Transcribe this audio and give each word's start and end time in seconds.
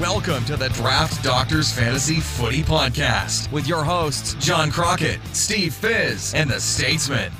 Welcome 0.00 0.44
to 0.44 0.56
the 0.56 0.68
Draft 0.68 1.24
Doctors 1.24 1.72
Fantasy 1.72 2.20
Footy 2.20 2.62
Podcast 2.62 3.50
with 3.50 3.66
your 3.66 3.82
hosts, 3.82 4.34
John 4.34 4.70
Crockett, 4.70 5.18
Steve 5.32 5.74
Fizz, 5.74 6.34
and 6.34 6.48
the 6.48 6.60
Statesman. 6.60 7.32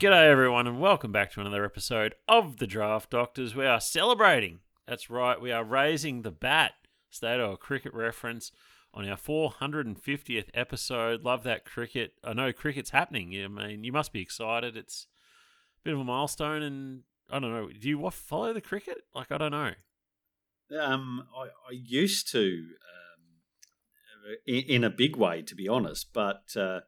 G'day, 0.00 0.28
everyone, 0.28 0.66
and 0.66 0.80
welcome 0.80 1.12
back 1.12 1.30
to 1.30 1.40
another 1.40 1.64
episode 1.64 2.16
of 2.26 2.56
the 2.56 2.66
Draft 2.66 3.10
Doctors. 3.10 3.54
We 3.54 3.66
are 3.66 3.80
celebrating. 3.80 4.58
That's 4.84 5.08
right, 5.08 5.40
we 5.40 5.52
are 5.52 5.62
raising 5.62 6.22
the 6.22 6.32
bat. 6.32 6.72
State 7.08 7.38
a 7.38 7.56
cricket 7.56 7.94
reference 7.94 8.50
on 8.92 9.08
our 9.08 9.16
450th 9.16 10.48
episode. 10.54 11.22
Love 11.22 11.44
that 11.44 11.64
cricket. 11.64 12.14
I 12.24 12.32
know 12.32 12.52
cricket's 12.52 12.90
happening. 12.90 13.32
I 13.44 13.46
mean, 13.46 13.84
you 13.84 13.92
must 13.92 14.12
be 14.12 14.22
excited. 14.22 14.76
It's 14.76 15.06
a 15.78 15.84
bit 15.84 15.94
of 15.94 16.00
a 16.00 16.04
milestone, 16.04 16.62
and 16.62 17.02
I 17.32 17.38
don't 17.38 17.52
know. 17.52 17.68
Do 17.68 17.88
you 17.88 18.10
follow 18.10 18.52
the 18.52 18.60
cricket? 18.60 18.98
Like, 19.14 19.30
I 19.30 19.38
don't 19.38 19.52
know. 19.52 19.72
Um, 20.78 21.24
I, 21.36 21.44
I 21.44 21.72
used 21.72 22.30
to, 22.32 22.38
um, 22.38 24.36
in, 24.46 24.64
in, 24.68 24.84
a 24.84 24.90
big 24.90 25.16
way, 25.16 25.42
to 25.42 25.54
be 25.54 25.68
honest. 25.68 26.12
But 26.12 26.42
uh, 26.56 26.80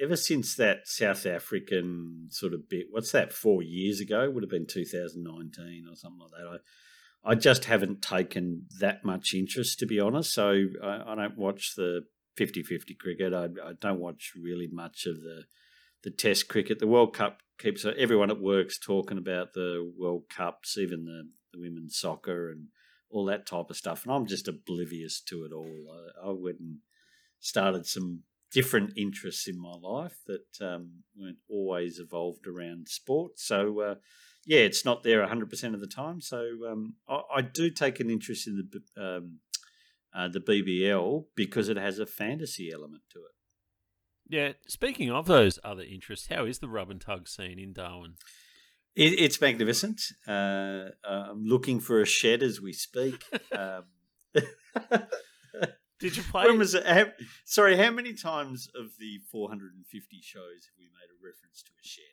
ever 0.00 0.16
since 0.16 0.54
that 0.56 0.86
South 0.86 1.26
African 1.26 2.28
sort 2.30 2.54
of 2.54 2.68
bit, 2.68 2.86
what's 2.90 3.12
that? 3.12 3.32
Four 3.32 3.62
years 3.62 4.00
ago 4.00 4.30
would 4.30 4.42
have 4.42 4.50
been 4.50 4.66
2019 4.66 5.86
or 5.90 5.96
something 5.96 6.20
like 6.20 6.30
that. 6.30 6.60
I, 7.24 7.30
I 7.32 7.34
just 7.34 7.64
haven't 7.64 8.02
taken 8.02 8.66
that 8.78 9.04
much 9.04 9.34
interest, 9.34 9.80
to 9.80 9.86
be 9.86 9.98
honest. 9.98 10.32
So 10.32 10.66
I, 10.82 11.02
I 11.12 11.14
don't 11.16 11.36
watch 11.36 11.74
the 11.76 12.02
50-50 12.38 12.98
cricket. 12.98 13.34
I, 13.34 13.46
I 13.64 13.72
don't 13.80 14.00
watch 14.00 14.32
really 14.40 14.68
much 14.70 15.06
of 15.06 15.16
the 15.16 15.44
the 16.06 16.10
Test 16.12 16.46
cricket. 16.46 16.78
The 16.78 16.86
World 16.86 17.12
Cup 17.14 17.40
keeps 17.58 17.84
everyone 17.84 18.30
at 18.30 18.40
work's 18.40 18.78
talking 18.78 19.18
about 19.18 19.54
the 19.54 19.92
World 19.98 20.28
Cups, 20.30 20.78
even 20.78 21.04
the, 21.04 21.24
the 21.52 21.60
women's 21.60 21.98
soccer 21.98 22.48
and 22.48 22.68
all 23.10 23.24
that 23.24 23.44
type 23.44 23.70
of 23.70 23.76
stuff. 23.76 24.04
And 24.04 24.12
I'm 24.14 24.24
just 24.24 24.46
oblivious 24.46 25.20
to 25.22 25.42
it 25.42 25.52
all. 25.52 25.66
I, 26.24 26.28
I 26.28 26.30
went 26.30 26.60
and 26.60 26.76
started 27.40 27.86
some 27.86 28.20
different 28.52 28.92
interests 28.96 29.48
in 29.48 29.60
my 29.60 29.74
life 29.82 30.18
that 30.28 30.46
um, 30.60 31.02
weren't 31.18 31.38
always 31.50 31.98
evolved 31.98 32.46
around 32.46 32.88
sport. 32.88 33.40
So, 33.40 33.80
uh, 33.80 33.94
yeah, 34.44 34.60
it's 34.60 34.84
not 34.84 35.02
there 35.02 35.26
100% 35.26 35.74
of 35.74 35.80
the 35.80 35.88
time. 35.88 36.20
So, 36.20 36.46
um, 36.70 36.94
I, 37.08 37.20
I, 37.38 37.40
do 37.42 37.68
take 37.68 37.98
an 37.98 38.10
interest 38.10 38.46
in 38.46 38.68
the 38.70 39.04
um, 39.04 39.40
uh, 40.14 40.28
the 40.28 40.38
BBL 40.38 41.24
because 41.34 41.68
it 41.68 41.76
has 41.76 41.98
a 41.98 42.06
fantasy 42.06 42.70
element 42.72 43.02
to 43.10 43.18
it. 43.18 43.35
Yeah, 44.28 44.52
speaking 44.66 45.10
of 45.10 45.26
those 45.26 45.58
other 45.62 45.82
interests, 45.82 46.28
how 46.28 46.44
is 46.44 46.58
the 46.58 46.68
rub 46.68 46.90
and 46.90 47.00
tug 47.00 47.28
scene 47.28 47.58
in 47.58 47.72
Darwin? 47.72 48.14
It, 48.94 49.20
it's 49.20 49.40
magnificent. 49.40 50.00
Uh, 50.26 50.86
I'm 51.04 51.44
looking 51.44 51.80
for 51.80 52.00
a 52.00 52.06
shed 52.06 52.42
as 52.42 52.60
we 52.60 52.72
speak. 52.72 53.24
um, 53.52 53.84
Did 55.98 56.16
you 56.16 56.22
play? 56.30 56.46
When 56.46 56.58
was 56.58 56.74
it? 56.74 56.86
How, 56.86 57.06
sorry, 57.44 57.76
how 57.76 57.90
many 57.90 58.12
times 58.14 58.68
of 58.74 58.92
the 58.98 59.18
450 59.30 60.20
shows 60.22 60.40
have 60.66 60.78
we 60.78 60.84
made 60.86 61.10
a 61.10 61.18
reference 61.24 61.62
to 61.62 61.70
a 61.80 61.86
shed? 61.86 62.04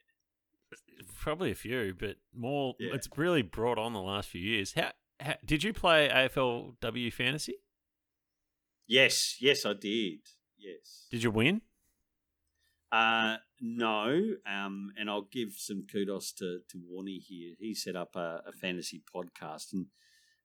Probably 1.20 1.52
a 1.52 1.56
few, 1.56 1.94
but 1.98 2.18
more. 2.34 2.76
Yeah. 2.80 2.94
It's 2.94 3.10
really 3.16 3.42
brought 3.42 3.78
on 3.78 3.94
the 3.94 4.02
last 4.02 4.30
few 4.30 4.42
years. 4.42 4.74
How, 4.74 4.92
how 5.20 5.36
did 5.46 5.64
you 5.64 5.74
play 5.74 6.10
AFLW 6.10 7.14
fantasy? 7.14 7.56
Yes, 8.88 9.38
yes, 9.40 9.66
I 9.66 9.74
did. 9.74 10.20
Yes. 10.58 11.08
Did 11.12 11.24
you 11.24 11.32
win? 11.32 11.62
Uh, 12.94 13.38
no, 13.60 14.22
um, 14.48 14.92
and 14.96 15.10
I'll 15.10 15.28
give 15.32 15.54
some 15.58 15.88
kudos 15.92 16.32
to 16.34 16.60
to 16.70 16.78
Warney 16.78 17.18
here. 17.18 17.56
He 17.58 17.74
set 17.74 17.96
up 17.96 18.16
a, 18.16 18.44
a, 18.46 18.52
fantasy 18.52 19.02
podcast, 19.14 19.74
and 19.74 19.88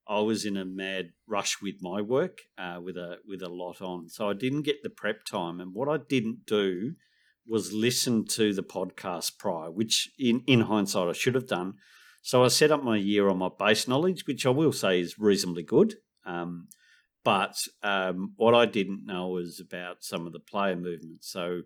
I 0.08 0.20
was 0.20 0.46
in 0.46 0.56
a 0.56 0.64
mad 0.64 1.10
rush 1.26 1.60
with 1.60 1.82
my 1.82 2.00
work, 2.00 2.38
uh, 2.56 2.80
with 2.82 2.96
a 2.96 3.18
with 3.26 3.42
a 3.42 3.50
lot 3.50 3.82
on, 3.82 4.08
so 4.08 4.30
I 4.30 4.32
didn't 4.32 4.62
get 4.62 4.82
the 4.82 4.88
prep 4.88 5.24
time. 5.24 5.60
And 5.60 5.74
what 5.74 5.90
I 5.90 5.98
didn't 6.08 6.46
do 6.46 6.94
was 7.46 7.74
listen 7.74 8.24
to 8.28 8.54
the 8.54 8.62
podcast 8.62 9.36
prior, 9.38 9.70
which 9.70 10.10
in 10.18 10.42
in 10.46 10.62
hindsight 10.62 11.10
I 11.10 11.12
should 11.12 11.34
have 11.34 11.46
done. 11.46 11.74
So 12.22 12.44
I 12.44 12.48
set 12.48 12.72
up 12.72 12.82
my 12.82 12.96
year 12.96 13.28
on 13.28 13.36
my 13.36 13.50
base 13.58 13.86
knowledge, 13.86 14.26
which 14.26 14.46
I 14.46 14.50
will 14.50 14.72
say 14.72 15.00
is 15.00 15.18
reasonably 15.18 15.64
good. 15.64 15.96
Um, 16.24 16.68
but 17.24 17.58
um, 17.82 18.32
what 18.36 18.54
I 18.54 18.64
didn't 18.64 19.04
know 19.04 19.28
was 19.28 19.60
about 19.60 20.02
some 20.02 20.26
of 20.26 20.32
the 20.32 20.40
player 20.40 20.76
movements. 20.76 21.30
So 21.30 21.60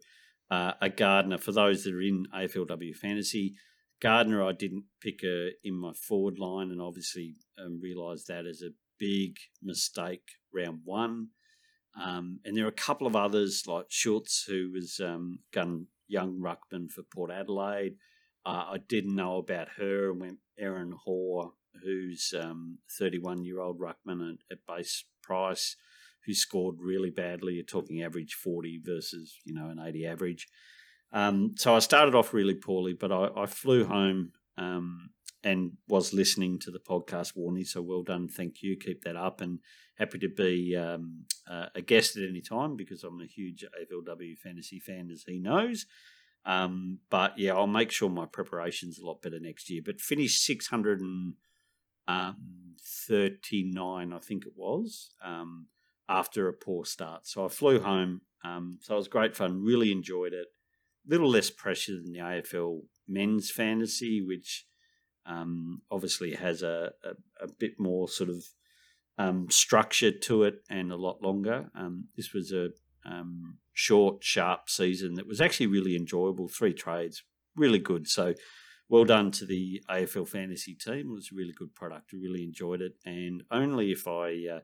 uh, 0.53 0.75
a 0.83 0.91
Gardner. 0.91 1.39
For 1.39 1.53
those 1.53 1.85
that 1.85 1.95
are 1.95 2.03
in 2.03 2.27
AFLW 2.35 2.95
fantasy, 2.95 3.55
Gardner 4.03 4.45
I 4.45 4.53
didn't 4.53 4.85
pick 5.01 5.23
a, 5.25 5.53
in 5.65 5.75
my 5.75 5.93
forward 5.95 6.39
line, 6.39 6.71
and 6.71 6.81
obviously 6.81 7.37
um, 7.59 7.81
realised 7.81 8.29
that 8.29 8.45
as 8.45 8.61
a 8.61 8.75
big 8.99 9.39
mistake 9.62 10.33
round 10.53 10.81
one. 10.85 11.29
Um, 11.99 12.41
and 12.45 12.55
there 12.57 12.67
are 12.67 12.69
a 12.69 12.73
couple 12.73 13.07
of 13.07 13.17
others 13.17 13.65
like 13.67 13.87
Schultz, 13.89 14.45
who 14.47 14.71
was 14.73 15.01
um, 15.03 15.39
gun 15.55 15.87
young 16.07 16.39
ruckman 16.39 16.91
for 16.91 17.03
Port 17.03 17.31
Adelaide. 17.31 17.97
Uh, 18.45 18.65
I 18.73 18.79
didn't 18.87 19.15
know 19.15 19.39
about 19.39 19.69
her 19.79 20.11
and 20.11 20.21
went 20.21 20.39
Erin 20.59 20.93
Hoare, 21.05 21.53
who's 21.83 22.35
31 22.99 23.39
um, 23.39 23.45
year 23.45 23.61
old 23.61 23.81
ruckman 23.81 24.35
at, 24.35 24.39
at 24.51 24.67
base 24.67 25.05
price 25.23 25.77
who 26.27 26.34
scored 26.34 26.77
really 26.78 27.10
badly. 27.10 27.55
You're 27.55 27.65
talking 27.65 28.03
average 28.03 28.34
40 28.34 28.81
versus, 28.84 29.38
you 29.44 29.55
know, 29.55 29.69
an 29.69 29.81
80 29.81 30.06
average. 30.06 30.49
Um, 31.12 31.55
so 31.59 31.75
I 31.75 31.81
started 31.81 32.15
off 32.15 32.33
really 32.33 32.55
poorly, 32.55 32.94
but 32.94 33.12
I, 33.12 33.28
I 33.37 33.47
flew 33.47 33.84
home 33.84 34.32
um, 34.56 35.11
and 35.44 35.72
was 35.88 36.15
listening 36.15 36.59
to 36.61 36.71
the 36.71 36.78
podcast, 36.78 37.37
Warney. 37.37 37.66
So 37.66 37.82
well 37.82 38.03
done. 38.03 38.28
Thank 38.28 38.62
you. 38.62 38.77
Keep 38.77 39.05
that 39.05 39.16
up. 39.16 39.41
And 39.41 39.59
happy 39.97 40.19
to 40.19 40.28
be 40.28 40.77
um, 40.77 41.25
uh, 41.49 41.66
a 41.75 41.82
guest 41.82 42.16
at 42.16 42.28
any 42.28 42.41
time 42.41 42.77
because 42.77 43.05
I'm 43.05 43.21
a 43.21 43.27
huge 43.27 43.65
AFLW 43.65 44.38
fantasy 44.38 44.78
fan, 44.78 45.11
as 45.12 45.25
he 45.27 45.38
knows. 45.38 45.87
Um, 46.44 46.99
but 47.11 47.38
yeah, 47.38 47.55
I'll 47.55 47.66
make 47.66 47.91
sure 47.91 48.09
my 48.09 48.27
preparation's 48.27 48.99
a 48.99 49.06
lot 49.06 49.22
better 49.22 49.38
next 49.38 49.71
year. 49.71 49.82
But 49.84 50.00
finished 50.00 50.44
639, 50.44 51.34
um, 52.09 52.37
I 54.15 54.19
think 54.19 54.47
it 54.47 54.53
was. 54.56 55.11
After 56.09 56.49
a 56.49 56.53
poor 56.53 56.85
start. 56.85 57.27
So 57.27 57.45
I 57.45 57.49
flew 57.49 57.81
home. 57.81 58.23
Um, 58.45 58.79
so 58.83 58.95
it 58.95 58.99
was 58.99 59.09
great 59.09 59.37
fun. 59.37 59.63
Really 59.63 59.93
enjoyed 59.93 60.33
it. 60.33 60.49
A 61.07 61.11
little 61.11 61.31
less 61.31 61.51
pressure 61.51 61.93
than 61.93 62.13
the 62.13 62.19
AFL 62.19 62.81
men's 63.09 63.51
fantasy, 63.51 64.21
which 64.21 64.67
um, 65.27 65.83
obviously 65.91 66.35
has 66.35 66.62
a, 66.62 66.93
a, 67.05 67.45
a, 67.45 67.49
bit 67.59 67.73
more 67.79 68.09
sort 68.09 68.31
of 68.31 68.45
um, 69.19 69.49
structure 69.51 70.11
to 70.11 70.43
it 70.45 70.57
and 70.69 70.91
a 70.91 70.97
lot 70.97 71.23
longer. 71.23 71.71
Um, 71.77 72.09
this 72.17 72.33
was 72.33 72.53
a 72.53 72.71
um, 73.05 73.59
short, 73.73 74.25
sharp 74.25 74.69
season 74.69 75.15
that 75.15 75.27
was 75.29 75.41
actually 75.41 75.69
really 75.69 75.95
enjoyable. 75.97 76.49
Three 76.49 76.73
trades, 76.73 77.23
really 77.57 77.79
good. 77.79 78.09
So 78.09 78.35
well 78.89 79.05
done 79.05 79.31
to 79.33 79.47
the 79.47 79.83
AFL 79.89 80.29
fantasy 80.29 80.75
team. 80.75 81.11
It 81.11 81.15
was 81.15 81.31
a 81.33 81.37
really 81.37 81.55
good 81.57 81.75
product. 81.75 82.11
I 82.12 82.17
really 82.21 82.43
enjoyed 82.43 82.83
it. 82.83 82.95
And 83.07 83.43
only 83.51 83.93
if 83.93 84.07
I 84.07 84.35
uh, 84.57 84.61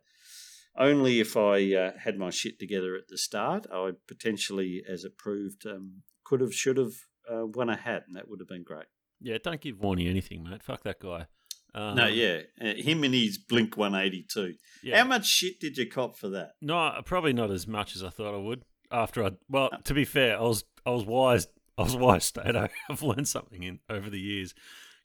only 0.78 1.20
if 1.20 1.36
I 1.36 1.74
uh, 1.74 1.92
had 1.98 2.18
my 2.18 2.30
shit 2.30 2.58
together 2.58 2.94
at 2.94 3.08
the 3.08 3.18
start, 3.18 3.66
I 3.72 3.92
potentially, 4.06 4.82
as 4.88 5.04
it 5.04 5.18
proved, 5.18 5.66
um, 5.66 6.02
could 6.24 6.40
have, 6.40 6.54
should 6.54 6.76
have 6.76 6.92
uh, 7.30 7.46
won 7.46 7.68
a 7.68 7.76
hat, 7.76 8.04
and 8.06 8.16
that 8.16 8.28
would 8.28 8.40
have 8.40 8.48
been 8.48 8.62
great. 8.62 8.86
Yeah, 9.20 9.38
don't 9.42 9.60
give 9.60 9.76
Warney 9.76 10.08
anything, 10.08 10.44
mate. 10.44 10.62
Fuck 10.62 10.84
that 10.84 11.00
guy. 11.00 11.26
Um, 11.74 11.96
no, 11.96 12.06
yeah, 12.06 12.40
uh, 12.60 12.74
him 12.74 13.04
and 13.04 13.14
his 13.14 13.38
Blink 13.38 13.76
182. 13.76 14.54
Yeah. 14.82 14.98
How 14.98 15.04
much 15.04 15.26
shit 15.26 15.60
did 15.60 15.76
you 15.76 15.88
cop 15.88 16.16
for 16.16 16.28
that? 16.30 16.52
No, 16.62 16.92
probably 17.04 17.32
not 17.32 17.50
as 17.50 17.66
much 17.66 17.94
as 17.94 18.02
I 18.02 18.08
thought 18.08 18.34
I 18.34 18.38
would. 18.38 18.62
After 18.90 19.24
I, 19.24 19.32
well, 19.50 19.70
to 19.84 19.92
be 19.92 20.06
fair, 20.06 20.38
I 20.38 20.42
was 20.42 20.64
I 20.86 20.90
was 20.90 21.04
wise. 21.04 21.46
I 21.76 21.82
was 21.82 21.96
wise, 21.96 22.24
Stato. 22.24 22.68
I've 22.90 23.02
learned 23.02 23.28
something 23.28 23.62
in 23.62 23.80
over 23.90 24.08
the 24.08 24.20
years 24.20 24.54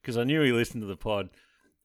because 0.02 0.18
I 0.18 0.24
knew 0.24 0.42
he 0.42 0.54
listened 0.54 0.84
to 0.84 0.88
the 0.88 0.96
pod, 0.96 1.30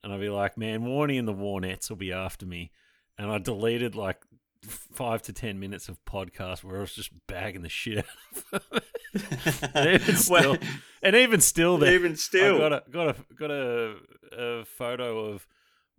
and 0.04 0.12
I'd 0.12 0.20
be 0.20 0.28
like, 0.28 0.56
man, 0.56 0.82
Warney 0.82 1.18
and 1.18 1.26
the 1.26 1.34
Warnettes 1.34 1.90
will 1.90 1.96
be 1.96 2.12
after 2.12 2.46
me 2.46 2.70
and 3.18 3.30
I 3.30 3.38
deleted 3.38 3.94
like 3.94 4.22
five 4.62 5.22
to 5.22 5.32
ten 5.32 5.60
minutes 5.60 5.88
of 5.88 6.04
podcast 6.04 6.64
where 6.64 6.76
I 6.76 6.80
was 6.80 6.94
just 6.94 7.10
bagging 7.26 7.62
the 7.62 7.68
shit 7.68 8.04
out 8.52 8.62
of 8.72 8.82
and 9.74 10.00
even 10.00 10.16
still, 10.16 10.50
well, 10.52 10.58
and 11.02 11.16
even 11.16 11.40
still, 11.40 11.78
there, 11.78 11.92
even 11.94 12.16
still, 12.16 12.56
I 12.56 12.58
got 12.58 12.72
a 12.72 12.90
got 12.90 13.08
a 13.08 13.16
got 13.38 13.50
a, 13.50 13.94
a 14.36 14.64
photo 14.64 15.26
of 15.26 15.46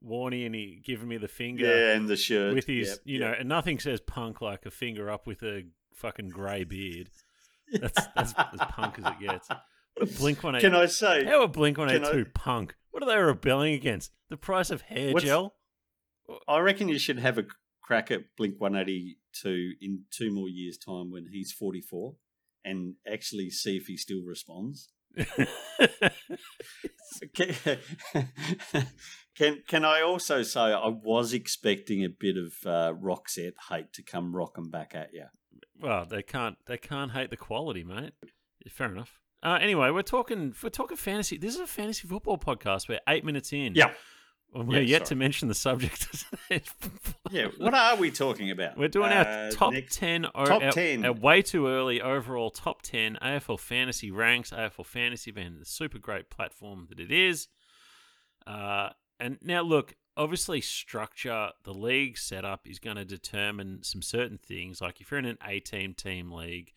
Warney 0.06 0.46
and 0.46 0.56
he 0.56 0.82
giving 0.84 1.08
me 1.08 1.18
the 1.18 1.28
finger, 1.28 1.66
yeah, 1.66 1.96
and 1.96 2.08
the 2.08 2.16
shirt 2.16 2.54
with 2.54 2.68
his, 2.68 2.90
yep, 2.90 2.98
you 3.06 3.20
yep. 3.20 3.32
know, 3.32 3.36
and 3.40 3.50
nothing 3.50 3.80
says 3.80 4.00
punk 4.00 4.42
like 4.42 4.66
a 4.66 4.72
finger 4.72 5.10
up 5.10 5.28
with 5.28 5.42
a 5.44 5.66
fucking 5.96 6.30
grey 6.30 6.64
beard. 6.64 7.10
That's 7.72 8.08
that's 8.16 8.34
as 8.34 8.60
punk 8.70 9.00
as 9.00 9.06
it 9.06 9.20
gets. 9.20 9.50
Blink 10.18 10.44
One 10.44 10.56
Eight. 10.56 10.62
Can 10.62 10.76
I 10.76 10.86
say 10.86 11.26
how 11.26 11.44
a 11.44 11.48
Blink 11.48 11.78
One 11.78 11.90
Eight 11.90 12.04
Two 12.04 12.26
punk? 12.34 12.76
What 12.92 13.04
are 13.04 13.10
they 13.10 13.18
rebelling 13.18 13.74
against? 13.74 14.12
The 14.30 14.38
price 14.38 14.70
of 14.70 14.82
hair 14.82 15.14
gel. 15.16 15.56
I 16.48 16.60
reckon 16.60 16.90
you 16.90 17.00
should 17.00 17.20
have 17.20 17.38
a 17.38 17.46
crack 17.82 18.12
at 18.12 18.36
Blink 18.38 18.60
182 18.60 19.74
in 19.82 20.04
two 20.12 20.32
more 20.32 20.50
years' 20.50 20.78
time 20.78 21.12
when 21.12 21.28
he's 21.32 21.52
44 21.52 22.16
and 22.64 22.96
actually 23.12 23.50
see 23.50 23.78
if 23.78 23.88
he 23.88 23.98
still 23.98 24.22
responds. 24.24 24.90
can, 27.34 27.56
can 29.36 29.64
can 29.68 29.84
I 29.84 30.02
also 30.02 30.44
say 30.44 30.60
I 30.60 30.88
was 30.88 31.34
expecting 31.34 32.06
a 32.06 32.10
bit 32.10 32.38
of 32.38 32.54
uh, 32.64 32.94
Roxette 32.94 33.56
hate 33.70 33.92
to 33.94 34.04
come 34.04 34.36
rocking 34.36 34.70
back 34.70 34.94
at 34.94 35.12
you. 35.14 35.26
Well, 35.80 36.06
they 36.06 36.22
can't 36.22 36.58
they 36.68 36.78
can't 36.78 37.12
hate 37.12 37.32
the 37.32 37.38
quality, 37.38 37.84
mate. 37.84 38.14
Fair 38.70 38.92
enough. 38.92 39.20
Uh, 39.42 39.58
anyway, 39.60 39.90
we're 39.90 40.04
talking 40.04 40.54
we're 40.62 40.70
talking 40.70 40.96
fantasy. 40.96 41.38
This 41.38 41.56
is 41.56 41.62
a 41.62 41.68
fantasy 41.68 42.08
football 42.08 42.38
podcast. 42.38 42.88
We're 42.88 43.00
eight 43.08 43.26
minutes 43.26 43.52
in. 43.52 43.74
Yeah. 43.74 43.94
We're 44.54 44.78
Yeah, 44.78 44.80
yet 44.80 45.00
sorry. 45.02 45.08
to 45.10 45.16
mention 45.16 45.48
the 45.48 45.54
subject. 45.56 46.26
Yeah. 47.32 47.50
What 47.60 47.76
are 47.76 47.96
we 47.96 48.10
talking 48.10 48.50
about? 48.50 48.76
We're 48.76 48.88
doing 48.88 49.12
our 49.12 49.22
Uh, 49.48 49.52
top 49.52 49.74
next- 49.74 49.96
10, 49.98 50.26
o- 50.34 50.46
top 50.46 50.64
our, 50.64 50.72
10. 50.72 51.06
our 51.06 51.14
way 51.14 51.44
too 51.44 51.68
early 51.68 52.02
overall 52.02 52.50
top 52.50 52.82
10 52.82 53.20
AFL 53.22 53.60
fantasy 53.60 54.10
ranks, 54.10 54.50
AFL 54.50 54.84
fantasy 54.86 55.30
band, 55.30 55.60
the 55.62 55.66
super 55.66 56.00
great 56.00 56.32
platform 56.32 56.88
that 56.90 57.00
it 57.00 57.12
is. 57.12 57.48
Uh, 58.48 58.90
and 59.20 59.38
now, 59.44 59.62
look, 59.62 59.96
obviously, 60.18 60.60
structure, 60.62 61.52
the 61.64 61.74
league 61.74 62.18
setup 62.18 62.68
is 62.68 62.80
going 62.80 62.96
to 62.98 63.06
determine 63.06 63.84
some 63.84 64.02
certain 64.02 64.40
things. 64.40 64.82
Like 64.82 65.00
if 65.00 65.12
you're 65.12 65.20
in 65.20 65.26
an 65.26 65.38
18 65.46 65.94
team 65.94 65.94
team 65.94 66.32
league, 66.32 66.74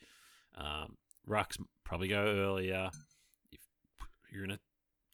um, 0.54 0.98
rucks 1.26 1.56
probably 1.82 2.08
go 2.08 2.22
earlier. 2.26 2.90
If 3.50 3.60
you're 4.30 4.44
in 4.44 4.50
a 4.50 4.58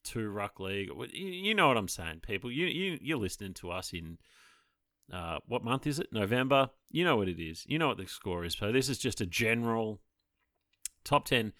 two 0.08 0.28
ruck 0.28 0.58
league, 0.58 0.90
you, 1.12 1.55
know 1.55 1.69
what 1.69 1.76
I'm 1.76 1.88
saying, 1.88 2.20
people. 2.20 2.50
You, 2.50 2.66
you, 2.66 2.99
you're 3.00 3.19
listening 3.19 3.55
to 3.55 3.70
us 3.70 3.93
in 3.93 4.19
uh, 5.12 5.38
what 5.46 5.64
month 5.64 5.87
is 5.87 5.99
it? 5.99 6.08
November. 6.12 6.70
You 6.90 7.05
know 7.05 7.16
what 7.16 7.28
it 7.28 7.40
is. 7.40 7.64
You 7.66 7.78
know 7.78 7.88
what 7.88 7.99
the 7.99 8.06
score 8.06 8.44
is. 8.44 8.55
So 8.55 8.72
this 8.72 8.88
is 8.88 8.99
just 8.99 9.20
a 9.20 9.26
general 9.26 10.00
top 11.05 11.26
10 11.26 11.52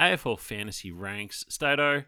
AFL 0.00 0.38
fantasy 0.38 0.90
ranks. 0.90 1.44
Stato, 1.48 2.04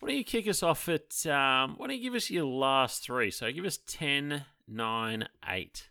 why 0.00 0.08
don't 0.08 0.16
you 0.18 0.24
kick 0.24 0.48
us 0.48 0.62
off 0.62 0.88
at, 0.88 1.26
um, 1.26 1.74
why 1.76 1.86
don't 1.86 1.96
you 1.96 2.02
give 2.02 2.14
us 2.14 2.30
your 2.30 2.44
last 2.44 3.04
three? 3.04 3.30
So 3.30 3.50
give 3.50 3.64
us 3.64 3.78
10, 3.86 4.44
9, 4.68 5.28
8. 5.48 5.88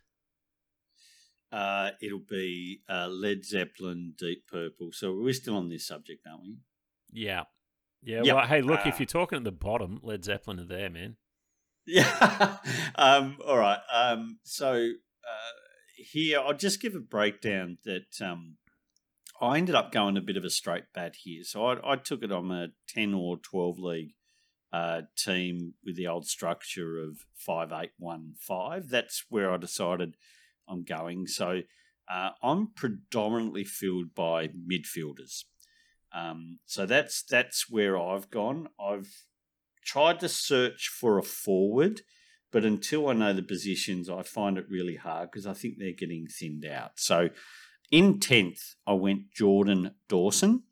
Uh, 1.51 1.91
it'll 2.01 2.19
be 2.19 2.81
uh, 2.89 3.07
Led 3.07 3.45
Zeppelin, 3.45 4.13
Deep 4.17 4.47
Purple. 4.47 4.91
So 4.91 5.13
we're 5.13 5.33
still 5.33 5.55
on 5.55 5.69
this 5.69 5.85
subject, 5.85 6.25
aren't 6.27 6.43
we? 6.43 6.57
Yeah. 7.11 7.43
Yeah. 8.03 8.21
Yep. 8.23 8.35
Well, 8.35 8.47
hey, 8.47 8.61
look, 8.61 8.85
Uh, 8.85 8.89
if 8.89 8.99
you're 8.99 9.07
talking 9.07 9.37
at 9.37 9.43
the 9.43 9.51
bottom, 9.51 9.99
Led 10.03 10.23
Zeppelin 10.25 10.59
are 10.59 10.65
there, 10.65 10.89
man. 10.89 11.15
Yeah. 11.85 12.57
um, 12.95 13.37
all 13.45 13.57
right. 13.57 13.79
Um, 13.91 14.39
so 14.43 14.73
uh, 14.73 15.53
here, 15.95 16.39
I'll 16.39 16.53
just 16.53 16.81
give 16.81 16.95
a 16.95 16.99
breakdown 16.99 17.77
that 17.85 18.21
um, 18.21 18.57
I 19.41 19.57
ended 19.57 19.75
up 19.75 19.91
going 19.91 20.17
a 20.17 20.21
bit 20.21 20.37
of 20.37 20.43
a 20.43 20.49
straight 20.49 20.85
bat 20.93 21.15
here. 21.23 21.43
So 21.43 21.65
I, 21.65 21.93
I 21.93 21.95
took 21.95 22.23
it 22.23 22.31
on 22.31 22.51
a 22.51 22.67
10 22.89 23.13
or 23.13 23.37
12 23.37 23.79
league 23.79 24.13
uh, 24.71 25.01
team 25.17 25.75
with 25.85 25.95
the 25.95 26.07
old 26.07 26.25
structure 26.25 26.97
of 26.97 27.19
5815. 27.35 28.89
That's 28.89 29.25
where 29.29 29.51
I 29.51 29.57
decided 29.57 30.15
I'm 30.67 30.83
going. 30.83 31.27
So 31.27 31.61
uh, 32.11 32.29
I'm 32.41 32.73
predominantly 32.73 33.63
filled 33.63 34.15
by 34.15 34.47
midfielders. 34.47 35.43
Um, 36.13 36.59
so 36.65 36.85
that's 36.85 37.23
that's 37.23 37.69
where 37.69 37.97
I've 37.97 38.29
gone. 38.29 38.69
I've 38.79 39.09
tried 39.83 40.19
to 40.21 40.29
search 40.29 40.87
for 40.87 41.17
a 41.17 41.23
forward, 41.23 42.01
but 42.51 42.63
until 42.63 43.09
I 43.09 43.13
know 43.13 43.33
the 43.33 43.41
positions, 43.41 44.09
I 44.09 44.23
find 44.23 44.57
it 44.57 44.65
really 44.69 44.95
hard 44.95 45.31
because 45.31 45.47
I 45.47 45.53
think 45.53 45.75
they're 45.77 45.91
getting 45.91 46.27
thinned 46.27 46.65
out. 46.65 46.91
So 46.97 47.29
in 47.91 48.19
10th, 48.19 48.75
I 48.87 48.93
went 48.93 49.31
Jordan 49.31 49.95
Dawson, 50.07 50.63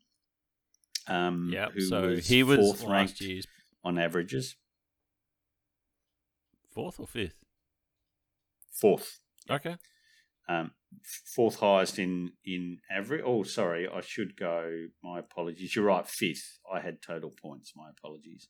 um, 1.06 1.50
Yeah. 1.52 1.68
So 1.88 2.08
was 2.10 2.26
he 2.26 2.42
was 2.42 2.58
fourth 2.58 2.84
ranked 2.84 3.20
year's 3.20 3.46
on 3.84 3.98
averages. 3.98 4.56
fourth 6.72 6.98
or 7.00 7.06
fifth. 7.06 7.34
Fourth. 8.70 9.20
Okay. 9.50 9.76
Um, 10.48 10.72
fourth 11.34 11.56
highest 11.60 11.98
in 11.98 12.32
in 12.44 12.78
average. 12.90 13.22
Oh, 13.24 13.42
sorry, 13.44 13.88
I 13.88 14.00
should 14.00 14.36
go. 14.36 14.86
My 15.02 15.18
apologies. 15.20 15.74
You're 15.76 15.84
right. 15.86 16.06
Fifth. 16.06 16.58
I 16.72 16.80
had 16.80 17.00
total 17.02 17.30
points. 17.30 17.72
My 17.76 17.90
apologies. 17.90 18.48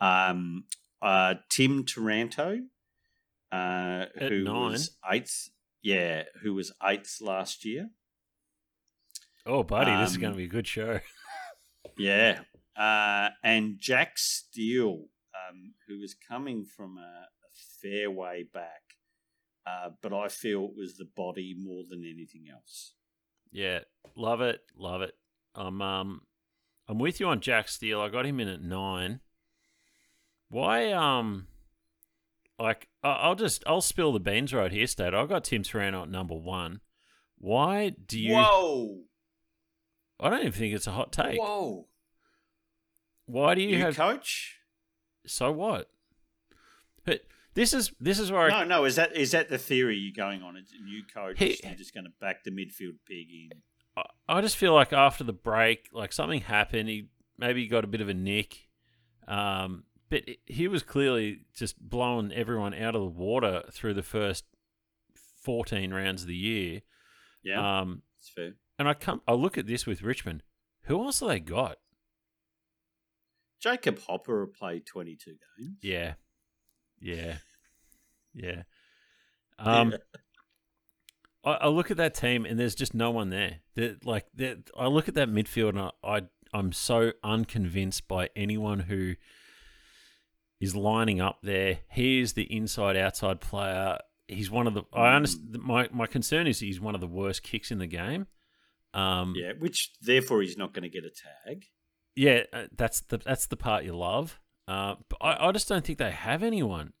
Um, 0.00 0.64
uh, 1.02 1.34
Tim 1.50 1.84
Taranto, 1.84 2.60
uh, 3.52 4.06
who 4.18 4.44
nine? 4.44 4.70
was 4.72 4.96
eighth. 5.10 5.50
Yeah, 5.82 6.24
who 6.42 6.54
was 6.54 6.72
eighth 6.82 7.18
last 7.20 7.64
year. 7.64 7.90
Oh, 9.46 9.62
buddy, 9.62 9.90
this 9.96 10.10
is 10.10 10.16
Um, 10.16 10.20
going 10.20 10.32
to 10.34 10.36
be 10.38 10.44
a 10.44 10.48
good 10.48 10.66
show. 10.66 11.00
Yeah, 11.98 12.40
uh, 12.76 13.30
and 13.42 13.76
Jack 13.78 14.12
Steele, 14.16 15.06
um, 15.34 15.74
who 15.86 15.98
was 15.98 16.14
coming 16.14 16.64
from 16.64 16.96
a, 16.98 17.26
a 17.28 17.50
fair 17.82 18.10
way 18.10 18.44
back, 18.54 18.89
uh, 19.70 19.90
but 20.02 20.12
I 20.12 20.28
feel 20.28 20.64
it 20.64 20.76
was 20.76 20.96
the 20.96 21.08
body 21.16 21.54
more 21.58 21.82
than 21.88 22.00
anything 22.04 22.44
else. 22.52 22.94
Yeah, 23.52 23.80
love 24.16 24.40
it, 24.40 24.60
love 24.76 25.02
it. 25.02 25.14
I'm 25.54 25.80
um, 25.82 26.22
I'm 26.88 26.98
with 26.98 27.20
you 27.20 27.26
on 27.28 27.40
Jack 27.40 27.68
Steele. 27.68 28.00
I 28.00 28.08
got 28.08 28.26
him 28.26 28.40
in 28.40 28.48
at 28.48 28.62
nine. 28.62 29.20
Why 30.48 30.92
um, 30.92 31.46
like 32.58 32.88
I'll 33.02 33.34
just 33.34 33.62
I'll 33.66 33.80
spill 33.80 34.12
the 34.12 34.20
beans 34.20 34.52
right 34.54 34.70
here, 34.72 34.86
State. 34.86 35.14
I 35.14 35.26
got 35.26 35.44
Tim 35.44 35.62
Taranto 35.62 36.02
at 36.02 36.10
number 36.10 36.34
one. 36.34 36.80
Why 37.38 37.90
do 37.90 38.20
you? 38.20 38.34
Whoa! 38.34 38.98
I 40.20 40.30
don't 40.30 40.40
even 40.40 40.52
think 40.52 40.74
it's 40.74 40.86
a 40.86 40.92
hot 40.92 41.12
take. 41.12 41.38
Whoa! 41.40 41.86
Why 43.26 43.54
do 43.54 43.62
you 43.62 43.76
You 43.76 43.84
have? 43.84 43.96
coach? 43.96 44.58
so 45.26 45.52
what? 45.52 45.88
But 47.04 47.22
this 47.60 47.74
is 47.74 47.92
this 48.00 48.18
is 48.18 48.32
where 48.32 48.40
I, 48.42 48.48
No, 48.48 48.64
no. 48.64 48.84
Is 48.86 48.96
that 48.96 49.14
is 49.14 49.32
that 49.32 49.50
the 49.50 49.58
theory 49.58 49.96
you're 49.96 50.14
going 50.16 50.42
on? 50.42 50.56
It's 50.56 50.72
a 50.72 50.82
new 50.82 51.02
coach. 51.04 51.38
He- 51.38 51.60
you're 51.62 51.74
just 51.74 51.92
going 51.92 52.04
to 52.04 52.12
back 52.20 52.42
the 52.44 52.50
midfield 52.50 52.96
pig 53.06 53.26
in. 53.30 53.50
I- 53.96 54.36
I 54.36 54.40
just 54.40 54.56
feel 54.56 54.72
like 54.72 54.92
after 54.94 55.24
the 55.24 55.32
break, 55.34 55.88
like 55.92 56.12
something 56.12 56.40
happened. 56.40 56.88
He 56.88 57.08
maybe 57.36 57.60
he 57.62 57.68
got 57.68 57.84
a 57.84 57.88
bit 57.88 58.00
of 58.00 58.08
a 58.08 58.14
nick, 58.14 58.68
um, 59.28 59.84
but 60.08 60.22
he 60.46 60.68
was 60.68 60.82
clearly 60.82 61.44
just 61.54 61.78
blowing 61.78 62.32
everyone 62.32 62.72
out 62.72 62.94
of 62.94 63.02
the 63.02 63.06
water 63.08 63.62
through 63.72 63.94
the 63.94 64.02
first 64.02 64.44
fourteen 65.42 65.92
rounds 65.92 66.22
of 66.22 66.28
the 66.28 66.36
year. 66.36 66.80
Yeah, 67.42 67.80
Um, 67.80 68.02
it's 68.18 68.28
fair. 68.30 68.54
and 68.78 68.88
I 68.88 68.94
come, 68.94 69.20
I 69.28 69.32
look 69.34 69.58
at 69.58 69.66
this 69.66 69.84
with 69.86 70.02
Richmond. 70.02 70.42
Who 70.84 71.02
else 71.04 71.20
have 71.20 71.28
they 71.28 71.40
got? 71.40 71.76
Jacob 73.60 73.98
Hopper 74.00 74.46
played 74.46 74.86
22 74.86 75.32
games. 75.58 75.76
Yeah, 75.82 76.14
yeah, 76.98 77.36
yeah. 78.34 78.62
Um, 79.58 79.90
Yeah. 79.92 79.98
I, 81.44 81.52
I 81.52 81.68
look 81.68 81.90
at 81.90 81.96
that 81.96 82.14
team 82.14 82.44
and 82.44 82.58
there's 82.58 82.74
just 82.74 82.94
no 82.94 83.10
one 83.10 83.30
there. 83.30 83.60
That 83.76 84.04
like 84.04 84.26
that. 84.34 84.70
I 84.78 84.86
look 84.88 85.08
at 85.08 85.14
that 85.14 85.28
midfield 85.28 85.70
and 85.70 85.80
I, 85.80 85.90
I 86.04 86.22
I'm 86.52 86.72
so 86.72 87.12
unconvinced 87.24 88.06
by 88.08 88.28
anyone 88.36 88.80
who 88.80 89.14
is 90.60 90.76
lining 90.76 91.20
up 91.20 91.38
there. 91.42 91.78
He 91.90 92.20
is 92.20 92.34
the 92.34 92.42
inside 92.54 92.96
outside 92.96 93.40
player. 93.40 93.98
He's 94.28 94.50
one 94.50 94.66
of 94.66 94.74
the. 94.74 94.82
I 94.92 95.14
understand. 95.14 95.58
My 95.62 95.88
my 95.92 96.06
concern 96.06 96.46
is 96.46 96.60
he's 96.60 96.80
one 96.80 96.94
of 96.94 97.00
the 97.00 97.06
worst 97.06 97.42
kicks 97.42 97.70
in 97.70 97.78
the 97.78 97.86
game. 97.86 98.26
Um, 98.92 99.34
Yeah, 99.36 99.52
which 99.58 99.92
therefore 100.02 100.42
he's 100.42 100.58
not 100.58 100.74
going 100.74 100.82
to 100.82 100.88
get 100.90 101.04
a 101.04 101.10
tag. 101.46 101.64
yeah, 102.16 102.42
uh, 102.52 102.64
that's 102.76 103.00
the 103.00 103.18
that's 103.18 103.46
the 103.46 103.56
part 103.56 103.84
you 103.84 103.96
love. 103.96 104.38
Uh, 104.68 104.96
but 105.08 105.16
I, 105.20 105.48
I 105.48 105.52
just 105.52 105.68
don't 105.68 105.84
think 105.84 105.98
they 105.98 106.10
have 106.10 106.42
anyone. 106.42 106.92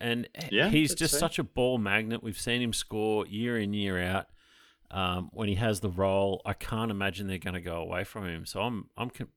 And 0.00 0.28
Yeah, 0.50 0.68
he's 0.68 0.94
just 0.94 1.12
fair. 1.14 1.20
such 1.20 1.38
a 1.38 1.44
ball 1.44 1.78
magnet. 1.78 2.22
We've 2.22 2.38
seen 2.38 2.60
him 2.60 2.72
score 2.72 3.26
year 3.26 3.58
in 3.58 3.72
year 3.72 4.00
out. 4.02 4.26
Um, 4.90 5.30
when 5.32 5.48
he 5.48 5.56
has 5.56 5.80
the 5.80 5.90
role, 5.90 6.42
I 6.44 6.52
can't 6.52 6.90
imagine 6.90 7.26
they're 7.26 7.38
going 7.38 7.54
to 7.54 7.60
go 7.60 7.76
away 7.76 8.04
from 8.04 8.26
him. 8.26 8.46
So 8.46 8.60
I'm 8.60 8.88
I'm 8.96 9.10
con- 9.10 9.28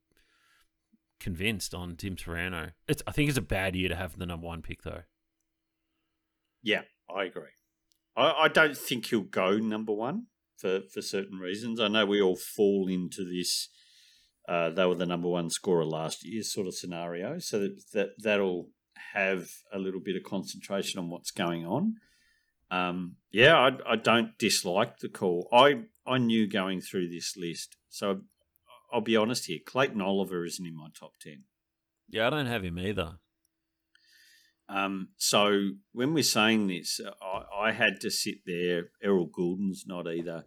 convinced 1.19 1.73
on 1.73 1.95
Tim 1.95 2.15
Taranto. 2.15 2.71
It's 2.87 3.01
I 3.07 3.11
think 3.11 3.29
it's 3.29 3.37
a 3.37 3.41
bad 3.41 3.75
year 3.75 3.89
to 3.89 3.95
have 3.95 4.17
the 4.17 4.25
number 4.25 4.45
one 4.47 4.61
pick 4.61 4.83
though. 4.83 5.03
Yeah, 6.61 6.81
I 7.13 7.23
agree. 7.23 7.51
I, 8.15 8.31
I 8.31 8.47
don't 8.47 8.77
think 8.77 9.07
he'll 9.07 9.21
go 9.21 9.57
number 9.57 9.93
one 9.93 10.27
for, 10.57 10.81
for 10.93 11.01
certain 11.01 11.39
reasons. 11.39 11.79
I 11.79 11.87
know 11.87 12.05
we 12.05 12.21
all 12.21 12.35
fall 12.35 12.87
into 12.87 13.23
this. 13.23 13.69
Uh, 14.47 14.69
they 14.69 14.85
were 14.85 14.95
the 14.95 15.05
number 15.05 15.29
one 15.29 15.49
scorer 15.49 15.85
last 15.85 16.25
year, 16.25 16.43
sort 16.43 16.67
of 16.67 16.75
scenario. 16.75 17.39
So 17.39 17.59
that, 17.59 17.81
that 17.93 18.09
that'll 18.21 18.69
have 19.13 19.49
a 19.73 19.79
little 19.79 19.99
bit 19.99 20.15
of 20.15 20.23
concentration 20.23 20.99
on 20.99 21.09
what's 21.09 21.31
going 21.31 21.65
on. 21.65 21.95
Um, 22.71 23.15
yeah, 23.31 23.57
I, 23.57 23.93
I 23.93 23.95
don't 23.95 24.37
dislike 24.37 24.99
the 24.99 25.09
call. 25.09 25.47
I 25.51 25.83
I 26.05 26.17
knew 26.17 26.47
going 26.47 26.81
through 26.81 27.09
this 27.09 27.35
list. 27.35 27.77
So 27.89 28.21
I'll 28.91 29.01
be 29.01 29.17
honest 29.17 29.45
here. 29.45 29.59
Clayton 29.65 30.01
Oliver 30.01 30.45
isn't 30.45 30.65
in 30.65 30.77
my 30.77 30.89
top 30.97 31.13
ten. 31.19 31.43
Yeah, 32.07 32.27
I 32.27 32.29
don't 32.29 32.45
have 32.45 32.63
him 32.63 32.79
either. 32.79 33.19
Um, 34.67 35.09
so 35.17 35.71
when 35.93 36.13
we're 36.13 36.23
saying 36.23 36.67
this, 36.67 37.01
I, 37.21 37.69
I 37.69 37.71
had 37.71 37.99
to 38.01 38.11
sit 38.11 38.39
there. 38.45 38.89
Errol 39.03 39.25
Gulden's 39.25 39.85
not 39.87 40.07
either. 40.07 40.45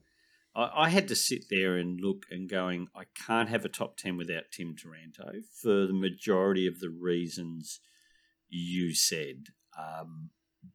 I, 0.54 0.70
I 0.84 0.88
had 0.90 1.08
to 1.08 1.16
sit 1.16 1.44
there 1.50 1.76
and 1.76 2.00
look 2.00 2.24
and 2.30 2.48
going, 2.48 2.86
I 2.94 3.04
can't 3.26 3.48
have 3.48 3.64
a 3.64 3.68
top 3.68 3.96
10 3.96 4.16
without 4.16 4.44
Tim 4.52 4.76
Taranto 4.76 5.40
for 5.60 5.86
the 5.86 5.92
majority 5.92 6.68
of 6.68 6.78
the 6.78 6.90
reasons 6.90 7.80
you 8.52 8.94
said. 8.94 9.46
Um, 9.78 10.30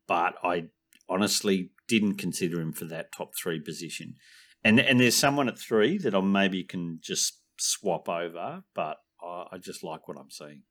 but 0.07 0.33
I 0.43 0.65
honestly 1.07 1.71
didn't 1.87 2.15
consider 2.15 2.59
him 2.59 2.73
for 2.73 2.85
that 2.85 3.11
top 3.11 3.31
three 3.41 3.59
position. 3.59 4.15
And 4.63 4.79
and 4.79 4.99
there's 4.99 5.15
someone 5.15 5.47
at 5.47 5.57
three 5.59 5.97
that 5.99 6.15
I 6.15 6.21
maybe 6.21 6.63
can 6.63 6.99
just 7.01 7.39
swap 7.59 8.09
over, 8.09 8.63
but 8.73 8.97
I, 9.21 9.45
I 9.53 9.57
just 9.59 9.83
like 9.83 10.07
what 10.07 10.17
I'm 10.19 10.31
seeing. 10.31 10.63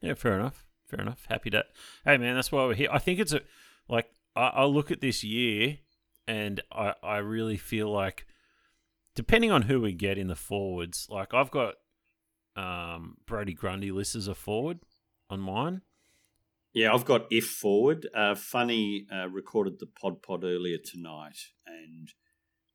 Yeah, 0.00 0.14
fair 0.14 0.38
enough. 0.38 0.64
Fair 0.86 1.00
enough. 1.00 1.24
Happy 1.28 1.50
to. 1.50 1.64
Hey, 2.04 2.18
man, 2.18 2.34
that's 2.34 2.52
why 2.52 2.66
we're 2.66 2.74
here. 2.74 2.90
I 2.92 2.98
think 2.98 3.20
it's 3.20 3.32
a 3.32 3.40
like 3.88 4.08
I, 4.36 4.48
I 4.48 4.64
look 4.64 4.90
at 4.90 5.00
this 5.00 5.24
year, 5.24 5.78
and 6.26 6.60
I 6.70 6.94
I 7.02 7.16
really 7.18 7.56
feel 7.56 7.90
like 7.90 8.26
depending 9.14 9.50
on 9.50 9.62
who 9.62 9.80
we 9.80 9.92
get 9.92 10.18
in 10.18 10.26
the 10.26 10.36
forwards, 10.36 11.06
like 11.08 11.32
I've 11.32 11.50
got 11.50 11.74
um 12.56 13.16
Brodie 13.26 13.54
Grundy 13.54 13.90
list 13.90 14.14
as 14.14 14.28
a 14.28 14.34
forward 14.34 14.80
on 15.30 15.40
mine. 15.40 15.82
Yeah, 16.74 16.92
I've 16.92 17.04
got 17.04 17.26
if 17.30 17.46
forward. 17.46 18.08
Uh, 18.14 18.34
Funny 18.34 19.06
uh, 19.12 19.28
recorded 19.28 19.78
the 19.78 19.86
pod 19.86 20.22
pod 20.22 20.44
earlier 20.44 20.78
tonight, 20.78 21.38
and 21.66 22.08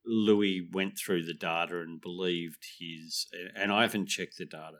Louis 0.05 0.67
went 0.71 0.97
through 0.97 1.25
the 1.25 1.33
data 1.33 1.81
and 1.81 2.01
believed 2.01 2.65
his, 2.79 3.27
and 3.55 3.71
I 3.71 3.81
haven't 3.81 4.07
checked 4.07 4.37
the 4.37 4.45
data, 4.45 4.79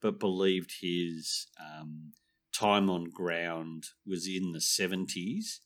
but 0.00 0.20
believed 0.20 0.76
his 0.80 1.48
um, 1.60 2.12
time 2.52 2.88
on 2.88 3.10
ground 3.10 3.84
was 4.06 4.26
in 4.26 4.52
the 4.52 4.58
70s 4.58 5.58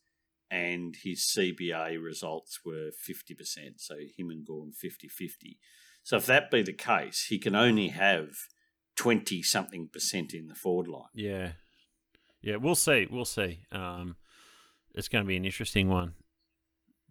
and 0.50 0.96
his 1.02 1.20
CBA 1.20 2.02
results 2.02 2.60
were 2.64 2.90
50%. 3.08 3.78
So 3.78 3.96
him 4.16 4.30
and 4.30 4.46
Gawn 4.46 4.72
50 4.72 5.08
50. 5.08 5.58
So 6.02 6.16
if 6.16 6.26
that 6.26 6.50
be 6.50 6.62
the 6.62 6.72
case, 6.72 7.26
he 7.28 7.38
can 7.38 7.54
only 7.54 7.88
have 7.88 8.28
20 8.96 9.42
something 9.42 9.88
percent 9.92 10.34
in 10.34 10.46
the 10.48 10.54
forward 10.54 10.88
line. 10.88 11.08
Yeah. 11.14 11.52
Yeah, 12.44 12.56
we'll 12.56 12.74
see. 12.74 13.08
We'll 13.10 13.24
see. 13.24 13.60
Um, 13.72 14.16
it's 14.94 15.08
going 15.08 15.24
to 15.24 15.28
be 15.28 15.36
an 15.36 15.46
interesting 15.46 15.88
one. 15.88 16.12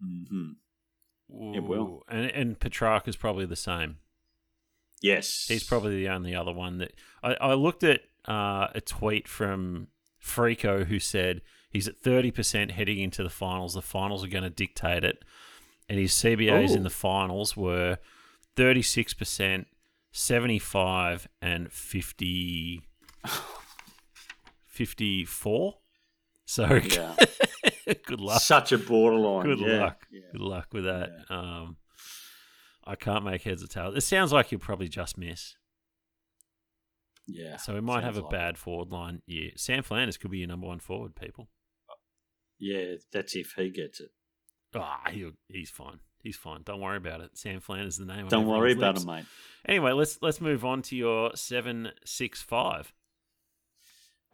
Mm-hmm. 0.02 1.54
It 1.54 1.64
will. 1.64 2.04
And 2.08 2.30
and 2.30 2.58
Petracca 2.58 3.08
is 3.08 3.16
probably 3.16 3.44
the 3.44 3.56
same. 3.56 3.96
Yes, 5.02 5.46
he's 5.48 5.64
probably 5.64 5.96
the 5.96 6.08
only 6.08 6.34
other 6.34 6.52
one 6.52 6.78
that 6.78 6.92
I, 7.22 7.34
I 7.34 7.54
looked 7.54 7.82
at 7.82 8.02
uh, 8.26 8.68
a 8.74 8.80
tweet 8.80 9.26
from 9.26 9.88
Freako 10.22 10.86
who 10.86 11.00
said 11.00 11.42
he's 11.68 11.88
at 11.88 11.98
thirty 11.98 12.30
percent 12.30 12.70
heading 12.70 13.00
into 13.00 13.22
the 13.22 13.30
finals. 13.30 13.74
The 13.74 13.82
finals 13.82 14.22
are 14.22 14.28
going 14.28 14.44
to 14.44 14.50
dictate 14.50 15.02
it, 15.02 15.24
and 15.88 15.98
his 15.98 16.12
CBAs 16.12 16.70
Ooh. 16.70 16.76
in 16.76 16.82
the 16.84 16.90
finals 16.90 17.56
were 17.56 17.98
thirty 18.54 18.82
six 18.82 19.14
percent, 19.14 19.66
seventy 20.12 20.60
five, 20.60 21.26
and 21.42 21.72
fifty. 21.72 22.82
54. 24.74 25.76
So 26.46 26.66
yeah. 26.74 27.14
good 28.06 28.20
luck. 28.20 28.42
Such 28.42 28.72
a 28.72 28.78
borderline. 28.78 29.46
Good 29.46 29.60
yeah. 29.60 29.80
luck. 29.80 30.06
Yeah. 30.10 30.20
Good 30.32 30.40
luck 30.40 30.68
with 30.72 30.84
that. 30.84 31.10
Um, 31.30 31.76
I 32.84 32.96
can't 32.96 33.24
make 33.24 33.42
heads 33.42 33.62
or 33.62 33.68
tails. 33.68 33.96
It 33.96 34.02
sounds 34.02 34.32
like 34.32 34.50
you'll 34.50 34.60
probably 34.60 34.88
just 34.88 35.16
miss. 35.16 35.56
Yeah. 37.26 37.56
So 37.56 37.72
we 37.74 37.80
might 37.80 38.02
have 38.02 38.16
a 38.16 38.20
like 38.20 38.30
bad 38.30 38.54
it. 38.54 38.58
forward 38.58 38.90
line 38.90 39.22
year. 39.26 39.52
Sam 39.56 39.82
Flanders 39.82 40.16
could 40.16 40.30
be 40.30 40.38
your 40.38 40.48
number 40.48 40.66
one 40.66 40.80
forward, 40.80 41.14
people. 41.14 41.48
Yeah, 42.58 42.96
that's 43.12 43.34
if 43.36 43.54
he 43.56 43.70
gets 43.70 44.00
it. 44.00 44.10
Ah, 44.74 45.02
oh, 45.06 45.30
he's 45.48 45.70
fine. 45.70 46.00
He's 46.18 46.36
fine. 46.36 46.62
Don't 46.64 46.80
worry 46.80 46.96
about 46.96 47.20
it. 47.20 47.38
Sam 47.38 47.60
Flanders 47.60 47.94
is 47.94 47.98
the 47.98 48.12
name. 48.12 48.26
Don't 48.28 48.46
worry 48.46 48.72
about 48.72 48.98
him, 48.98 49.06
mate. 49.06 49.24
Anyway, 49.66 49.92
let's 49.92 50.18
let's 50.20 50.40
move 50.40 50.64
on 50.64 50.82
to 50.82 50.96
your 50.96 51.30
seven 51.36 51.92
six 52.04 52.42
five. 52.42 52.92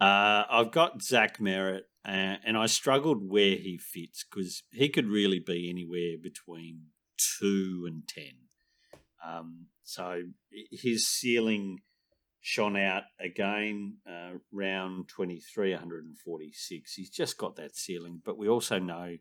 Uh, 0.01 0.45
I've 0.49 0.71
got 0.71 1.03
Zach 1.03 1.37
Merrett, 1.37 1.83
uh, 2.03 2.37
and 2.43 2.57
I 2.57 2.65
struggled 2.65 3.29
where 3.29 3.55
he 3.55 3.77
fits 3.77 4.25
because 4.25 4.63
he 4.71 4.89
could 4.89 5.07
really 5.07 5.37
be 5.37 5.69
anywhere 5.69 6.17
between 6.21 6.87
two 7.37 7.85
and 7.87 8.07
ten. 8.07 8.33
Um, 9.23 9.67
so 9.83 10.23
his 10.71 11.07
ceiling 11.07 11.81
shone 12.39 12.77
out 12.77 13.03
again, 13.19 13.97
uh, 14.09 14.39
round 14.51 15.07
23, 15.07 15.69
146. 15.69 16.93
He's 16.95 17.11
just 17.11 17.37
got 17.37 17.55
that 17.57 17.75
ceiling, 17.75 18.23
but 18.25 18.39
we 18.39 18.49
also 18.49 18.79
know 18.79 19.17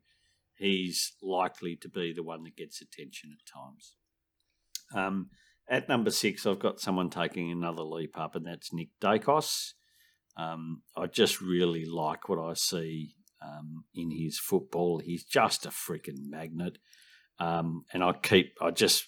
he's 0.54 1.12
likely 1.20 1.76
to 1.76 1.90
be 1.90 2.14
the 2.14 2.22
one 2.22 2.44
that 2.44 2.56
gets 2.56 2.80
attention 2.80 3.36
at 3.38 3.52
times. 3.52 3.96
Um, 4.94 5.28
at 5.68 5.90
number 5.90 6.10
six, 6.10 6.46
I've 6.46 6.58
got 6.58 6.80
someone 6.80 7.10
taking 7.10 7.52
another 7.52 7.82
leap 7.82 8.18
up, 8.18 8.34
and 8.34 8.46
that's 8.46 8.72
Nick 8.72 8.88
Daicos. 8.98 9.74
Um, 10.36 10.82
I 10.96 11.06
just 11.06 11.40
really 11.40 11.84
like 11.84 12.28
what 12.28 12.38
I 12.38 12.54
see 12.54 13.14
um, 13.42 13.84
in 13.94 14.10
his 14.10 14.38
football. 14.38 14.98
He's 14.98 15.24
just 15.24 15.66
a 15.66 15.70
freaking 15.70 16.28
magnet, 16.28 16.78
um, 17.38 17.84
and 17.92 18.02
I 18.02 18.12
keep 18.12 18.54
I 18.60 18.70
just 18.70 19.06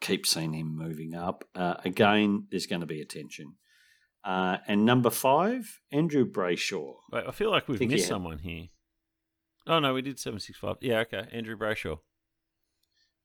keep 0.00 0.26
seeing 0.26 0.52
him 0.54 0.76
moving 0.76 1.14
up. 1.14 1.44
Uh, 1.54 1.74
again, 1.84 2.46
there's 2.50 2.66
going 2.66 2.80
to 2.80 2.86
be 2.86 3.00
attention. 3.00 3.54
Uh, 4.24 4.58
and 4.66 4.84
number 4.84 5.10
five, 5.10 5.80
Andrew 5.90 6.30
Brayshaw. 6.30 6.94
Wait, 7.12 7.24
I 7.26 7.30
feel 7.30 7.50
like 7.50 7.68
we've 7.68 7.80
missed 7.80 8.08
someone 8.08 8.38
here. 8.38 8.66
Oh 9.66 9.78
no, 9.78 9.94
we 9.94 10.02
did 10.02 10.18
seven 10.18 10.40
six 10.40 10.58
five. 10.58 10.76
Yeah, 10.80 11.00
okay, 11.00 11.28
Andrew 11.32 11.56
Brayshaw. 11.56 11.98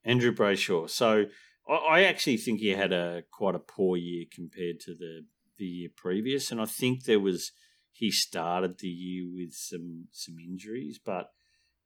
Andrew 0.04 0.34
Brayshaw. 0.34 0.90
So 0.90 1.26
I, 1.68 1.74
I 1.74 2.04
actually 2.04 2.38
think 2.38 2.60
he 2.60 2.70
had 2.70 2.92
a 2.92 3.24
quite 3.32 3.56
a 3.56 3.60
poor 3.60 3.98
year 3.98 4.26
compared 4.34 4.80
to 4.82 4.94
the 4.94 5.26
the 5.58 5.66
year 5.66 5.90
previous, 5.96 6.52
and 6.52 6.62
I 6.62 6.66
think 6.66 7.04
there 7.04 7.20
was 7.20 7.52
he 7.92 8.10
started 8.12 8.80
the 8.80 8.88
year 8.88 9.26
with 9.32 9.54
some 9.54 10.08
some 10.12 10.36
injuries, 10.40 11.00
but 11.04 11.28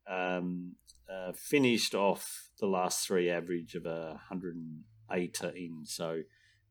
um, 0.10 0.76
uh, 1.12 1.34
finished 1.34 1.94
off 1.94 2.50
the 2.60 2.68
last 2.68 3.06
three 3.06 3.30
average 3.30 3.76
of 3.76 3.86
a 3.86 4.20
hundred 4.30 4.56
and 4.56 4.84
eighteen. 5.12 5.82
So 5.86 6.22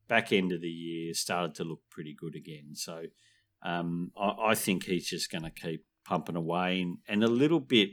back 0.09 0.33
end 0.33 0.53
of 0.53 0.61
the 0.61 0.69
year 0.69 1.13
started 1.15 1.55
to 1.57 1.65
look 1.65 1.81
pretty 1.91 2.15
good 2.19 2.35
again. 2.35 2.75
So 2.75 3.03
um, 3.63 4.13
I, 4.17 4.51
I, 4.51 4.55
think 4.55 4.85
he's 4.85 5.09
just 5.09 5.31
going 5.31 5.43
to 5.43 5.51
keep 5.51 5.85
pumping 6.05 6.37
away, 6.37 6.81
and, 6.83 6.99
and 7.09 7.25
a 7.25 7.29
little 7.29 7.61
bit 7.61 7.91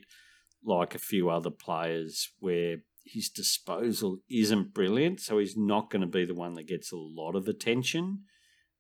like 0.64 0.96
a 0.96 1.00
few 1.00 1.30
other 1.30 1.50
players 1.50 2.30
where 2.40 2.78
his 3.06 3.30
disposal 3.30 4.20
isn't 4.30 4.74
brilliant, 4.74 5.20
so 5.20 5.40
he's 5.40 5.58
not 5.58 5.90
going 5.90 6.02
to 6.02 6.08
be 6.08 6.26
the 6.26 6.36
one 6.36 6.54
that 6.54 6.68
gets 6.68 6.92
a 6.92 6.98
lot 6.98 7.36
of 7.36 7.48
attention. 7.48 8.24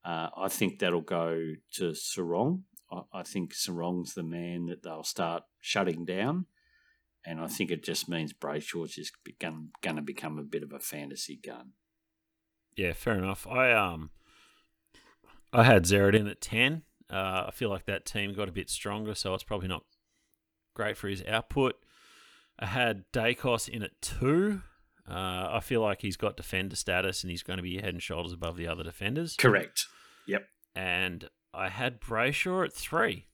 Uh, 0.03 0.29
I 0.35 0.49
think 0.49 0.79
that'll 0.79 1.01
go 1.01 1.53
to 1.73 1.91
Serong. 1.91 2.63
I, 2.91 3.01
I 3.13 3.23
think 3.23 3.53
Serong's 3.53 4.13
the 4.13 4.23
man 4.23 4.65
that 4.65 4.83
they'll 4.83 5.03
start 5.03 5.43
shutting 5.59 6.05
down. 6.05 6.47
And 7.25 7.39
I 7.39 7.47
think 7.47 7.71
it 7.71 7.83
just 7.83 8.09
means 8.09 8.33
Brayshaw's 8.33 8.95
just 8.95 9.13
going 9.39 9.95
to 9.95 10.01
become 10.01 10.37
a 10.37 10.43
bit 10.43 10.61
of 10.61 10.73
a 10.73 10.79
fantasy 10.79 11.39
gun. 11.41 11.71
Yeah, 12.75 12.93
fair 12.93 13.13
enough. 13.13 13.47
I 13.47 13.71
um, 13.71 14.09
I 15.53 15.63
had 15.63 15.85
zeroed 15.85 16.15
in 16.15 16.27
at 16.27 16.41
ten. 16.41 16.81
Uh, 17.09 17.45
I 17.47 17.51
feel 17.51 17.69
like 17.69 17.85
that 17.85 18.05
team 18.05 18.33
got 18.33 18.49
a 18.49 18.53
bit 18.53 18.69
stronger, 18.69 19.15
so 19.15 19.33
it's 19.33 19.43
probably 19.43 19.67
not 19.67 19.83
great 20.73 20.97
for 20.97 21.07
his 21.07 21.23
output. 21.25 21.75
I 22.59 22.65
had 22.65 23.05
Daicos 23.13 23.69
in 23.69 23.83
at 23.83 24.01
two. 24.01 24.61
Uh, 25.09 25.49
I 25.51 25.59
feel 25.59 25.81
like 25.81 26.01
he's 26.01 26.15
got 26.15 26.37
defender 26.37 26.75
status 26.75 27.23
and 27.23 27.31
he's 27.31 27.43
going 27.43 27.57
to 27.57 27.63
be 27.63 27.75
head 27.75 27.93
and 27.93 28.01
shoulders 28.01 28.31
above 28.31 28.55
the 28.55 28.67
other 28.67 28.83
defenders. 28.83 29.35
Correct. 29.35 29.85
Yep. 30.27 30.45
And 30.75 31.29
I 31.53 31.69
had 31.69 31.99
Brayshaw 31.99 32.65
at 32.65 32.73
three. 32.73 33.27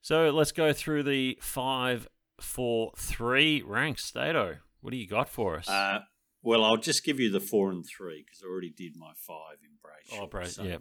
So 0.00 0.30
let's 0.30 0.52
go 0.52 0.72
through 0.72 1.02
the 1.04 1.38
five, 1.40 2.08
four, 2.40 2.92
three 2.96 3.62
ranks. 3.62 4.04
Stato, 4.04 4.58
what 4.80 4.90
do 4.90 4.96
you 4.96 5.06
got 5.06 5.28
for 5.28 5.56
us? 5.56 5.68
Uh, 5.68 6.00
well, 6.42 6.64
I'll 6.64 6.76
just 6.76 7.04
give 7.04 7.20
you 7.20 7.30
the 7.30 7.40
four 7.40 7.70
and 7.70 7.84
three 7.84 8.24
because 8.24 8.42
I 8.42 8.48
already 8.48 8.70
did 8.70 8.96
my 8.96 9.12
five 9.16 9.58
in 9.62 9.70
Brayshaw. 9.78 10.22
Oh, 10.22 10.28
Brayshaw, 10.28 10.48
so, 10.48 10.62
yeah. 10.64 10.78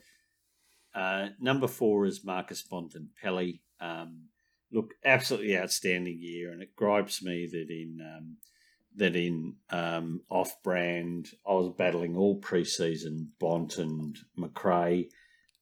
Uh, 0.93 1.29
number 1.39 1.67
four 1.67 2.05
is 2.05 2.25
Marcus 2.25 2.63
Bontempelli. 2.63 3.61
Um, 3.79 4.29
look, 4.71 4.93
absolutely 5.05 5.57
outstanding 5.57 6.17
year, 6.19 6.51
and 6.51 6.61
it 6.61 6.75
gripes 6.75 7.23
me 7.23 7.47
that 7.51 7.69
in 7.69 7.99
um, 8.01 8.37
that 8.95 9.15
in 9.15 9.55
um, 9.69 10.21
off 10.29 10.61
brand, 10.63 11.29
I 11.47 11.53
was 11.53 11.73
battling 11.77 12.17
all 12.17 12.39
preseason 12.39 13.27
Bont 13.39 13.77
and 13.77 14.17
Macrae, 14.37 15.09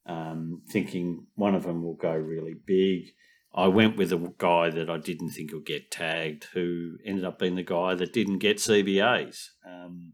um, 0.06 0.62
thinking 0.70 1.28
one 1.36 1.56
of 1.56 1.64
them 1.64 1.84
will 1.84 1.96
go 1.96 2.14
really 2.14 2.56
big. 2.66 3.12
I 3.54 3.68
went 3.68 3.98
with 3.98 4.14
a 4.14 4.34
guy 4.38 4.70
that 4.70 4.90
I 4.90 4.98
didn't 4.98 5.32
think 5.32 5.52
would 5.54 5.66
get 5.66 5.92
tagged, 5.92 6.46
who 6.54 6.98
ended 7.06 7.26
up 7.26 7.40
being 7.40 7.56
the 7.56 7.64
guy 7.64 7.96
that 7.96 8.14
didn't 8.14 8.40
get 8.40 8.58
CBAs. 8.58 9.38
Um, 9.66 10.14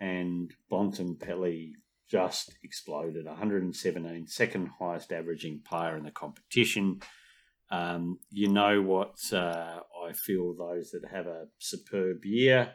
and 0.00 0.52
Bontempelli 0.70 1.72
just 2.08 2.56
exploded 2.62 3.26
117, 3.26 4.26
second 4.26 4.70
highest 4.78 5.12
averaging 5.12 5.62
player 5.64 5.96
in 5.96 6.04
the 6.04 6.10
competition. 6.10 7.00
Um, 7.70 8.18
you 8.30 8.48
know 8.48 8.80
what 8.82 9.16
uh, 9.32 9.80
I 10.06 10.12
feel 10.12 10.54
those 10.54 10.90
that 10.90 11.10
have 11.10 11.26
a 11.26 11.46
superb 11.58 12.24
year 12.24 12.74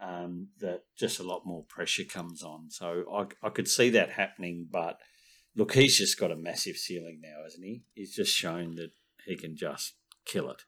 um, 0.00 0.48
that 0.60 0.82
just 0.96 1.20
a 1.20 1.24
lot 1.24 1.46
more 1.46 1.64
pressure 1.64 2.04
comes 2.04 2.42
on. 2.42 2.70
So 2.70 3.04
I, 3.12 3.46
I 3.46 3.50
could 3.50 3.68
see 3.68 3.90
that 3.90 4.10
happening, 4.10 4.68
but 4.70 4.98
look, 5.54 5.72
he's 5.72 5.98
just 5.98 6.18
got 6.20 6.30
a 6.30 6.36
massive 6.36 6.76
ceiling 6.76 7.20
now, 7.22 7.42
hasn't 7.44 7.64
he? 7.64 7.82
He's 7.94 8.14
just 8.14 8.34
shown 8.34 8.74
that 8.76 8.90
he 9.24 9.36
can 9.36 9.56
just 9.56 9.94
kill 10.24 10.50
it. 10.50 10.62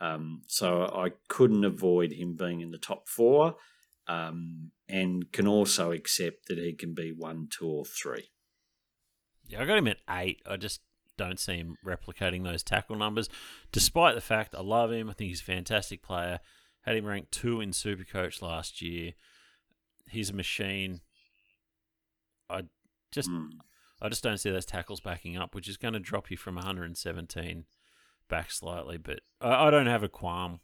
Um, 0.00 0.42
so 0.46 0.82
I 0.82 1.12
couldn't 1.28 1.64
avoid 1.64 2.12
him 2.12 2.36
being 2.36 2.60
in 2.60 2.70
the 2.70 2.78
top 2.78 3.08
four, 3.08 3.56
um, 4.06 4.70
and 4.88 5.30
can 5.32 5.48
also 5.48 5.90
accept 5.92 6.46
that 6.48 6.58
he 6.58 6.72
can 6.72 6.94
be 6.94 7.12
one, 7.16 7.48
two, 7.50 7.66
or 7.66 7.84
three. 7.84 8.30
Yeah, 9.46 9.62
I 9.62 9.64
got 9.64 9.78
him 9.78 9.88
at 9.88 9.98
eight. 10.10 10.42
I 10.46 10.56
just 10.56 10.80
don't 11.18 11.38
see 11.38 11.56
him 11.58 11.76
replicating 11.84 12.44
those 12.44 12.62
tackle 12.62 12.96
numbers, 12.96 13.28
despite 13.72 14.14
the 14.14 14.20
fact 14.22 14.54
I 14.54 14.62
love 14.62 14.90
him. 14.90 15.10
I 15.10 15.12
think 15.12 15.28
he's 15.28 15.40
a 15.42 15.44
fantastic 15.44 16.02
player. 16.02 16.40
Had 16.82 16.96
him 16.96 17.04
ranked 17.04 17.32
two 17.32 17.60
in 17.60 17.72
Supercoach 17.72 18.40
last 18.40 18.80
year. 18.80 19.12
He's 20.08 20.30
a 20.30 20.34
machine. 20.34 21.00
I 22.48 22.62
just, 23.12 23.28
Mm. 23.28 23.50
I 24.00 24.08
just 24.08 24.22
don't 24.22 24.38
see 24.38 24.50
those 24.50 24.64
tackles 24.64 25.00
backing 25.00 25.36
up, 25.36 25.54
which 25.54 25.68
is 25.68 25.76
going 25.76 25.92
to 25.94 26.00
drop 26.00 26.30
you 26.30 26.36
from 26.38 26.54
117 26.54 27.66
back 28.28 28.50
slightly. 28.50 28.96
But 28.96 29.20
I, 29.40 29.66
I 29.66 29.70
don't 29.70 29.86
have 29.86 30.02
a 30.02 30.08
qualm 30.08 30.60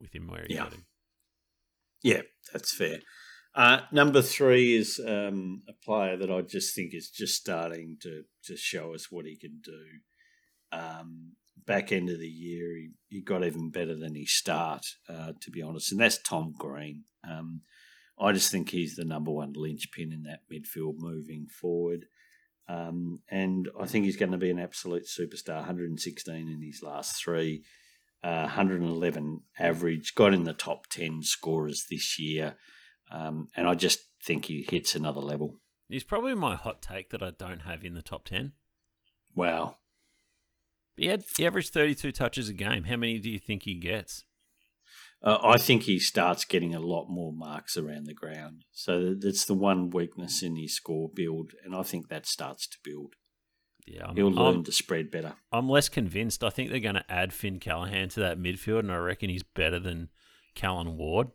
with 0.00 0.14
him 0.14 0.28
where 0.28 0.44
he 0.46 0.54
Yeah. 0.54 0.64
got 0.64 0.74
him. 0.74 0.86
Yeah, 2.02 2.22
that's 2.52 2.76
fair. 2.76 2.98
Uh, 3.54 3.80
number 3.92 4.20
three 4.20 4.74
is 4.74 5.00
um, 5.06 5.62
a 5.68 5.72
player 5.84 6.16
that 6.16 6.30
I 6.30 6.40
just 6.40 6.74
think 6.74 6.92
is 6.92 7.08
just 7.08 7.34
starting 7.34 7.96
to 8.02 8.24
to 8.46 8.56
show 8.56 8.94
us 8.94 9.10
what 9.10 9.26
he 9.26 9.36
can 9.36 9.60
do. 9.62 9.80
Um, 10.72 11.32
back 11.66 11.92
end 11.92 12.10
of 12.10 12.18
the 12.18 12.26
year, 12.28 12.76
he, 12.76 12.90
he 13.08 13.22
got 13.22 13.44
even 13.44 13.70
better 13.70 13.94
than 13.94 14.16
his 14.16 14.32
start, 14.32 14.84
uh, 15.08 15.32
to 15.40 15.50
be 15.50 15.62
honest, 15.62 15.92
and 15.92 16.00
that's 16.00 16.18
Tom 16.18 16.52
Green. 16.58 17.04
Um, 17.28 17.62
I 18.18 18.32
just 18.32 18.50
think 18.50 18.70
he's 18.70 18.96
the 18.96 19.04
number 19.04 19.30
one 19.30 19.52
linchpin 19.54 20.12
in 20.12 20.24
that 20.24 20.40
midfield 20.52 20.94
moving 20.98 21.46
forward. 21.46 22.06
Um, 22.68 23.20
and 23.28 23.68
I 23.78 23.86
think 23.86 24.04
he's 24.04 24.16
going 24.16 24.32
to 24.32 24.38
be 24.38 24.50
an 24.50 24.58
absolute 24.58 25.06
superstar. 25.06 25.56
116 25.56 26.34
in 26.34 26.62
his 26.62 26.82
last 26.82 27.22
three, 27.22 27.62
uh, 28.22 28.42
111 28.42 29.40
average, 29.58 30.14
got 30.14 30.32
in 30.32 30.44
the 30.44 30.54
top 30.54 30.86
10 30.88 31.22
scorers 31.22 31.86
this 31.90 32.18
year. 32.18 32.56
Um, 33.14 33.48
and 33.56 33.68
I 33.68 33.74
just 33.74 34.00
think 34.24 34.46
he 34.46 34.66
hits 34.68 34.94
another 34.94 35.20
level. 35.20 35.60
He's 35.88 36.04
probably 36.04 36.34
my 36.34 36.56
hot 36.56 36.82
take 36.82 37.10
that 37.10 37.22
I 37.22 37.30
don't 37.30 37.60
have 37.60 37.84
in 37.84 37.94
the 37.94 38.02
top 38.02 38.24
10. 38.24 38.52
Wow. 39.34 39.76
He 40.96 41.06
had 41.06 41.24
he 41.36 41.46
averaged 41.46 41.72
32 41.72 42.12
touches 42.12 42.48
a 42.48 42.52
game. 42.52 42.84
How 42.84 42.96
many 42.96 43.18
do 43.18 43.30
you 43.30 43.38
think 43.38 43.64
he 43.64 43.74
gets? 43.74 44.24
Uh, 45.22 45.38
I 45.42 45.58
think 45.58 45.84
he 45.84 45.98
starts 45.98 46.44
getting 46.44 46.74
a 46.74 46.80
lot 46.80 47.08
more 47.08 47.32
marks 47.32 47.76
around 47.76 48.06
the 48.06 48.14
ground. 48.14 48.64
So 48.72 49.14
that's 49.18 49.44
the 49.44 49.54
one 49.54 49.90
weakness 49.90 50.42
in 50.42 50.56
his 50.56 50.76
score 50.76 51.08
build. 51.12 51.52
And 51.64 51.74
I 51.74 51.82
think 51.82 52.08
that 52.08 52.26
starts 52.26 52.66
to 52.68 52.78
build. 52.84 53.14
Yeah, 53.86 54.06
I'm, 54.06 54.16
He'll 54.16 54.30
learn 54.30 54.56
I'm, 54.56 54.64
to 54.64 54.72
spread 54.72 55.10
better. 55.10 55.34
I'm 55.52 55.68
less 55.68 55.88
convinced. 55.88 56.44
I 56.44 56.50
think 56.50 56.70
they're 56.70 56.80
going 56.80 56.94
to 56.94 57.10
add 57.12 57.32
Finn 57.32 57.58
Callaghan 57.58 58.08
to 58.10 58.20
that 58.20 58.38
midfield, 58.38 58.80
and 58.80 58.92
I 58.92 58.96
reckon 58.96 59.30
he's 59.30 59.42
better 59.42 59.78
than 59.78 60.10
Callan 60.54 60.96
Ward. 60.96 61.28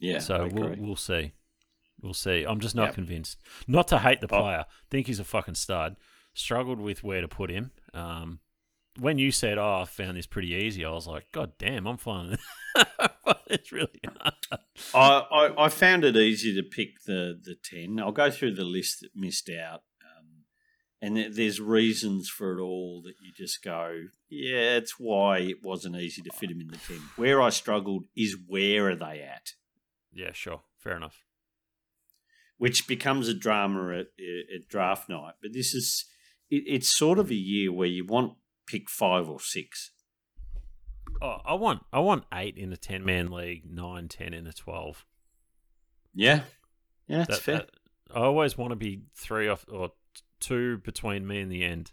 Yeah. 0.00 0.18
so 0.18 0.48
we'll 0.52 0.74
we'll 0.78 0.96
see. 0.96 1.32
We'll 2.02 2.14
see. 2.14 2.44
I'm 2.44 2.60
just 2.60 2.74
not 2.74 2.86
Yep. 2.86 2.94
convinced. 2.94 3.38
Not 3.66 3.88
to 3.88 3.98
hate 4.00 4.20
the 4.20 4.26
Oh. 4.34 4.40
player. 4.42 4.64
Think 4.90 5.06
he's 5.06 5.20
a 5.20 5.24
fucking 5.24 5.54
stud. 5.54 5.96
Struggled 6.34 6.80
with 6.80 7.02
where 7.04 7.20
to 7.20 7.28
put 7.28 7.50
him. 7.50 7.70
Um, 7.94 8.40
when 8.98 9.18
you 9.18 9.30
said, 9.32 9.56
"Oh, 9.58 9.80
I 9.82 9.84
found 9.86 10.16
this 10.16 10.26
pretty 10.26 10.48
easy," 10.52 10.84
I 10.84 10.90
was 10.90 11.06
like, 11.06 11.30
"God 11.32 11.56
damn, 11.58 11.86
I'm 11.86 11.96
finding 11.96 12.38
it's 13.46 13.72
really 13.72 14.00
hard." 14.04 14.34
I, 14.94 15.24
I, 15.30 15.64
I 15.66 15.68
found 15.68 16.04
it 16.04 16.16
easy 16.16 16.54
to 16.54 16.62
pick 16.62 17.02
the, 17.06 17.38
the 17.42 17.54
10. 17.62 17.98
I'll 18.00 18.12
go 18.12 18.30
through 18.30 18.54
the 18.54 18.64
list 18.64 19.00
that 19.00 19.10
missed 19.14 19.48
out. 19.50 19.82
Um, 20.02 20.44
and 21.00 21.16
there- 21.16 21.30
there's 21.30 21.60
reasons 21.60 22.28
for 22.28 22.58
it 22.58 22.60
all 22.62 23.00
that 23.02 23.14
you 23.22 23.32
just 23.36 23.62
go, 23.62 24.02
yeah, 24.28 24.76
it's 24.76 24.98
why 24.98 25.38
it 25.38 25.62
wasn't 25.62 25.96
easy 25.96 26.22
to 26.22 26.30
fit 26.32 26.50
him 26.50 26.60
in 26.60 26.68
the 26.68 26.76
10. 26.76 26.98
Where 27.16 27.40
I 27.40 27.50
struggled 27.50 28.04
is 28.16 28.36
where 28.46 28.90
are 28.90 28.96
they 28.96 29.20
at? 29.22 29.52
Yeah, 30.14 30.32
sure, 30.32 30.62
fair 30.78 30.96
enough. 30.96 31.24
Which 32.56 32.86
becomes 32.86 33.28
a 33.28 33.34
drama 33.34 33.92
at, 33.98 34.06
at 34.54 34.68
draft 34.68 35.08
night. 35.08 35.34
But 35.42 35.52
this 35.52 35.74
is, 35.74 36.04
it, 36.50 36.62
it's 36.66 36.96
sort 36.96 37.18
of 37.18 37.30
a 37.30 37.34
year 37.34 37.72
where 37.72 37.88
you 37.88 38.04
want 38.06 38.34
pick 38.66 38.88
five 38.88 39.28
or 39.28 39.40
six. 39.40 39.90
Oh, 41.20 41.38
I 41.44 41.54
want 41.54 41.82
I 41.92 41.98
want 42.00 42.24
eight 42.32 42.56
in 42.56 42.72
a 42.72 42.76
ten 42.76 43.04
man 43.04 43.30
league, 43.30 43.62
nine, 43.70 44.08
ten 44.08 44.32
in 44.34 44.46
a 44.46 44.52
twelve. 44.52 45.04
Yeah. 46.14 46.42
Yeah, 47.08 47.18
that's 47.18 47.30
That- 47.30 47.40
fair. 47.42 47.56
that- 47.58 47.70
I 48.14 48.20
always 48.20 48.56
want 48.56 48.70
to 48.70 48.76
be 48.76 49.02
three 49.16 49.48
off 49.48 49.64
or 49.68 49.90
two 50.38 50.78
between 50.78 51.26
me 51.26 51.40
and 51.40 51.50
the 51.50 51.64
end. 51.64 51.90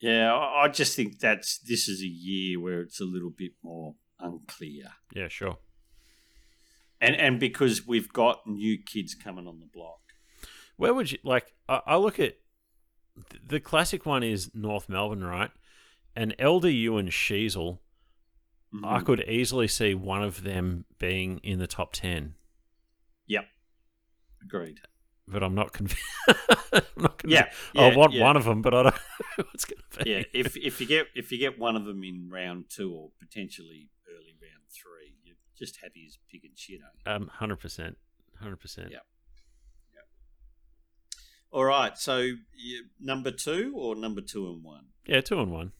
yeah, 0.00 0.34
I, 0.34 0.64
I 0.64 0.68
just 0.68 0.96
think 0.96 1.20
that's, 1.20 1.58
this 1.60 1.88
is 1.88 2.02
a 2.02 2.06
year 2.08 2.60
where 2.60 2.80
it's 2.80 3.00
a 3.00 3.04
little 3.04 3.30
bit 3.30 3.52
more 3.62 3.94
unclear. 4.18 4.86
Yeah, 5.14 5.28
sure. 5.28 5.58
And 7.02 7.16
and 7.16 7.38
because 7.40 7.86
we've 7.86 8.10
got 8.12 8.46
new 8.46 8.78
kids 8.78 9.14
coming 9.14 9.46
on 9.48 9.58
the 9.60 9.66
block. 9.66 9.98
Where 10.76 10.94
would 10.94 11.10
you 11.12 11.18
like? 11.24 11.52
I, 11.68 11.80
I 11.86 11.96
look 11.96 12.18
at 12.20 12.36
the 13.46 13.60
classic 13.60 14.06
one 14.06 14.22
is 14.22 14.50
North 14.54 14.88
Melbourne, 14.88 15.24
right? 15.24 15.50
And 16.16 16.34
LDU 16.38 16.98
and 16.98 17.08
Sheezel, 17.10 17.78
I 18.84 19.00
Mhm. 19.00 19.04
could 19.04 19.20
easily 19.28 19.66
see 19.68 19.94
one 19.94 20.22
of 20.22 20.44
them 20.44 20.84
being 20.98 21.38
in 21.42 21.58
the 21.58 21.66
top 21.66 21.92
ten, 21.92 22.34
Yep, 23.26 23.46
agreed. 24.42 24.80
but 25.26 25.42
I'm 25.42 25.54
not 25.54 25.72
convinced. 25.72 26.02
I'm 26.72 26.82
not 26.96 27.18
convinced. 27.18 27.52
Yeah, 27.74 27.82
I 27.82 27.96
want 27.96 28.12
yeah. 28.12 28.22
one 28.24 28.36
of 28.36 28.44
them, 28.44 28.62
but 28.62 28.74
I 28.74 28.82
don't 28.84 28.94
know 29.38 29.44
what's 29.50 29.64
going 29.64 29.82
to 29.90 30.04
be. 30.04 30.10
Yeah, 30.10 30.22
if 30.32 30.56
if 30.56 30.80
you 30.80 30.86
get 30.86 31.06
if 31.14 31.32
you 31.32 31.38
get 31.38 31.58
one 31.58 31.76
of 31.76 31.84
them 31.84 32.02
in 32.04 32.28
round 32.30 32.66
two 32.70 32.92
or 32.94 33.10
potentially 33.20 33.88
early 34.08 34.34
round 34.40 34.64
three, 34.70 35.16
just 35.58 35.78
happy 35.82 36.04
as 36.06 36.18
pig 36.30 36.42
and 36.44 36.58
shit, 36.58 36.80
aren't 36.82 37.20
you? 37.20 37.26
um, 37.26 37.30
hundred 37.38 37.56
percent, 37.60 37.96
hundred 38.40 38.60
percent. 38.60 38.88
Yeah. 38.90 38.98
All 41.50 41.64
right, 41.64 41.98
so 41.98 42.16
you, 42.18 42.84
number 42.98 43.30
two 43.30 43.74
or 43.76 43.94
number 43.94 44.22
two 44.22 44.48
and 44.48 44.64
one. 44.64 44.86
Yeah, 45.06 45.20
two 45.20 45.38
and 45.38 45.52
one. 45.52 45.72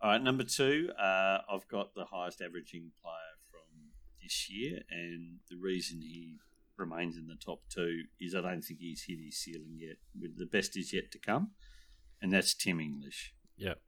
All 0.00 0.10
right, 0.12 0.22
number 0.22 0.42
two, 0.44 0.90
uh, 0.98 1.38
I've 1.52 1.68
got 1.68 1.94
the 1.94 2.06
highest 2.06 2.40
averaging 2.40 2.92
player 3.02 3.34
from 3.50 3.90
this 4.22 4.48
year, 4.48 4.80
and 4.90 5.40
the 5.50 5.56
reason 5.58 6.00
he 6.00 6.36
remains 6.78 7.18
in 7.18 7.26
the 7.26 7.34
top 7.34 7.60
two 7.68 8.04
is 8.18 8.34
I 8.34 8.40
don't 8.40 8.62
think 8.62 8.80
he's 8.80 9.04
hit 9.06 9.18
his 9.22 9.36
ceiling 9.36 9.76
yet. 9.76 9.96
The 10.14 10.46
best 10.46 10.78
is 10.78 10.94
yet 10.94 11.10
to 11.12 11.18
come, 11.18 11.50
and 12.22 12.32
that's 12.32 12.54
Tim 12.54 12.80
English. 12.80 13.34
Yep. 13.58 13.80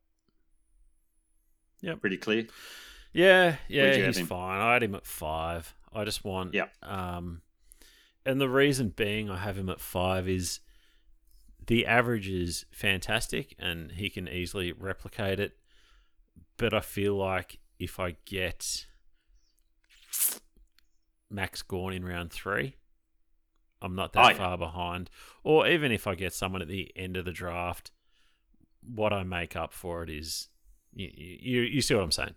Yeah. 1.81 1.95
Pretty 1.95 2.19
clear. 2.19 2.49
Yeah, 3.13 3.57
yeah, 3.69 3.83
Where'd 3.83 3.97
you 3.97 4.03
have 4.05 4.15
he's 4.15 4.21
him? 4.23 4.27
fine. 4.27 4.61
I 4.61 4.73
had 4.75 4.83
him 4.83 4.95
at 4.95 5.07
five. 5.07 5.75
I 5.93 6.05
just 6.05 6.25
want, 6.25 6.55
Yep. 6.55 6.73
Um, 6.83 7.43
and 8.25 8.41
the 8.41 8.49
reason 8.49 8.91
being 8.91 9.29
I 9.29 9.39
have 9.39 9.57
him 9.59 9.69
at 9.69 9.81
five 9.81 10.29
is 10.29 10.61
the 11.67 11.87
average 11.87 12.29
is 12.29 12.65
fantastic, 12.71 13.55
and 13.59 13.93
he 13.93 14.09
can 14.11 14.29
easily 14.29 14.73
replicate 14.73 15.41
it. 15.41 15.57
But 16.57 16.73
I 16.75 16.81
feel 16.81 17.15
like 17.17 17.59
if 17.79 17.99
I 17.99 18.17
get 18.27 18.87
Max 21.31 21.63
Gawn 21.63 21.93
in 21.93 22.05
round 22.05 22.33
three, 22.33 22.77
I'm 23.83 23.95
not 23.95 24.13
that 24.13 24.25
Oh, 24.25 24.29
yeah. 24.31 24.37
far 24.37 24.59
behind. 24.59 25.11
Or 25.43 25.67
even 25.67 25.91
if 25.93 26.07
I 26.07 26.15
get 26.15 26.35
someone 26.35 26.61
at 26.63 26.69
the 26.69 26.93
end 26.97 27.17
of 27.17 27.25
the 27.25 27.33
draft, 27.33 27.91
what 28.83 29.13
I 29.13 29.23
make 29.23 29.57
up 29.57 29.73
for 29.73 30.03
it 30.03 30.11
is 30.11 30.49
you, 30.93 31.09
you, 31.15 31.61
you 31.63 31.81
see 31.81 31.95
what 31.95 32.05
I'm 32.05 32.11
saying. 32.11 32.35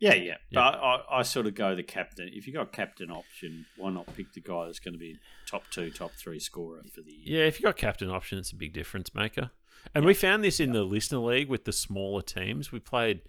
Yeah, 0.00 0.14
yeah. 0.14 0.24
Yeah. 0.24 0.34
But 0.52 0.74
I, 0.74 1.02
I 1.10 1.22
sort 1.22 1.46
of 1.46 1.54
go 1.54 1.74
the 1.74 1.82
captain. 1.82 2.28
If 2.32 2.46
you 2.46 2.52
got 2.52 2.72
captain 2.72 3.10
option, 3.10 3.66
why 3.76 3.90
not 3.90 4.14
pick 4.14 4.32
the 4.32 4.40
guy 4.40 4.66
that's 4.66 4.80
going 4.80 4.94
to 4.94 4.98
be 4.98 5.18
top 5.46 5.62
two, 5.70 5.90
top 5.90 6.12
three 6.12 6.40
scorer 6.40 6.82
for 6.92 7.00
the 7.00 7.12
year? 7.12 7.40
Yeah, 7.40 7.46
if 7.46 7.58
you 7.58 7.64
got 7.64 7.76
captain 7.76 8.10
option, 8.10 8.38
it's 8.38 8.52
a 8.52 8.56
big 8.56 8.72
difference 8.72 9.14
maker. 9.14 9.50
And 9.94 10.04
we 10.04 10.14
found 10.14 10.42
this 10.42 10.60
in 10.60 10.72
the 10.72 10.82
listener 10.82 11.18
league 11.18 11.48
with 11.48 11.64
the 11.64 11.72
smaller 11.72 12.22
teams. 12.22 12.72
We 12.72 12.80
played 12.80 13.22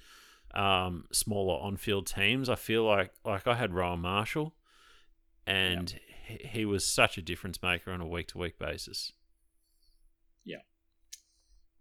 um, 0.54 1.06
smaller 1.12 1.62
on-field 1.62 2.08
teams. 2.08 2.50
I 2.50 2.56
feel 2.56 2.84
like 2.86 3.12
like 3.24 3.46
I 3.46 3.56
had 3.56 3.74
Rowan 3.74 4.00
Marshall, 4.00 4.56
and 5.46 6.00
he, 6.28 6.48
he 6.48 6.66
was 6.66 6.86
such 6.86 7.18
a 7.18 7.22
difference 7.22 7.62
maker 7.62 7.92
on 7.92 8.02
a 8.02 8.08
week-to-week 8.08 8.58
basis. 8.58 9.12
Yeah. 10.44 10.62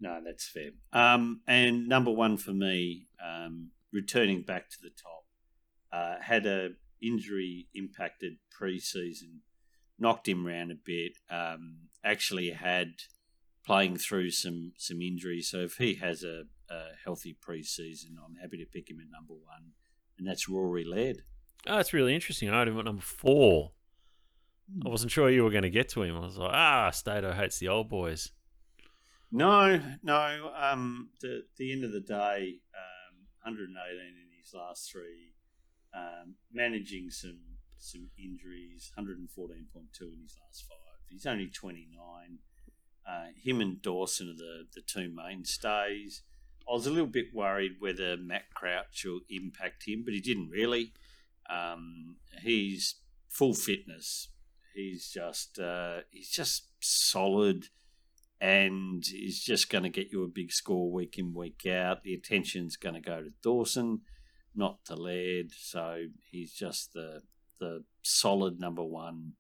No, 0.01 0.21
that's 0.25 0.47
fair. 0.47 0.71
Um, 0.93 1.41
and 1.47 1.89
number 1.89 2.11
one 2.11 2.37
for 2.37 2.53
me, 2.53 3.07
um, 3.25 3.71
returning 3.95 4.43
back 4.43 4.69
to 4.69 4.77
the 4.83 4.91
top, 4.91 5.25
uh, 5.93 6.21
had 6.21 6.45
a 6.45 6.71
injury 7.01 7.69
impacted 7.75 8.35
preseason, 8.61 9.39
knocked 9.99 10.29
him 10.29 10.47
round 10.47 10.73
a 10.73 10.75
bit. 10.75 11.13
Um, 11.31 11.89
actually 12.05 12.51
had 12.51 12.89
playing 13.65 13.97
through 13.97 14.31
some 14.31 14.73
some 14.77 15.01
injuries. 15.01 15.49
So 15.49 15.61
if 15.61 15.77
he 15.77 15.95
has 15.95 16.23
a, 16.23 16.45
a 16.69 16.81
healthy 17.05 17.37
preseason, 17.47 18.17
I'm 18.25 18.37
happy 18.43 18.59
to 18.59 18.67
pick 18.67 18.91
him 18.91 18.99
at 19.01 19.11
number 19.11 19.35
one, 19.35 19.73
and 20.19 20.27
that's 20.27 20.49
Rory 20.49 20.85
Laird. 20.85 21.23
Oh, 21.67 21.77
that's 21.77 21.95
really 21.95 22.15
interesting. 22.15 22.51
I 22.51 22.59
had 22.59 22.69
him 22.69 22.79
at 22.79 22.85
number 22.85 23.03
four. 23.03 23.73
I 24.85 24.89
wasn't 24.89 25.13
sure 25.13 25.31
you 25.31 25.45
were 25.45 25.51
going 25.51 25.63
to 25.63 25.71
get 25.71 25.91
to 25.91 26.03
him. 26.03 26.17
I 26.17 26.21
was 26.21 26.39
like, 26.39 26.53
ah, 26.53 26.91
Stato 26.91 27.33
hates 27.33 27.59
the 27.59 27.69
old 27.69 27.89
boys. 27.91 28.33
No, 29.31 29.81
no. 30.03 30.53
Um, 30.57 31.11
the 31.21 31.43
the 31.57 31.73
end 31.73 31.85
of 31.85 31.93
the 31.93 32.01
day, 32.01 32.61
um, 32.75 32.94
118 33.45 33.77
in 33.77 34.39
his 34.39 34.55
last 34.55 34.91
three, 34.91 35.35
um, 35.95 36.35
managing 36.53 37.11
some 37.11 37.39
some 37.77 38.09
injuries, 38.19 38.93
114.2 38.99 39.05
in 39.05 40.23
his 40.23 40.37
last 40.43 40.65
five. 40.67 40.85
He's 41.09 41.27
only 41.27 41.49
29. 41.49 42.39
Uh, 43.07 43.27
him 43.37 43.61
and 43.61 43.83
Dawson 43.83 44.31
are 44.31 44.37
the, 44.37 44.67
the 44.75 44.81
two 44.81 45.11
mainstays. 45.15 46.23
I 46.69 46.73
was 46.73 46.87
a 46.87 46.91
little 46.91 47.07
bit 47.07 47.35
worried 47.35 47.77
whether 47.79 48.17
Matt 48.17 48.55
Crouch 48.55 49.05
will 49.05 49.21
impact 49.29 49.87
him, 49.87 50.03
but 50.05 50.15
he 50.15 50.21
didn't 50.21 50.49
really. 50.49 50.93
Um, 51.51 52.17
he's 52.41 52.95
full 53.29 53.53
fitness. 53.53 54.29
He's 54.75 55.11
just 55.11 55.59
uh, 55.59 56.01
he's 56.11 56.31
just 56.31 56.69
solid, 56.81 57.69
and 58.45 59.03
he's 59.07 59.43
just 59.43 59.71
going 59.71 59.85
to 59.85 59.89
get 59.89 60.13
you 60.13 60.23
a 60.23 60.29
big 60.29 60.53
score 60.53 60.91
week 60.93 61.17
in 61.19 61.33
week 61.33 61.65
out. 61.67 62.03
The 62.03 62.13
attention's 62.13 62.77
going 62.77 62.95
to 62.95 63.01
go 63.01 63.23
to 63.23 63.31
Dawson, 63.43 64.03
not 64.55 64.85
to 64.85 64.95
Laird. 64.95 65.51
So 65.57 66.05
he's 66.31 66.53
just 66.53 66.93
the 66.93 67.23
the 67.59 67.85
solid 68.03 68.61
number 68.61 68.83
one 68.85 69.33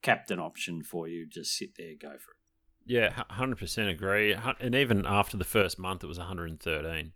captain 0.00 0.38
option 0.38 0.84
for 0.84 1.08
you. 1.08 1.26
Just 1.26 1.56
sit 1.56 1.70
there, 1.76 1.94
go 2.00 2.10
for 2.10 2.14
it. 2.32 2.36
Yeah, 2.86 3.24
hundred 3.30 3.58
percent 3.58 3.88
agree. 3.88 4.36
And 4.60 4.74
even 4.76 5.06
after 5.06 5.36
the 5.36 5.44
first 5.44 5.78
month, 5.78 6.04
it 6.04 6.06
was 6.08 6.18
113. 6.18 7.12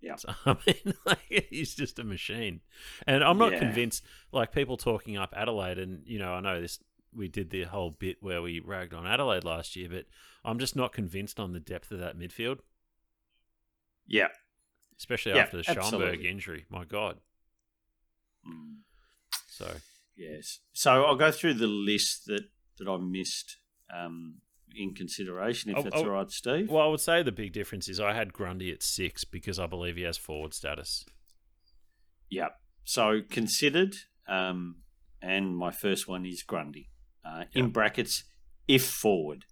Yeah. 0.00 0.16
So, 0.16 0.34
I 0.46 0.56
mean, 0.66 0.94
like, 1.04 1.46
he's 1.50 1.74
just 1.74 1.98
a 1.98 2.04
machine, 2.04 2.60
and 3.06 3.22
I'm 3.22 3.38
not 3.38 3.52
Yeah. 3.52 3.58
convinced. 3.58 4.04
Like 4.32 4.52
people 4.52 4.76
talking 4.78 5.16
up 5.18 5.34
Adelaide, 5.36 5.78
and 5.78 6.02
you 6.06 6.18
know, 6.18 6.32
I 6.32 6.40
know 6.40 6.60
this. 6.62 6.78
We 7.14 7.28
did 7.28 7.50
the 7.50 7.64
whole 7.64 7.90
bit 7.90 8.16
where 8.20 8.42
we 8.42 8.60
ragged 8.60 8.94
on 8.94 9.06
Adelaide 9.06 9.44
last 9.44 9.76
year, 9.76 9.88
but 9.88 10.06
I'm 10.44 10.58
just 10.58 10.76
not 10.76 10.92
convinced 10.92 11.38
on 11.40 11.52
the 11.52 11.60
depth 11.60 11.90
of 11.90 11.98
that 12.00 12.18
midfield, 12.18 12.58
Yeah. 14.06 14.28
especially 14.98 15.32
Yeah, 15.32 15.42
after 15.42 15.56
the 15.58 15.62
Schoenberg 15.62 15.84
absolutely. 15.84 16.28
injury. 16.28 16.64
My 16.68 16.84
God. 16.84 17.20
Mm. 18.46 18.78
So 19.48 19.76
Yes. 20.16 20.60
So 20.72 21.04
I'll 21.04 21.16
go 21.16 21.30
through 21.30 21.54
the 21.54 21.66
list 21.66 22.26
that, 22.26 22.44
that 22.78 22.88
I 22.88 22.96
missed 22.98 23.58
um, 23.94 24.36
in 24.74 24.94
consideration, 24.94 25.70
if 25.70 25.78
Oh, 25.78 25.82
that's 25.82 25.96
oh, 25.96 26.04
all 26.04 26.10
right, 26.10 26.30
Steve. 26.30 26.70
Well, 26.70 26.82
I 26.84 26.86
would 26.86 27.00
say 27.00 27.22
the 27.22 27.32
big 27.32 27.52
difference 27.52 27.88
is 27.88 28.00
I 28.00 28.14
had 28.14 28.32
Grundy 28.32 28.70
at 28.72 28.82
six 28.82 29.24
because 29.24 29.58
I 29.58 29.66
believe 29.66 29.96
he 29.96 30.02
has 30.02 30.16
forward 30.16 30.54
status. 30.54 31.04
Yeah. 32.30 32.48
So 32.84 33.20
considered, 33.28 33.96
um, 34.28 34.76
and 35.22 35.56
my 35.56 35.70
first 35.70 36.06
one 36.06 36.26
is 36.26 36.42
Grundy. 36.42 36.90
Uh, 37.24 37.44
in 37.54 37.70
brackets, 37.70 38.24
if 38.68 38.84
forward. 38.84 39.44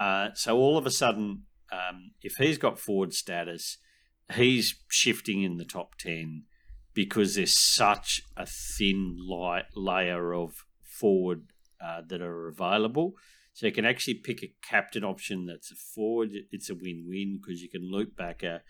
Uh, 0.00 0.30
so 0.34 0.56
all 0.56 0.76
of 0.76 0.86
a 0.86 0.90
sudden, 0.90 1.44
um, 1.70 2.12
if 2.22 2.36
he's 2.36 2.58
got 2.58 2.78
forward 2.78 3.14
status, 3.14 3.78
he's 4.34 4.74
shifting 4.90 5.42
in 5.42 5.56
the 5.56 5.64
top 5.64 5.96
10 5.98 6.44
because 6.94 7.36
there's 7.36 7.56
such 7.56 8.22
a 8.36 8.46
thin 8.46 9.16
light 9.28 9.66
layer 9.76 10.34
of 10.34 10.64
forward 10.82 11.44
uh, 11.80 12.02
that 12.08 12.20
are 12.20 12.48
available. 12.48 13.14
So 13.54 13.66
you 13.66 13.72
can 13.72 13.84
actually 13.84 14.14
pick 14.14 14.42
a 14.42 14.54
captain 14.62 15.04
option 15.04 15.46
that's 15.46 15.70
a 15.70 15.74
forward. 15.74 16.30
It's 16.50 16.70
a 16.70 16.74
win-win 16.74 17.40
because 17.40 17.62
you 17.62 17.68
can 17.68 17.90
loop 17.90 18.16
back 18.16 18.42
a, 18.42 18.62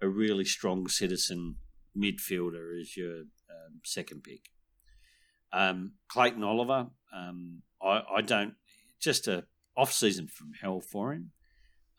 a 0.00 0.08
really 0.08 0.44
strong 0.44 0.88
citizen 0.88 1.56
midfielder 1.96 2.80
as 2.80 2.96
your 2.96 3.20
um, 3.50 3.80
second 3.84 4.22
pick. 4.22 4.50
Um, 5.52 5.94
Clayton 6.08 6.44
Oliver, 6.44 6.88
um, 7.14 7.62
I, 7.82 8.02
I 8.16 8.20
don't 8.22 8.54
just 9.00 9.28
a 9.28 9.44
off 9.76 9.92
season 9.92 10.26
from 10.28 10.52
hell 10.60 10.80
for 10.80 11.12
him. 11.12 11.30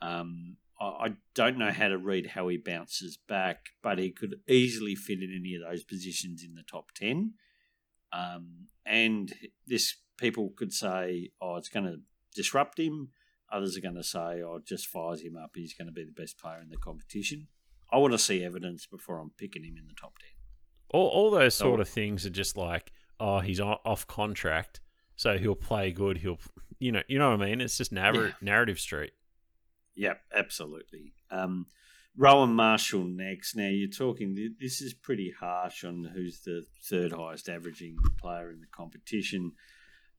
Um, 0.01 0.57
I, 0.79 0.85
I 0.85 1.07
don't 1.33 1.57
know 1.57 1.71
how 1.71 1.87
to 1.87 1.97
read 1.97 2.27
how 2.27 2.47
he 2.49 2.57
bounces 2.57 3.17
back, 3.17 3.67
but 3.81 3.99
he 3.99 4.11
could 4.11 4.35
easily 4.47 4.95
fit 4.95 5.19
in 5.21 5.33
any 5.37 5.55
of 5.55 5.61
those 5.69 5.83
positions 5.83 6.43
in 6.43 6.55
the 6.55 6.63
top 6.63 6.91
ten. 6.93 7.33
Um, 8.11 8.67
and 8.85 9.33
this 9.67 9.95
people 10.17 10.51
could 10.57 10.73
say, 10.73 11.31
oh, 11.41 11.55
it's 11.57 11.69
going 11.69 11.85
to 11.85 11.97
disrupt 12.35 12.79
him. 12.79 13.09
Others 13.51 13.77
are 13.77 13.81
going 13.81 13.95
to 13.95 14.03
say, 14.03 14.41
oh, 14.43 14.57
it 14.57 14.65
just 14.65 14.87
fires 14.87 15.21
him 15.21 15.35
up. 15.37 15.51
He's 15.55 15.73
going 15.73 15.87
to 15.87 15.91
be 15.93 16.03
the 16.03 16.11
best 16.11 16.37
player 16.37 16.59
in 16.61 16.69
the 16.69 16.77
competition. 16.77 17.47
I 17.91 17.97
want 17.97 18.13
to 18.13 18.19
see 18.19 18.43
evidence 18.43 18.85
before 18.85 19.19
I'm 19.19 19.31
picking 19.37 19.63
him 19.63 19.75
in 19.77 19.87
the 19.87 19.93
top 19.99 20.13
10. 20.19 20.27
All, 20.91 21.07
all 21.07 21.31
those 21.31 21.55
So- 21.55 21.65
sort 21.65 21.79
of 21.79 21.89
things 21.89 22.25
are 22.25 22.29
just 22.31 22.57
like, 22.57 22.91
oh, 23.19 23.39
he's 23.39 23.59
off 23.59 24.05
contract, 24.07 24.79
so 25.19 25.37
he'll 25.37 25.53
play 25.53 25.91
good. 25.91 26.19
He'll, 26.19 26.39
you 26.79 26.93
know, 26.93 27.03
you 27.09 27.19
know 27.19 27.31
what 27.31 27.41
I 27.41 27.45
mean. 27.45 27.59
It's 27.59 27.77
just 27.77 27.91
narrative, 27.91 28.35
narrative 28.39 28.79
street. 28.79 29.11
Yep, 29.95 30.17
absolutely. 30.33 31.11
Um, 31.29 31.65
Rowan 32.15 32.53
Marshall 32.53 33.03
next. 33.03 33.53
Now 33.53 33.67
you're 33.67 33.89
talking. 33.89 34.53
This 34.61 34.79
is 34.79 34.93
pretty 34.93 35.33
harsh 35.37 35.83
on 35.83 36.09
who's 36.15 36.39
the 36.45 36.63
third 36.89 37.11
highest 37.11 37.49
averaging 37.49 37.97
player 38.17 38.49
in 38.49 38.61
the 38.61 38.67
competition, 38.71 39.51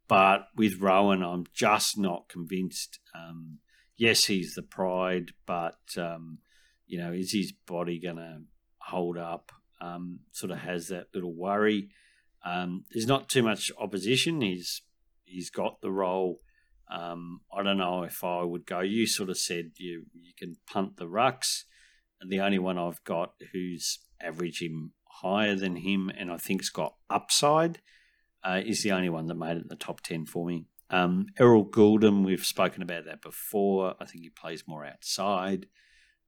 but 0.07 0.49
with 0.55 0.83
Rowan, 0.83 1.23
I'm 1.23 1.47
just 1.55 1.97
not 1.97 2.29
convinced. 2.29 2.99
Um, 3.15 3.61
yes, 3.97 4.27
he's 4.27 4.53
the 4.55 4.63
pride, 4.63 5.31
but 5.47 5.79
um, 5.97 6.41
you 6.87 6.99
know, 6.99 7.11
is 7.11 7.33
his 7.33 7.53
body 7.67 7.99
going 7.99 8.17
to 8.17 8.43
hold 8.77 9.17
up? 9.17 9.51
Um, 9.81 10.21
sort 10.33 10.53
of 10.53 10.59
has 10.59 10.89
that 10.89 11.07
little 11.15 11.33
worry. 11.33 11.89
Um, 12.45 12.85
there's 12.93 13.07
not 13.07 13.31
too 13.31 13.43
much 13.43 13.73
opposition. 13.79 14.43
He's 14.43 14.83
he's 15.31 15.51
got 15.51 15.81
the 15.81 15.91
role. 15.91 16.41
Um, 16.91 17.43
I 17.57 17.63
don't 17.63 17.79
know 17.79 18.03
if 18.03 18.25
I 18.25 18.43
would 18.43 18.67
go. 18.67 18.81
You 18.81 19.07
sort 19.07 19.31
of 19.31 19.39
said 19.39 19.73
you 19.77 20.07
you 20.13 20.33
can 20.37 20.57
punt 20.67 20.97
the 20.97 21.07
rucks, 21.07 21.63
and 22.21 22.31
the 22.31 22.41
only 22.41 22.59
one 22.59 22.79
I've 22.79 23.03
got 23.05 23.35
who's 23.53 24.01
averaging 24.21 24.91
higher 25.23 25.55
than 25.55 25.77
him, 25.77 26.11
and 26.17 26.31
I 26.33 26.37
think's 26.37 26.71
got 26.71 26.95
upside, 27.09 27.81
uh, 28.43 28.61
is 28.65 28.83
the 28.83 28.93
only 28.93 29.09
one 29.09 29.27
that 29.27 29.35
made 29.35 29.57
it 29.57 29.69
the 29.69 29.77
top 29.77 30.01
ten 30.01 30.27
for 30.27 30.47
me. 30.47 30.67
Um, 30.91 31.27
Errol 31.39 31.65
Gulden, 31.65 32.25
we've 32.25 32.45
spoken 32.45 32.83
about 32.83 33.05
that 33.05 33.23
before. 33.23 33.95
I 34.01 34.07
think 34.07 34.25
he 34.25 34.31
plays 34.31 34.65
more 34.67 34.85
outside, 34.85 35.67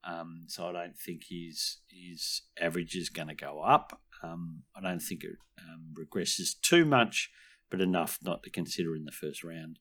um, 0.04 0.44
so 0.46 0.68
I 0.68 0.72
don't 0.72 0.96
think 0.96 1.22
his 1.28 1.80
his 1.88 2.42
average 2.60 2.94
is 2.94 3.08
going 3.08 3.28
to 3.28 3.34
go 3.34 3.60
up. 3.60 4.00
Um, 4.22 4.62
I 4.76 4.80
don't 4.80 5.02
think 5.02 5.24
it 5.24 5.32
um, 5.58 5.92
regresses 5.98 6.50
too 6.60 6.84
much, 6.84 7.30
but 7.72 7.80
enough 7.80 8.18
not 8.22 8.42
to 8.42 8.50
consider 8.50 8.94
in 8.94 9.06
the 9.06 9.10
first 9.10 9.42
round. 9.42 9.78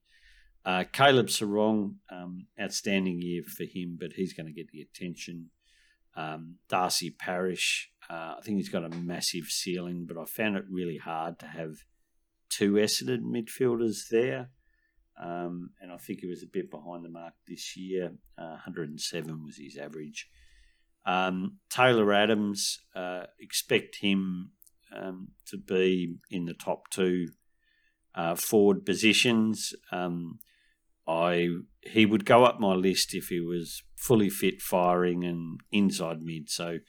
Uh, 0.63 0.85
Caleb 0.93 1.27
Serong, 1.27 1.95
um, 2.09 2.47
outstanding 2.59 3.21
year 3.21 3.43
for 3.43 3.65
him, 3.65 3.97
but 3.99 4.13
he's 4.13 4.33
going 4.33 4.47
to 4.47 4.53
get 4.53 4.69
the 4.71 4.81
attention. 4.81 5.49
Um, 6.15 6.55
Darcy 6.69 7.09
Parish, 7.09 7.91
uh, 8.09 8.35
I 8.37 8.41
think 8.43 8.57
he's 8.57 8.69
got 8.69 8.85
a 8.85 8.95
massive 8.95 9.45
ceiling, 9.45 10.05
but 10.07 10.17
I 10.17 10.23
found 10.23 10.55
it 10.55 10.63
really 10.71 10.97
hard 10.97 11.37
to 11.39 11.47
have 11.47 11.73
two 12.49 12.73
Essendon 12.73 13.23
midfielders 13.23 14.07
there. 14.09 14.51
Um, 15.21 15.71
and 15.81 15.91
I 15.91 15.97
think 15.97 16.21
he 16.21 16.27
was 16.27 16.43
a 16.43 16.47
bit 16.47 16.71
behind 16.71 17.03
the 17.03 17.09
mark 17.09 17.33
this 17.47 17.75
year. 17.75 18.13
Uh, 18.37 18.55
107 18.65 19.43
was 19.43 19.57
his 19.57 19.77
average. 19.77 20.29
Um, 21.05 21.57
Taylor 21.69 22.13
Adams, 22.13 22.79
uh, 22.95 23.25
expect 23.39 23.97
him 23.99 24.51
um, 24.95 25.29
to 25.47 25.57
be 25.57 26.15
in 26.29 26.45
the 26.45 26.53
top 26.53 26.89
two 26.89 27.27
uh, 28.15 28.35
forward 28.35 28.85
positions. 28.85 29.73
Um, 29.91 30.39
I 31.07 31.47
he 31.81 32.05
would 32.05 32.25
go 32.25 32.43
up 32.43 32.59
my 32.59 32.73
list 32.73 33.13
if 33.13 33.27
he 33.29 33.39
was 33.39 33.83
fully 33.95 34.29
fit, 34.29 34.61
firing, 34.61 35.23
and 35.23 35.59
inside 35.71 36.21
mid. 36.21 36.49
So 36.49 36.79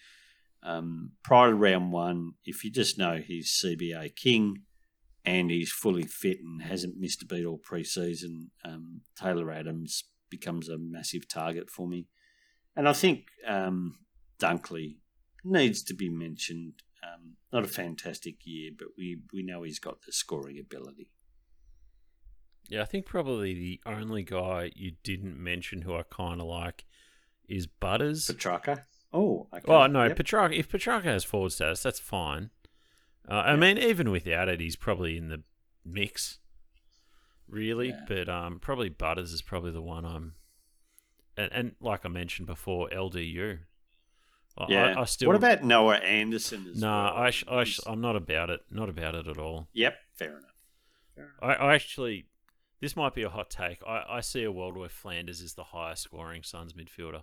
um, 0.63 1.13
prior 1.25 1.51
to 1.51 1.55
round 1.55 1.93
one, 1.93 2.33
if 2.45 2.65
you 2.65 2.71
just 2.71 2.99
know 2.99 3.17
he's 3.17 3.61
CBA 3.65 4.15
king 4.15 4.63
and 5.25 5.51
he's 5.51 5.73
fully 5.73 6.05
fit 6.05 6.39
and 6.41 6.63
hasn't 6.63 6.99
missed 6.99 7.23
a 7.23 7.27
beat 7.27 7.45
all 7.45 7.59
preseason, 7.59 8.49
um, 8.65 9.01
Taylor 9.17 9.51
Adams 9.51 10.05
becomes 10.31 10.69
a 10.69 10.79
massive 10.79 11.29
target 11.29 11.69
for 11.71 11.89
me. 11.89 12.07
And 12.77 12.89
I 12.89 12.93
think 12.93 13.27
um, 13.47 13.99
Dunkley 14.41 14.97
needs 15.45 15.83
to 15.85 15.95
be 15.95 16.09
mentioned. 16.09 16.75
Um, 17.03 17.33
not 17.53 17.65
a 17.65 17.69
fantastic 17.69 18.37
year, 18.45 18.71
but 18.77 18.89
we, 18.97 19.19
we 19.33 19.43
know 19.43 19.63
he's 19.65 19.79
got 19.81 20.03
the 20.03 20.13
scoring 20.13 20.59
ability. 20.59 21.09
Yeah, 22.69 22.83
I 22.83 22.85
think 22.85 23.07
probably 23.07 23.55
the 23.55 23.81
only 23.85 24.23
guy 24.23 24.71
you 24.77 24.93
didn't 25.03 25.37
mention 25.37 25.83
who 25.83 25.95
I 25.97 26.05
kind 26.09 26.41
of 26.41 26.47
like 26.47 26.85
is 27.49 27.67
Butters. 27.67 28.27
Petracca. 28.29 28.85
Oh, 29.13 29.49
okay. 29.53 29.65
Well, 29.67 29.89
no, 29.89 30.05
Yep. 30.05 30.17
Petracca. 30.17 30.57
If 30.57 30.69
Petracca 30.71 31.05
has 31.05 31.25
forward 31.25 31.53
status, 31.53 31.83
that's 31.83 31.99
fine. 32.01 32.51
Uh, 33.29 33.35
I 33.35 33.57
mean, 33.57 33.79
even 33.79 34.11
without 34.11 34.49
it, 34.49 34.61
he's 34.61 34.77
probably 34.77 35.17
in 35.17 35.29
the 35.29 35.43
mix, 35.85 36.39
really. 37.49 37.89
Yeah. 37.89 38.01
But 38.09 38.29
um, 38.29 38.59
probably 38.61 38.89
Butters 38.89 39.33
is 39.33 39.43
probably 39.43 39.73
the 39.73 39.83
one 39.83 40.05
I'm. 40.05 40.35
And, 41.37 41.51
and 41.53 41.73
like 41.81 42.05
I 42.05 42.09
mentioned 42.09 42.47
before, 42.47 42.89
LDU. 42.91 43.59
Yeah. 44.69 44.95
I, 44.97 45.01
I 45.01 45.05
still 45.05 45.29
what 45.29 45.37
about 45.37 45.63
Noah 45.65 45.97
Anderson? 45.97 46.67
As 46.71 46.81
No, 46.81 46.89
well? 46.89 47.15
I, 47.17 47.31
sh- 47.31 47.45
I 47.51 47.65
sh- 47.65 47.81
I'm 47.87 48.01
not 48.01 48.17
about 48.17 48.51
it. 48.51 48.61
Not 48.71 48.89
about 48.89 49.15
it 49.15 49.27
at 49.27 49.39
all. 49.39 49.69
Yep, 49.73 49.95
fair 50.15 50.39
enough. 50.39 51.29
I, 51.41 51.55
I 51.55 51.75
actually, 51.75 52.27
this 52.81 52.97
might 52.97 53.15
be 53.15 53.23
a 53.23 53.29
hot 53.29 53.51
take. 53.51 53.79
I, 53.87 54.05
I 54.09 54.21
see 54.21 54.43
a 54.45 54.53
world 54.53 54.77
where 54.77 54.89
Flanders 54.89 55.41
is 55.41 55.55
the 55.55 55.65
highest 55.65 56.03
scoring 56.03 56.43
Suns 56.43 56.73
midfielder. 56.75 57.23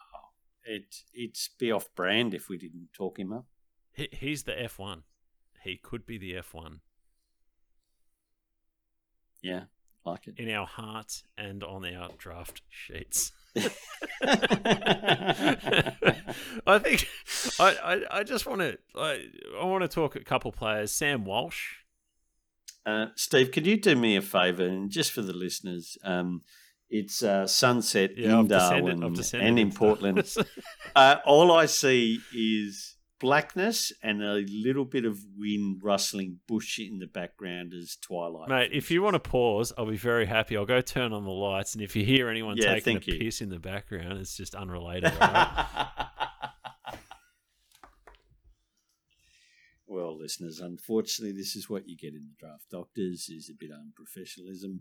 Oh, 0.00 0.28
it 0.64 0.96
it's 1.12 1.48
be 1.58 1.70
off 1.72 1.88
brand 1.94 2.34
if 2.34 2.48
we 2.48 2.56
didn't 2.58 2.88
talk 2.92 3.18
him 3.18 3.32
up. 3.32 3.46
He, 3.92 4.08
he's 4.12 4.44
the 4.44 4.52
F1. 4.52 5.02
He 5.64 5.76
could 5.76 6.06
be 6.06 6.18
the 6.18 6.34
F1 6.34 6.80
Yeah, 9.42 9.64
like 10.10 10.26
it. 10.26 10.34
in 10.38 10.50
our 10.50 10.66
hearts 10.66 11.22
and 11.36 11.62
on 11.62 11.84
our 11.84 12.10
draft 12.18 12.62
sheets. 12.68 13.32
I 13.56 13.70
I 16.66 16.78
think 16.78 17.08
I, 17.58 17.76
I, 17.82 18.18
I 18.18 18.22
just 18.24 18.46
want 18.46 18.60
to 18.60 18.78
I, 18.96 19.24
I 19.60 19.64
want 19.64 19.82
to 19.82 19.88
talk 19.88 20.16
a 20.16 20.24
couple 20.24 20.52
players. 20.52 20.92
Sam 20.92 21.24
Walsh. 21.24 21.76
Uh, 22.86 23.06
Steve, 23.16 23.50
could 23.52 23.66
you 23.66 23.76
do 23.76 23.94
me 23.96 24.16
a 24.16 24.22
favour, 24.22 24.64
and 24.64 24.90
just 24.90 25.12
for 25.12 25.20
the 25.20 25.32
listeners, 25.32 25.98
um, 26.04 26.42
it's 26.88 27.22
uh, 27.22 27.46
sunset 27.46 28.16
Yeah, 28.16 28.28
in 28.28 28.34
I've 28.34 28.48
Darwin 28.48 29.04
I've 29.04 29.14
descended 29.14 29.48
and 29.48 29.58
in 29.58 29.72
Portland. 29.72 30.34
uh, 30.96 31.16
all 31.26 31.52
I 31.52 31.66
see 31.66 32.20
is 32.34 32.96
blackness 33.20 33.92
and 34.02 34.22
a 34.22 34.44
little 34.48 34.84
bit 34.84 35.04
of 35.04 35.18
wind 35.36 35.80
rustling 35.82 36.38
bush 36.46 36.78
in 36.78 36.98
the 36.98 37.06
background 37.06 37.72
as 37.74 37.96
twilight. 38.00 38.48
Mate, 38.48 38.70
if 38.72 38.90
you 38.90 39.02
want 39.02 39.14
to 39.14 39.20
pause, 39.20 39.72
I'll 39.76 39.86
be 39.86 39.96
very 39.96 40.26
happy. 40.26 40.56
I'll 40.56 40.64
go 40.66 40.80
turn 40.80 41.12
on 41.12 41.24
the 41.24 41.30
lights, 41.30 41.74
and 41.74 41.82
if 41.82 41.96
you 41.96 42.04
hear 42.04 42.28
anyone 42.28 42.56
Yeah, 42.56 42.74
taking 42.74 42.96
a 42.96 43.00
you. 43.00 43.18
piss 43.18 43.40
in 43.40 43.48
the 43.48 43.58
background, 43.58 44.18
it's 44.18 44.36
just 44.36 44.54
unrelated. 44.54 45.12
right? 45.20 45.66
well, 49.86 50.18
listeners, 50.18 50.60
unfortunately, 50.60 51.36
this 51.36 51.56
is 51.56 51.68
what 51.68 51.88
you 51.88 51.96
get 51.96 52.14
in 52.14 52.20
the 52.20 52.34
draft 52.38 52.70
doctors: 52.70 53.28
is 53.28 53.50
a 53.50 53.54
bit 53.58 53.70
of 53.70 53.78
unprofessionalism. 53.78 54.80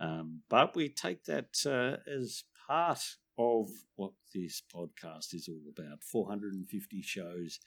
Um, 0.00 0.42
but 0.48 0.76
we 0.76 0.88
take 0.88 1.24
that 1.24 1.56
uh, 1.66 1.96
as 2.10 2.44
part 2.68 3.02
of 3.38 3.68
what 3.96 4.12
this 4.34 4.62
podcast 4.74 5.32
is 5.32 5.48
all 5.48 5.62
about 5.70 6.02
450 6.02 7.02
shows 7.02 7.60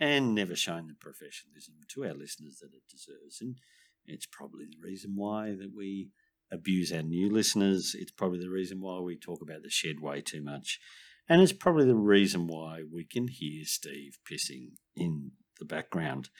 and 0.00 0.34
never 0.34 0.56
showing 0.56 0.88
the 0.88 0.94
professionalism 0.94 1.74
to 1.88 2.04
our 2.04 2.14
listeners 2.14 2.58
that 2.60 2.74
it 2.74 2.82
deserves. 2.90 3.40
And 3.40 3.56
it's 4.04 4.26
probably 4.26 4.64
the 4.64 4.86
reason 4.86 5.12
why 5.14 5.50
that 5.50 5.70
we 5.74 6.10
abuse 6.50 6.92
our 6.92 7.02
new 7.02 7.30
listeners. 7.30 7.94
It's 7.96 8.10
probably 8.10 8.40
the 8.40 8.50
reason 8.50 8.80
why 8.80 8.98
we 8.98 9.16
talk 9.16 9.40
about 9.40 9.62
the 9.62 9.70
shed 9.70 10.00
way 10.00 10.20
too 10.20 10.42
much. 10.42 10.80
And 11.28 11.40
it's 11.40 11.52
probably 11.52 11.86
the 11.86 11.94
reason 11.94 12.48
why 12.48 12.82
we 12.92 13.04
can 13.04 13.28
hear 13.28 13.64
Steve 13.64 14.18
pissing 14.30 14.72
in 14.96 15.30
the 15.58 15.64
background. 15.64 16.30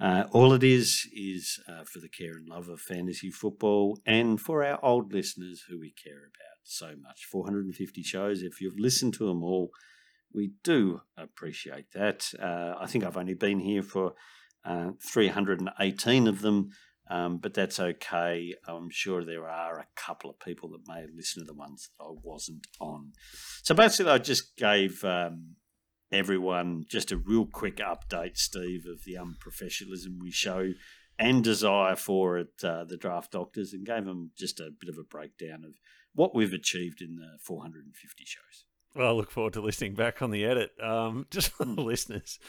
Uh, 0.00 0.24
all 0.32 0.52
it 0.52 0.62
is 0.62 1.08
is 1.12 1.60
uh, 1.68 1.84
for 1.84 2.00
the 2.00 2.08
care 2.08 2.32
and 2.32 2.48
love 2.48 2.68
of 2.68 2.80
fantasy 2.80 3.30
football 3.30 3.98
and 4.06 4.40
for 4.40 4.64
our 4.64 4.84
old 4.84 5.12
listeners 5.12 5.64
who 5.68 5.78
we 5.78 5.92
care 5.92 6.18
about 6.18 6.57
so 6.62 6.94
much. 7.00 7.24
450 7.30 8.02
shows. 8.02 8.42
If 8.42 8.60
you've 8.60 8.78
listened 8.78 9.14
to 9.14 9.26
them 9.26 9.42
all, 9.42 9.70
we 10.32 10.52
do 10.62 11.00
appreciate 11.16 11.92
that. 11.92 12.30
Uh, 12.40 12.74
I 12.78 12.86
think 12.86 13.04
I've 13.04 13.16
only 13.16 13.34
been 13.34 13.60
here 13.60 13.82
for 13.82 14.12
uh, 14.64 14.90
318 15.02 16.26
of 16.26 16.42
them, 16.42 16.70
um, 17.10 17.38
but 17.38 17.54
that's 17.54 17.80
okay. 17.80 18.54
I'm 18.66 18.90
sure 18.90 19.24
there 19.24 19.48
are 19.48 19.78
a 19.78 19.86
couple 19.96 20.28
of 20.28 20.38
people 20.40 20.68
that 20.70 20.86
may 20.86 21.00
have 21.00 21.14
listened 21.16 21.46
to 21.46 21.52
the 21.52 21.58
ones 21.58 21.88
that 21.98 22.04
I 22.04 22.10
wasn't 22.22 22.66
on. 22.80 23.12
So 23.62 23.74
basically, 23.74 24.12
I 24.12 24.18
just 24.18 24.56
gave. 24.56 25.02
Um, 25.04 25.56
everyone 26.10 26.84
just 26.88 27.12
a 27.12 27.16
real 27.16 27.46
quick 27.46 27.76
update, 27.76 28.36
Steve, 28.36 28.86
of 28.90 29.04
the 29.04 29.14
unprofessionalism 29.14 30.20
we 30.20 30.30
show 30.30 30.72
and 31.18 31.42
desire 31.42 31.96
for 31.96 32.38
at 32.38 32.64
uh, 32.64 32.84
the 32.84 32.96
Draft 32.96 33.32
Doctors, 33.32 33.72
and 33.72 33.84
gave 33.84 34.04
them 34.04 34.30
just 34.38 34.60
a 34.60 34.70
bit 34.78 34.88
of 34.88 34.98
a 34.98 35.02
breakdown 35.02 35.64
of 35.64 35.72
what 36.18 36.34
we've 36.34 36.52
achieved 36.52 37.00
in 37.00 37.14
the 37.14 37.38
450 37.40 38.24
shows. 38.24 38.64
well, 38.96 39.06
I 39.06 39.12
look 39.12 39.30
forward 39.30 39.52
to 39.52 39.60
listening 39.60 39.94
back 39.94 40.20
on 40.20 40.32
the 40.32 40.44
edit. 40.44 40.72
Um, 40.82 41.26
just 41.30 41.50
for 41.50 41.64
the 41.64 41.80
listeners, 41.80 42.40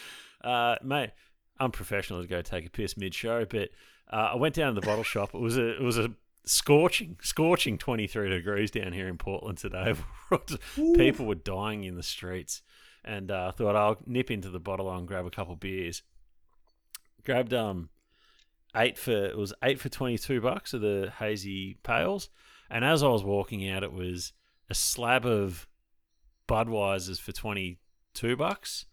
uh, 0.44 0.78
mate, 0.84 1.12
I'm 1.60 1.66
unprofessional 1.66 2.24
to 2.24 2.28
go 2.28 2.42
take 2.42 2.66
a 2.66 2.70
piss 2.72 2.98
mid-show, 2.98 3.46
but 3.46 3.70
uh, 4.12 4.32
I 4.34 4.36
went 4.38 4.56
down 4.56 4.74
to 4.74 4.82
the 4.82 4.86
bottle 4.86 5.04
shop. 5.04 5.36
It 5.36 5.40
was 5.40 5.56
a 5.56 5.76
it 5.76 5.84
was 5.84 6.00
a 6.00 6.14
scorching, 6.46 7.18
scorching 7.22 7.78
23 7.78 8.30
degrees 8.30 8.72
down 8.72 8.92
here 8.92 9.08
in 9.08 9.20
Portland 9.20 9.60
today. 9.60 9.94
People 10.96 11.28
were 11.28 11.36
dying 11.36 11.84
in 11.84 11.96
the 11.96 12.02
streets, 12.02 12.64
and 13.06 13.30
uh, 13.30 13.50
I 13.50 13.52
thought 13.52 13.76
I'll 13.76 13.98
nip 14.08 14.32
into 14.32 14.50
the 14.50 14.60
bottle 14.60 14.92
and 14.92 15.08
grab 15.08 15.28
a 15.28 15.30
couple 15.30 15.56
beers. 15.56 16.02
Grabbed 17.24 17.54
um 17.54 17.90
eight 18.76 18.98
for 18.98 19.12
it 19.12 19.38
was 19.38 19.54
eight 19.62 19.80
for 19.80 19.90
22 19.90 20.42
bucks 20.42 20.74
of 20.74 20.82
the 20.82 21.14
hazy 21.20 21.78
pales, 21.84 22.30
and 22.70 22.84
as 22.86 23.04
I 23.04 23.08
was 23.08 23.24
walking 23.24 23.70
out, 23.70 23.84
it 23.84 23.94
was 23.94 24.34
a 24.70 24.74
slab 24.74 25.26
of 25.26 25.68
Budweisers 26.48 27.20
for 27.20 27.32
22 27.32 28.36
bucks. 28.36 28.86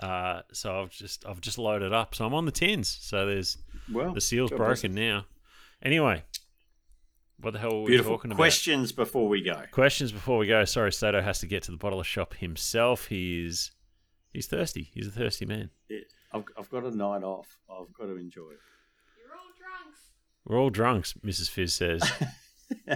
Uh, 0.00 0.40
so 0.52 0.80
I've 0.82 0.90
just 0.90 1.26
I've 1.26 1.40
just 1.40 1.58
loaded 1.58 1.92
up. 1.92 2.14
So 2.14 2.24
I'm 2.24 2.34
on 2.34 2.46
the 2.46 2.52
tins. 2.52 2.88
So 2.88 3.26
there's 3.26 3.58
Well, 3.92 4.14
the 4.14 4.20
seal's 4.20 4.50
broken 4.50 4.94
now. 4.94 5.26
Anyway, 5.82 6.24
what 7.38 7.52
the 7.52 7.58
hell 7.58 7.74
were 7.74 7.80
we 7.82 7.86
beautiful 7.88 8.12
talking 8.16 8.30
about? 8.30 8.38
questions 8.38 8.92
before 8.92 9.28
we 9.28 9.42
go. 9.42 9.62
Questions 9.70 10.10
before 10.12 10.38
we 10.38 10.46
go. 10.46 10.64
Sorry, 10.64 10.92
Sato 10.92 11.20
has 11.20 11.40
to 11.40 11.46
get 11.46 11.64
to 11.64 11.70
the 11.72 11.76
bottle 11.76 12.02
shop 12.02 12.34
himself. 12.34 13.08
He's 13.08 13.72
he's 14.32 14.46
thirsty. 14.46 14.90
He's 14.94 15.06
a 15.06 15.10
thirsty 15.10 15.44
man. 15.44 15.68
Yeah, 15.90 15.98
I've, 16.32 16.44
I've 16.58 16.70
got 16.70 16.84
a 16.84 16.90
night 16.96 17.22
off. 17.22 17.58
I've 17.70 17.92
got 17.92 18.06
to 18.06 18.16
enjoy 18.16 18.42
You're 19.18 19.34
all 19.36 19.50
drunks. 19.58 20.00
We're 20.46 20.58
all 20.58 20.70
drunks, 20.70 21.12
Mrs. 21.24 21.50
Fizz 21.50 21.74
says. 21.74 22.12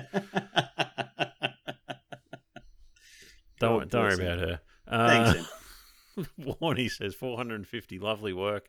Don't 3.59 3.91
don't 3.91 4.03
worry 4.03 4.15
about 4.15 4.39
her. 4.39 4.61
Uh, 4.87 5.33
Thanks. 5.33 5.49
Warney 6.41 6.91
says 6.91 7.15
450, 7.15 7.99
lovely 7.99 8.33
work. 8.33 8.69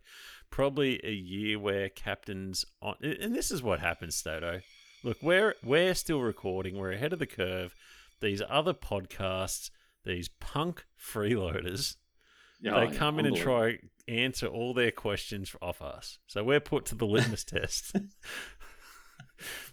Probably 0.50 1.00
a 1.04 1.12
year 1.12 1.60
where 1.60 1.90
captains 1.90 2.66
on, 2.82 2.96
and 3.02 3.36
this 3.36 3.52
is 3.52 3.62
what 3.62 3.80
happens, 3.80 4.16
Stato. 4.16 4.62
Look, 5.04 5.18
we're 5.22 5.56
we're 5.64 5.94
still 5.94 6.22
recording. 6.22 6.78
We're 6.78 6.94
ahead 6.94 7.14
of 7.14 7.20
the 7.20 7.28
curve. 7.28 7.76
These 8.22 8.42
other 8.50 8.74
podcasts, 8.74 9.70
these 10.06 10.30
punk 10.40 10.86
freeloaders, 10.98 11.98
they 12.62 12.88
come 12.88 13.20
in 13.20 13.26
and 13.26 13.36
try 13.36 13.80
answer 14.08 14.48
all 14.48 14.74
their 14.74 14.92
questions 14.92 15.54
off 15.62 15.82
us. 15.82 16.20
So 16.28 16.44
we're 16.44 16.60
put 16.60 16.86
to 16.86 16.96
the 16.96 17.06
litmus 17.06 17.44
test. 17.46 17.96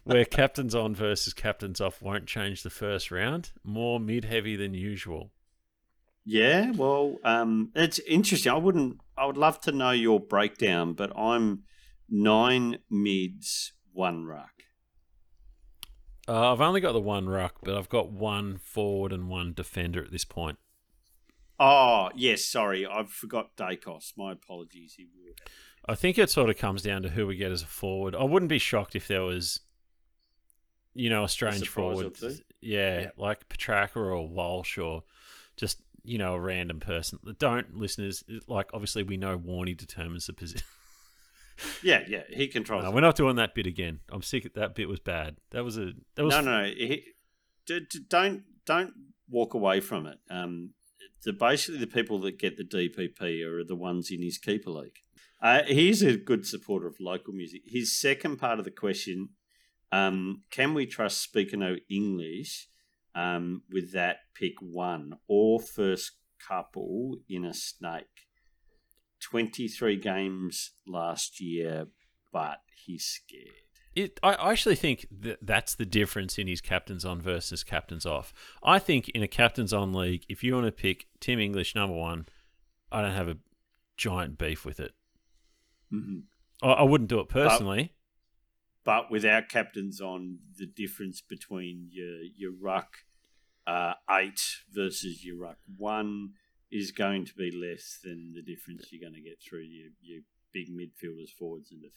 Where 0.05 0.24
captains 0.24 0.74
on 0.74 0.94
versus 0.94 1.33
captains 1.33 1.81
off 1.81 2.03
won't 2.03 2.27
change 2.27 2.62
the 2.62 2.70
first 2.70 3.11
round. 3.11 3.53
More 3.62 3.98
mid 3.98 4.24
heavy 4.24 4.57
than 4.57 4.74
usual. 4.74 5.33
Yeah, 6.24 6.70
well, 6.70 7.16
um, 7.22 7.70
it's 7.74 7.98
interesting. 8.00 8.50
I 8.50 8.57
wouldn't. 8.57 8.98
I 9.16 9.27
would 9.27 9.37
love 9.37 9.61
to 9.62 9.72
know 9.72 9.90
your 9.90 10.18
breakdown, 10.18 10.94
but 10.94 11.16
I'm 11.16 11.64
nine 12.09 12.79
mids, 12.90 13.72
one 13.92 14.24
ruck. 14.24 14.50
Uh, 16.27 16.53
I've 16.53 16.61
only 16.62 16.81
got 16.81 16.92
the 16.92 17.00
one 17.00 17.29
ruck, 17.29 17.57
but 17.62 17.77
I've 17.77 17.90
got 17.90 18.11
one 18.11 18.57
forward 18.57 19.12
and 19.12 19.29
one 19.29 19.53
defender 19.53 20.03
at 20.03 20.11
this 20.11 20.24
point. 20.24 20.59
Oh 21.61 22.11
yes, 22.14 22.44
sorry, 22.44 22.87
I 22.87 23.05
forgot 23.05 23.57
Daicos. 23.57 24.12
My 24.16 24.33
apologies. 24.33 24.94
He 24.96 25.05
will. 25.05 25.35
I 25.87 25.94
think 25.94 26.18
it 26.18 26.31
sort 26.31 26.51
of 26.51 26.57
comes 26.57 26.83
down 26.83 27.03
to 27.03 27.11
who 27.11 27.27
we 27.27 27.37
get 27.37 27.53
as 27.53 27.62
a 27.62 27.66
forward. 27.66 28.14
I 28.14 28.25
wouldn't 28.25 28.49
be 28.49 28.59
shocked 28.59 28.97
if 28.97 29.07
there 29.09 29.23
was, 29.23 29.61
you 30.94 31.11
know, 31.11 31.25
a 31.25 31.29
strange 31.29 31.62
or 31.62 31.70
forward. 31.70 32.16
Yeah, 32.61 33.01
Yeah. 33.01 33.11
like 33.16 33.49
Petracca 33.49 33.97
or 33.97 34.27
Walsh 34.27 34.79
or 34.79 35.03
just, 35.57 35.81
you 36.03 36.16
know, 36.18 36.35
a 36.35 36.40
random 36.40 36.81
person. 36.81 37.18
Don't, 37.38 37.77
listeners, 37.77 38.25
like, 38.47 38.70
obviously 38.73 39.03
we 39.03 39.16
know 39.16 39.38
Warney 39.38 39.77
determines 39.77 40.27
the 40.27 40.33
position. 40.33 40.66
Yeah, 41.85 42.03
yeah, 42.09 42.23
he 42.29 42.49
controls. 42.49 42.83
No, 42.83 42.90
it. 42.90 42.94
we're 42.97 43.01
not 43.01 43.14
doing 43.14 43.37
that 43.37 43.55
bit 43.55 43.68
again. 43.68 44.01
I'm 44.11 44.23
sick. 44.23 44.55
That 44.55 44.75
bit 44.75 44.88
was 44.88 44.99
bad. 44.99 45.37
That 45.53 45.62
was 45.62 45.79
a. 45.79 45.92
That 46.16 46.25
was 46.25 46.35
no, 46.35 46.40
no, 46.40 46.62
no. 46.62 46.66
He, 46.66 47.05
don't 48.09 48.42
don't 48.66 48.92
walk 49.31 49.55
away 49.55 49.79
from 49.79 50.07
it. 50.07 50.18
Um, 50.29 50.70
the 51.23 51.33
basically 51.33 51.79
the 51.79 51.87
people 51.87 52.18
that 52.23 52.40
get 52.40 52.57
the 52.57 52.64
DPP 52.64 53.44
are 53.47 53.62
the 53.62 53.77
ones 53.77 54.11
in 54.11 54.20
his 54.20 54.37
keeper 54.37 54.70
league. 54.70 54.99
Uh, 55.40 55.62
he's 55.64 56.03
a 56.03 56.16
good 56.16 56.47
supporter 56.47 56.87
of 56.87 56.97
local 57.01 57.33
music. 57.33 57.62
His 57.66 57.99
second 57.99 58.38
part 58.38 58.59
of 58.59 58.64
the 58.64 58.70
question: 58.70 59.31
um, 59.92 60.42
Can 60.51 60.75
we 60.75 60.87
trust 60.87 61.23
Speaker 61.23 61.57
No 61.57 61.77
English 61.90 62.68
um, 63.14 63.62
with 63.70 63.92
that 63.92 64.18
pick 64.35 64.55
one 64.61 65.14
or 65.29 65.61
first 65.61 66.12
couple 66.47 67.18
in 67.29 67.44
a 67.44 67.55
snake? 67.55 68.05
Twenty 69.20 69.68
three 69.68 69.97
games 69.97 70.73
last 70.87 71.40
year, 71.40 71.87
but 72.33 72.59
he's 72.85 73.05
scared. 73.05 73.55
It, 73.94 74.18
I 74.25 74.51
actually 74.51 74.75
think 74.75 75.07
that 75.20 75.38
that's 75.40 75.77
the 75.77 75.87
difference 75.87 76.37
in 76.37 76.49
his 76.49 76.61
captains 76.61 77.05
on 77.05 77.20
versus 77.20 77.62
captains 77.62 78.05
off. 78.05 78.33
I 78.62 78.81
think 78.81 79.09
in 79.11 79.23
a 79.23 79.29
captains 79.29 79.73
on 79.73 79.92
league, 79.92 80.25
if 80.29 80.42
you 80.42 80.53
want 80.55 80.66
to 80.66 80.73
pick 80.73 81.07
Tim 81.20 81.38
English 81.38 81.77
number 81.77 81.94
one, 81.94 82.27
I 82.90 83.03
don't 83.03 83.12
have 83.12 83.29
a 83.29 83.38
giant 83.97 84.37
beef 84.37 84.64
with 84.64 84.81
it. 84.81 84.94
Hmm 85.90 86.20
I, 86.62 86.73
I 86.73 86.83
wouldn't 86.83 87.11
do 87.11 87.20
it 87.20 87.29
personally. 87.29 87.92
But 88.85 89.11
without 89.11 89.49
captains 89.49 90.01
on, 90.01 90.38
the 90.59 90.66
difference 90.66 91.20
between 91.20 91.88
your 91.90 92.23
your 92.37 92.53
ruck 92.53 92.99
uh, 93.66 93.94
eight 94.11 94.40
versus 94.73 95.25
your 95.25 95.38
ruck 95.38 95.59
one 95.79 96.33
is 96.70 96.90
going 96.90 97.25
to 97.25 97.35
be 97.35 97.51
less 97.51 98.01
than 98.03 98.35
the 98.35 98.42
difference 98.42 98.88
you're 98.90 99.01
going 99.01 99.14
to 99.14 99.27
get 99.27 99.38
through 99.40 99.61
your, 99.61 99.90
your 100.03 100.20
big 100.53 100.68
midfielders, 100.68 101.31
forwards, 101.31 101.70
and 101.70 101.83
the. 101.83 101.90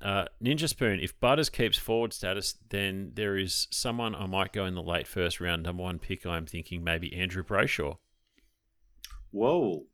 Uh, 0.00 0.26
Ninja 0.42 0.68
Spoon, 0.68 1.00
if 1.00 1.18
Butters 1.18 1.48
keeps 1.48 1.76
forward 1.76 2.12
status, 2.12 2.54
then 2.68 3.12
there 3.14 3.36
is 3.36 3.66
someone 3.70 4.14
I 4.14 4.26
might 4.26 4.52
go 4.52 4.64
in 4.64 4.74
the 4.74 4.82
late 4.82 5.08
first 5.08 5.40
round, 5.40 5.64
number 5.64 5.82
one 5.82 5.98
pick. 5.98 6.24
I'm 6.24 6.46
thinking 6.46 6.84
maybe 6.84 7.14
Andrew 7.14 7.42
Brayshaw. 7.42 7.96
Whoa. 9.30 9.86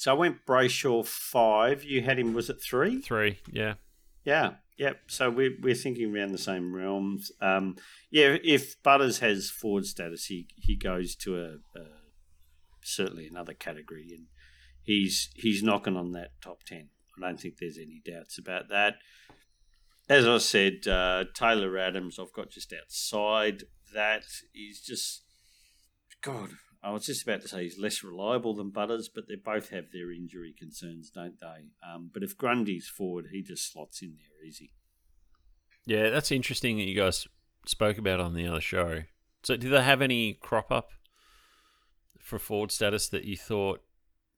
So 0.00 0.10
I 0.12 0.14
went 0.14 0.46
Brayshaw 0.46 1.04
five. 1.04 1.84
You 1.84 2.00
had 2.00 2.18
him, 2.18 2.32
was 2.32 2.48
it 2.48 2.56
three? 2.62 3.02
Three, 3.02 3.38
yeah. 3.52 3.74
Yeah. 4.24 4.52
Yep. 4.78 4.96
So 5.08 5.28
we're, 5.28 5.58
we're 5.60 5.74
thinking 5.74 6.16
around 6.16 6.32
the 6.32 6.38
same 6.38 6.74
realms. 6.74 7.30
Um, 7.42 7.76
yeah, 8.10 8.38
if 8.42 8.82
Butters 8.82 9.18
has 9.18 9.50
forward 9.50 9.84
status, 9.84 10.24
he, 10.24 10.48
he 10.56 10.74
goes 10.74 11.14
to 11.16 11.36
a, 11.36 11.78
a 11.78 11.84
certainly 12.82 13.26
another 13.26 13.52
category, 13.52 14.06
and 14.16 14.28
he's 14.82 15.28
he's 15.34 15.62
knocking 15.62 15.98
on 15.98 16.12
that 16.12 16.30
top 16.42 16.62
ten. 16.62 16.88
I 17.18 17.26
don't 17.26 17.38
think 17.38 17.56
there's 17.60 17.76
any 17.76 18.00
doubts 18.02 18.38
about 18.38 18.70
that. 18.70 18.94
As 20.08 20.26
I 20.26 20.38
said, 20.38 20.88
uh, 20.88 21.24
Taylor 21.34 21.76
Adams, 21.76 22.18
I've 22.18 22.32
got 22.32 22.48
just 22.48 22.72
outside 22.72 23.64
that. 23.92 24.24
He's 24.54 24.80
just 24.80 25.24
God. 26.22 26.52
I 26.82 26.90
was 26.90 27.04
just 27.04 27.22
about 27.22 27.42
to 27.42 27.48
say 27.48 27.64
he's 27.64 27.78
less 27.78 28.02
reliable 28.02 28.54
than 28.54 28.70
Butters, 28.70 29.10
but 29.14 29.24
they 29.28 29.34
both 29.34 29.70
have 29.70 29.92
their 29.92 30.10
injury 30.10 30.54
concerns, 30.58 31.10
don't 31.10 31.38
they? 31.38 31.68
Um, 31.86 32.10
but 32.12 32.22
if 32.22 32.38
Grundy's 32.38 32.88
forward, 32.88 33.26
he 33.32 33.42
just 33.42 33.70
slots 33.70 34.00
in 34.00 34.16
there 34.16 34.46
easy. 34.46 34.72
Yeah, 35.84 36.08
that's 36.10 36.32
interesting 36.32 36.78
that 36.78 36.84
you 36.84 36.96
guys 36.96 37.26
spoke 37.66 37.98
about 37.98 38.20
on 38.20 38.34
the 38.34 38.46
other 38.46 38.60
show. 38.60 39.02
So, 39.42 39.56
did 39.56 39.70
they 39.72 39.82
have 39.82 40.00
any 40.02 40.34
crop 40.34 40.70
up 40.70 40.90
for 42.18 42.38
forward 42.38 42.70
status 42.70 43.08
that 43.08 43.24
you 43.24 43.36
thought 43.36 43.82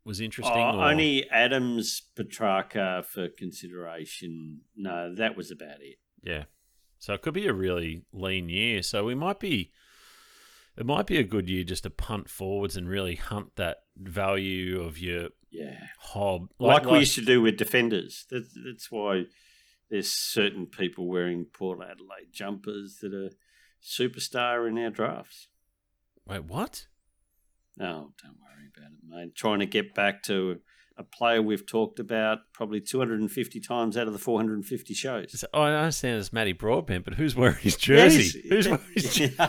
was 0.04 0.20
interesting? 0.20 0.56
Oh, 0.56 0.78
or- 0.78 0.90
only 0.90 1.28
Adams, 1.30 2.02
Petracca 2.16 3.04
for 3.04 3.28
consideration. 3.28 4.62
No, 4.76 5.14
that 5.14 5.36
was 5.36 5.50
about 5.50 5.80
it. 5.80 5.98
Yeah. 6.22 6.44
So 6.98 7.14
it 7.14 7.22
could 7.22 7.34
be 7.34 7.48
a 7.48 7.52
really 7.52 8.04
lean 8.12 8.48
year. 8.48 8.80
So 8.82 9.04
we 9.04 9.16
might 9.16 9.40
be 9.40 9.72
it 10.76 10.86
might 10.86 11.06
be 11.06 11.18
a 11.18 11.22
good 11.24 11.48
year 11.48 11.64
just 11.64 11.82
to 11.84 11.90
punt 11.90 12.28
forwards 12.30 12.76
and 12.76 12.88
really 12.88 13.16
hunt 13.16 13.56
that 13.56 13.78
value 13.96 14.80
of 14.80 14.98
your 14.98 15.28
Yeah. 15.50 15.78
hob. 15.98 16.48
Like, 16.58 16.84
we 16.86 17.00
used 17.00 17.14
to 17.16 17.24
do 17.24 17.40
with 17.42 17.56
defenders. 17.56 18.26
That's, 18.30 18.56
that's 18.64 18.90
why 18.90 19.24
there's 19.90 20.10
certain 20.10 20.66
people 20.66 21.06
wearing 21.08 21.44
Port 21.44 21.80
Adelaide 21.82 22.32
jumpers 22.32 22.98
that 23.02 23.12
are 23.12 23.30
superstar 23.82 24.68
in 24.68 24.78
our 24.78 24.90
drafts. 24.90 25.48
Wait, 26.26 26.44
what? 26.44 26.86
No, 27.76 28.12
don't 28.22 28.36
worry 28.40 28.70
about 28.76 28.92
it, 28.92 28.98
mate. 29.06 29.34
Trying 29.34 29.58
to 29.60 29.66
get 29.66 29.94
back 29.94 30.22
to 30.24 30.60
a 30.96 31.02
player 31.02 31.40
we've 31.42 31.66
talked 31.66 31.98
about 31.98 32.38
probably 32.52 32.80
250 32.80 33.60
times 33.60 33.96
out 33.96 34.06
of 34.06 34.12
the 34.12 34.18
450 34.18 34.94
shows. 34.94 35.38
So, 35.40 35.46
I 35.54 35.72
understand 35.72 36.20
it's 36.20 36.32
Matty 36.32 36.52
Broadbent, 36.52 37.04
but 37.04 37.14
who's 37.14 37.34
wearing 37.34 37.56
his 37.56 37.76
jersey? 37.76 38.40
Yes. 38.44 38.48
Who's 38.48 38.68
wearing 38.68 38.84
his 38.94 39.14
jersey? 39.14 39.36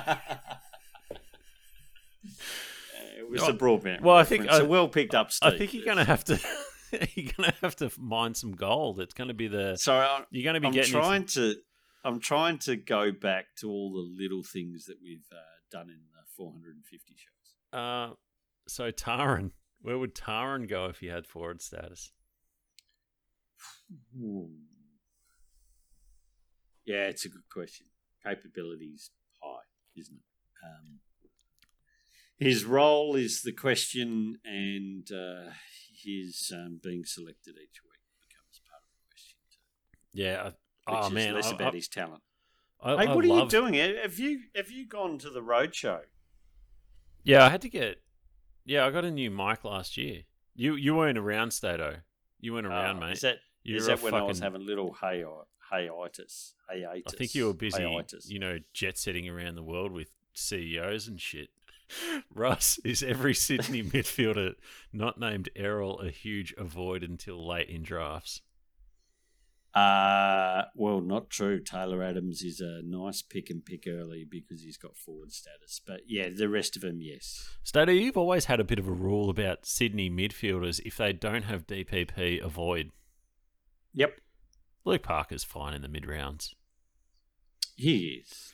it 3.18 3.30
was 3.30 3.42
Oh, 3.42 3.52
the 3.52 3.58
broadband. 3.58 4.02
well, 4.02 4.16
I 4.16 4.24
think-. 4.24 4.50
I- 4.50 4.60
a 4.60 4.66
well 4.66 4.88
picked 4.88 5.16
up. 5.16 5.32
Steve. 5.32 5.54
I 5.54 5.58
think 5.58 5.74
you're 5.74 5.86
gonna 5.86 6.06
have 6.06 6.24
to 6.26 6.40
you're 7.16 7.32
gonna 7.38 7.54
have 7.62 7.76
to 7.78 7.92
mine 8.00 8.34
some 8.36 8.54
gold. 8.54 9.00
It's 9.00 9.14
gonna 9.14 9.34
be 9.34 9.48
the 9.48 9.76
So 9.78 9.94
I, 9.96 10.24
you're 10.32 10.44
gonna 10.46 10.60
be 10.60 10.68
I'm 10.68 10.74
getting 10.74 10.92
trying 10.92 11.26
to. 11.28 11.56
I'm 12.06 12.20
trying 12.20 12.58
to 12.60 12.76
go 12.76 13.12
back 13.14 13.46
to 13.62 13.70
all 13.70 13.94
the 13.94 14.22
little 14.22 14.44
things 14.44 14.86
that 14.86 14.98
we've 15.02 15.26
uh, 15.32 15.38
done 15.72 15.90
in 15.90 16.00
the 16.12 16.24
450 16.36 17.16
shows. 17.16 17.80
uh 17.80 18.14
so 18.68 18.92
Taran. 18.92 19.52
Where 19.82 19.98
would 19.98 20.14
Taran 20.16 20.68
go 20.70 20.86
if 20.88 21.00
he 21.00 21.08
had 21.08 21.26
forward 21.28 21.62
status? 21.62 22.12
Yeah, 26.86 27.08
it's 27.08 27.26
a 27.26 27.30
good 27.30 27.48
question. 27.52 27.88
Capabilities 28.26 29.12
high, 29.42 29.64
isn't 29.96 30.16
it? 30.16 30.66
Um, 30.66 31.00
his 32.44 32.66
role 32.66 33.16
is 33.16 33.42
the 33.42 33.52
question, 33.52 34.40
and 34.46 35.10
uh, 35.12 35.52
his 36.04 36.52
um, 36.56 36.80
being 36.84 37.06
selected 37.06 37.56
each 37.56 37.80
week 37.84 38.02
becomes 38.22 38.62
part 38.70 38.82
of 38.84 38.90
the 38.94 39.10
question 39.10 39.38
too. 39.52 40.22
Yeah. 40.22 40.42
I, 40.42 40.46
Which 40.92 41.04
oh 41.04 41.08
is 41.08 41.14
man, 41.14 41.34
less 41.36 41.48
I, 41.48 41.56
about 41.56 41.74
I, 41.74 41.76
his 41.78 41.88
talent. 41.88 42.22
I, 42.82 42.90
hey, 43.06 43.08
I 43.12 43.16
what 43.16 43.24
are 43.24 43.28
you 43.28 43.48
doing? 43.48 43.74
Have 43.76 44.20
you 44.20 44.42
have 44.56 44.70
you 44.70 44.86
gone 44.88 45.18
to 45.20 45.30
the 45.30 45.42
road 45.42 45.74
show? 45.74 46.02
Yeah, 47.24 47.46
I 47.46 47.50
had 47.50 47.62
to 47.62 47.70
get. 47.70 48.02
Yeah, 48.66 48.86
I 48.86 48.92
got 48.92 49.06
a 49.06 49.12
new 49.12 49.32
mic 49.32 49.64
last 49.64 49.96
year. 49.98 50.24
You 50.56 50.76
you 50.76 50.94
weren't 50.96 51.18
around, 51.18 51.52
Stato. 51.52 51.98
You 52.40 52.54
weren't 52.54 52.68
around, 52.68 52.98
Uh, 52.98 53.08
mate. 53.08 53.14
Is 53.14 53.22
that 53.22 53.38
You 53.64 53.78
is 53.78 53.86
that 53.86 54.02
when 54.02 54.14
I 54.14 54.22
was 54.22 54.40
fucking- 54.40 54.54
having 54.54 54.68
little 54.68 54.94
hay 55.02 55.24
hiatus? 55.72 56.54
Hiatus. 56.70 57.14
I 57.14 57.18
think 57.18 57.34
you 57.36 57.48
were 57.48 57.54
busy, 57.54 57.84
Hiatus. 57.84 58.30
you 58.30 58.40
know, 58.40 58.60
jet 58.74 58.98
setting 58.98 59.30
around 59.30 59.56
the 59.56 59.64
world 59.64 59.92
with 59.94 60.12
CEOs 60.34 61.08
and 61.08 61.20
shit. 61.22 61.50
Russ, 62.34 62.80
is 62.84 63.04
every 63.04 63.34
Sydney 63.34 63.84
midfielder 63.84 64.54
not 64.92 65.20
named 65.20 65.50
Errol 65.56 66.00
a 66.00 66.10
huge 66.10 66.54
avoid 66.58 67.04
until 67.04 67.46
late 67.48 67.70
in 67.70 67.84
drafts? 67.84 68.42
Uh, 69.74 70.66
well, 70.76 71.02
not 71.02 71.32
true. 71.32 71.60
Taylor 71.60 72.04
Adams 72.04 72.44
is 72.44 72.60
a 72.62 72.82
nice 72.84 73.24
pick 73.24 73.50
and 73.50 73.66
pick 73.66 73.86
early 73.88 74.24
because 74.24 74.62
he's 74.62 74.78
got 74.78 74.96
forward 74.96 75.32
status. 75.32 75.82
But 75.84 76.02
yeah, 76.08 76.30
the 76.30 76.48
rest 76.48 76.76
of 76.76 76.84
them, 76.84 77.00
yes. 77.02 77.50
Stato, 77.64 77.92
you've 77.92 78.18
always 78.18 78.46
had 78.46 78.60
a 78.60 78.64
bit 78.64 78.78
of 78.78 78.88
a 78.88 78.92
rule 78.92 79.32
about 79.32 79.66
Sydney 79.66 80.12
midfielders. 80.12 80.80
If 80.86 80.98
they 80.98 81.12
don't 81.12 81.46
have 81.46 81.66
DPP, 81.66 82.44
avoid. 82.44 82.92
Yep, 83.96 84.20
Luke 84.86 85.04
Parker's 85.04 85.44
fine 85.44 85.74
in 85.74 85.82
the 85.82 85.88
mid 85.88 86.06
rounds. 86.08 86.54
he 87.76 88.22
is. 88.24 88.54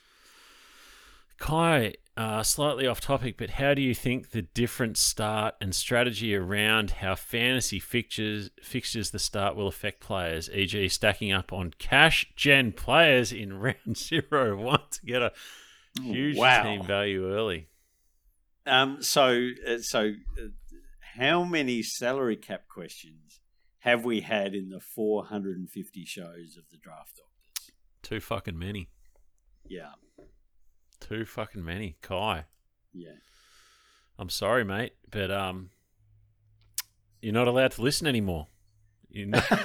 Kai, 1.38 1.94
uh, 2.20 2.44
slightly 2.44 2.86
off 2.86 3.00
topic, 3.00 3.38
but 3.38 3.52
how 3.52 3.74
do 3.74 3.82
you 3.82 3.96
think 3.96 4.32
the 4.32 4.42
different 4.42 4.98
start 4.98 5.56
and 5.62 5.74
strategy 5.74 6.36
around 6.36 6.92
how 6.92 7.16
fantasy 7.16 7.80
fixtures 7.80 8.50
fixtures 8.62 9.12
the 9.12 9.20
start 9.20 9.56
will 9.56 9.68
affect 9.68 10.02
players, 10.02 10.50
e.g., 10.50 10.90
stacking 10.90 11.32
up 11.32 11.54
on 11.54 11.72
cash 11.80 12.30
gen 12.36 12.74
players 12.74 13.32
in 13.32 13.54
round 13.60 13.96
zero 13.96 14.58
one 14.62 14.82
to 14.92 15.06
get 15.06 15.22
a 15.22 15.32
huge 16.02 16.38
Wow. 16.38 16.64
team 16.64 16.84
value 16.84 17.32
early? 17.34 17.70
Um, 18.66 19.02
so, 19.02 19.52
uh, 19.66 19.78
so 19.80 20.10
uh, 20.38 20.48
how 21.16 21.46
many 21.46 21.82
salary 21.82 22.36
cap 22.36 22.64
questions 22.68 23.40
have 23.80 24.04
we 24.04 24.20
had 24.20 24.54
in 24.54 24.70
the 24.70 24.82
450 24.82 26.04
shows 26.04 26.58
of 26.58 26.66
the 26.70 26.78
draft 26.78 27.16
doctors? 27.16 27.72
Too 28.04 28.20
fucking 28.20 28.60
many. 28.60 28.90
Yeah, 29.70 29.92
Too 31.00 31.26
fucking 31.26 31.64
many. 31.64 31.98
Kai, 32.02 32.46
yeah. 32.94 33.14
I'm 34.18 34.30
sorry, 34.30 34.66
mate, 34.66 34.94
but 35.10 35.32
um, 35.32 35.70
you're 37.22 37.34
not 37.34 37.48
allowed 37.48 37.72
to 37.72 37.82
listen 37.82 38.06
anymore. 38.06 38.48
You're 39.10 39.28
not, 39.28 39.50
you're 39.52 39.60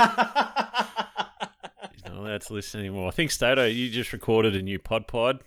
not 2.13 2.17
allowed 2.17 2.41
to 2.43 2.53
listen 2.53 2.81
anymore. 2.81 3.09
I 3.09 3.11
think 3.11 3.31
Stato, 3.31 3.67
you 3.67 3.91
just 3.91 4.13
recorded 4.13 4.55
a 4.55 4.63
new 4.63 4.79
pod 4.79 5.07
pod. 5.09 5.41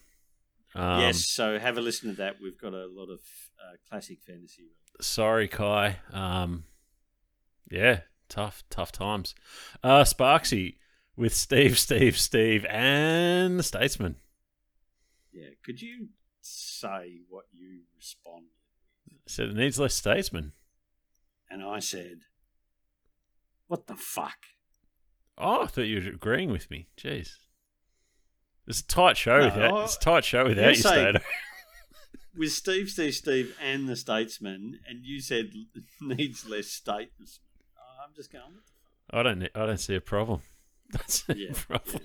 Um, 0.75 1.01
yes, 1.01 1.25
so 1.25 1.57
have 1.57 1.77
a 1.77 1.81
listen 1.81 2.11
to 2.11 2.17
that. 2.17 2.35
We've 2.41 2.59
got 2.59 2.73
a 2.73 2.85
lot 2.85 3.09
of 3.09 3.19
uh, 3.59 3.77
classic 3.89 4.19
fantasy. 4.21 4.71
Sorry, 5.01 5.47
Kai. 5.47 5.99
Um, 6.11 6.65
yeah, 7.69 8.01
tough, 8.29 8.63
tough 8.69 8.91
times. 8.91 9.33
Uh, 9.83 10.03
Sparksy 10.03 10.75
with 11.15 11.33
Steve, 11.33 11.79
Steve, 11.79 12.17
Steve, 12.17 12.65
and 12.65 13.57
the 13.57 13.63
Statesman. 13.63 14.17
Yeah, 15.37 15.49
could 15.63 15.81
you 15.81 16.09
say 16.41 17.19
what 17.29 17.45
you 17.51 17.81
responded? 17.95 18.49
with? 19.07 19.17
I 19.27 19.29
Said 19.29 19.49
it 19.49 19.55
needs 19.55 19.77
less 19.79 19.93
Statesman. 19.93 20.53
And 21.49 21.63
I 21.63 21.79
said, 21.79 22.21
"What 23.67 23.87
the 23.87 23.95
fuck?" 23.95 24.37
Oh, 25.37 25.63
I 25.63 25.67
thought 25.67 25.81
you 25.81 26.01
were 26.01 26.09
agreeing 26.09 26.51
with 26.51 26.69
me. 26.71 26.87
Jeez. 26.97 27.29
It's 28.65 28.81
a 28.81 28.87
tight 28.87 29.15
show 29.17 29.39
No, 29.39 29.45
without 29.45 29.73
I- 29.73 29.83
it's 29.83 29.95
a 29.95 29.99
tight 29.99 30.25
show 30.25 30.45
without 30.45 30.69
you, 30.69 30.75
Stato. 30.75 31.19
With 32.35 32.51
Steve, 32.51 32.89
Steve, 32.89 33.15
Steve, 33.15 33.57
and 33.59 33.89
the 33.89 33.95
Statesman, 33.95 34.79
and 34.87 35.03
you 35.03 35.19
said 35.21 35.51
needs 36.01 36.47
less 36.47 36.67
statesman. 36.67 37.27
I'm 38.03 38.13
just 38.15 38.31
going. 38.31 38.43
What 38.53 38.63
the 38.65 38.71
fuck? 38.73 39.19
I 39.19 39.23
don't 39.23 39.43
I 39.55 39.65
don't 39.65 39.79
see 39.79 39.95
a 39.95 40.01
problem. 40.01 40.41
That's 40.91 41.23
a 41.29 41.33
problem. 41.53 42.01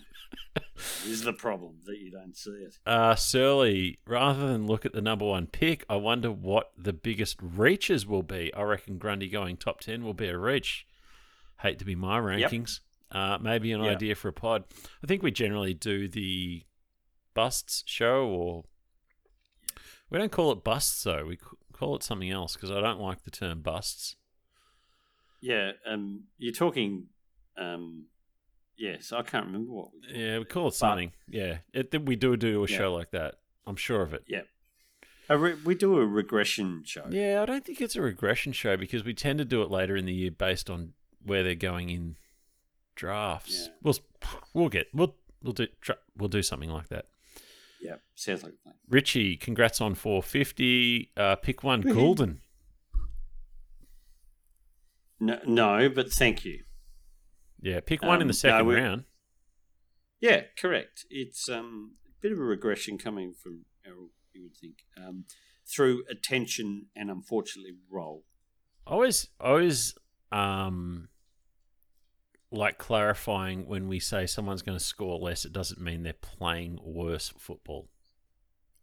This 0.55 0.65
is 1.07 1.23
the 1.23 1.33
problem 1.33 1.77
that 1.87 1.99
you 1.99 2.11
don't 2.11 2.37
see 2.37 2.51
it. 2.51 2.79
Uh, 2.87 3.15
Surly, 3.15 3.99
rather 4.07 4.47
than 4.47 4.67
look 4.67 4.85
at 4.87 4.93
the 4.93 5.01
number 5.03 5.25
one 5.25 5.47
pick, 5.47 5.85
I 5.89 5.97
wonder 5.97 6.31
what 6.31 6.73
the 6.77 6.93
biggest 6.93 7.37
reaches 7.43 8.07
will 8.07 8.23
be. 8.23 8.53
I 8.55 8.63
reckon 8.63 8.99
Grundy 8.99 9.29
going 9.29 9.57
top 9.57 9.81
10 9.81 10.05
will 10.05 10.15
be 10.15 10.29
a 10.29 10.39
reach. 10.39 10.87
Hate 11.61 11.79
to 11.79 11.85
be 11.85 11.95
my 11.95 12.19
rankings. 12.19 12.81
Uh, 13.11 13.39
maybe 13.41 13.73
an 13.73 13.83
Yep. 13.83 13.97
idea 13.97 14.15
for 14.15 14.29
a 14.29 14.33
pod. 14.33 14.65
I 15.03 15.07
think 15.07 15.23
we 15.23 15.31
generally 15.31 15.75
do 15.75 16.09
the 16.09 16.63
busts 17.35 17.83
show, 17.87 18.27
or 18.27 18.65
we 20.11 20.19
don't 20.19 20.33
call 20.33 20.51
it 20.53 20.65
busts 20.65 21.03
though. 21.05 21.27
We 21.27 21.39
call 21.73 21.95
it 21.97 22.03
something 22.03 22.31
else 22.31 22.55
because 22.55 22.71
I 22.71 22.81
don't 22.81 23.01
like 23.01 23.23
the 23.25 23.31
term 23.31 23.61
busts. 23.61 24.17
Yeah, 25.41 25.73
um, 25.87 26.25
you're 26.39 26.53
talking. 26.55 27.09
Um, 27.57 28.07
yes, 28.83 29.13
I 29.13 29.23
can't 29.23 29.47
remember 29.47 29.73
what. 29.73 29.89
We 29.93 30.19
Yeah, 30.21 30.39
we 30.41 30.45
call 30.45 30.69
it 30.69 30.77
But- 30.81 31.11
yeah, 31.29 31.59
it, 31.73 32.05
we 32.05 32.17
do 32.17 32.37
do 32.37 32.65
a 32.65 32.69
Yeah. 32.69 32.77
show 32.79 32.95
like 32.95 33.11
that. 33.13 33.37
I'm 33.67 33.77
sure 33.77 34.03
of 34.03 34.13
it. 34.13 34.25
Yeah, 34.27 34.43
a 35.29 35.39
re- 35.39 35.55
we 35.65 35.75
do 35.75 35.99
a 35.99 36.07
regression 36.07 36.83
show. 36.85 37.07
Yeah, 37.11 37.41
I 37.43 37.47
don't 37.47 37.65
think 37.65 37.81
it's 37.81 37.97
a 37.97 38.03
regression 38.03 38.53
show 38.53 38.77
because 38.77 39.05
we 39.05 39.15
tend 39.15 39.39
to 39.39 39.45
do 39.45 39.63
it 39.63 39.71
later 39.71 39.97
in 39.97 40.05
the 40.05 40.13
year 40.15 40.31
based 40.33 40.69
on 40.69 40.95
where 41.25 41.43
they're 41.45 41.55
going 41.55 41.91
in 41.91 42.17
drafts. 42.97 43.67
Yeah. 43.69 43.73
We'll 43.83 43.99
we'll 44.55 44.69
get 44.69 44.89
we'll 44.93 45.17
we'll 45.43 45.53
do 45.53 45.69
tr- 45.81 45.93
we'll 46.17 46.29
do 46.29 46.43
something 46.43 46.71
like 46.71 46.89
that. 46.89 47.07
yeah, 47.81 47.97
sounds 48.17 48.43
like 48.43 48.53
a 48.55 48.57
plan. 48.63 48.75
Richie, 48.89 49.37
congrats 49.37 49.81
on 49.81 49.95
450. 49.95 51.11
Uh, 51.17 51.37
pick 51.37 51.63
one, 51.63 51.83
Woohoo. 51.83 51.95
Gulden. 51.95 52.39
No, 55.21 55.39
no, 55.47 55.89
but 55.89 56.13
thank 56.13 56.45
you. 56.45 56.65
Yeah, 57.63 57.81
pick 57.81 58.03
one 58.03 58.17
in 58.17 58.23
Um, 58.23 58.29
the 58.29 58.35
second 58.35 58.67
we- 58.67 58.75
round. 58.75 59.05
Yeah, 60.21 60.43
correct. 60.57 61.07
It's 61.11 61.49
um, 61.49 61.95
a 62.07 62.11
bit 62.21 62.33
of 62.33 62.39
a 62.39 62.43
regression 62.43 62.99
coming 62.99 63.33
from 63.33 63.65
Errol, 63.85 64.11
you 64.33 64.43
would 64.43 64.57
think, 64.57 64.85
um, 64.97 65.25
through 65.67 66.05
attention 66.11 66.87
and 66.95 67.11
unfortunately 67.11 67.73
roll. 67.91 68.25
I 68.87 68.91
always 68.93 69.29
I 69.41 69.49
always 69.49 69.95
um 70.33 71.09
like 72.51 72.79
clarifying 72.79 73.67
when 73.67 73.89
we 73.89 73.99
say 74.01 74.27
someone's 74.27 74.63
going 74.63 74.77
to 74.77 74.85
score 74.85 75.19
less, 75.19 75.45
it 75.45 75.53
doesn't 75.53 75.81
mean 75.81 76.03
they're 76.03 76.13
playing 76.13 76.79
worse 76.83 77.33
football. 77.39 77.89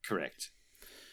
Correct. 0.04 0.52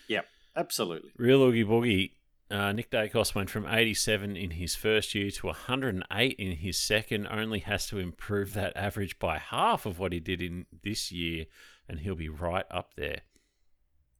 Yep, 0.08 0.24
absolutely. 0.56 1.10
Real 1.18 1.42
Oogie 1.42 1.64
Boogie, 1.64 2.12
uh, 2.50 2.72
Nick 2.72 2.90
Daicos 2.90 3.34
went 3.34 3.50
from 3.50 3.66
87 3.66 4.36
in 4.36 4.50
his 4.52 4.74
first 4.76 5.14
year 5.14 5.30
to 5.32 5.46
108 5.48 6.36
in 6.38 6.52
his 6.56 6.78
second. 6.78 7.26
Only 7.28 7.58
has 7.60 7.86
to 7.88 7.98
improve 7.98 8.54
that 8.54 8.76
average 8.76 9.18
by 9.18 9.38
half 9.38 9.84
of 9.86 9.98
what 9.98 10.12
he 10.12 10.20
did 10.20 10.40
in 10.40 10.66
this 10.82 11.10
year, 11.10 11.46
and 11.88 12.00
he'll 12.00 12.14
be 12.14 12.28
right 12.28 12.66
up 12.70 12.94
there. 12.96 13.22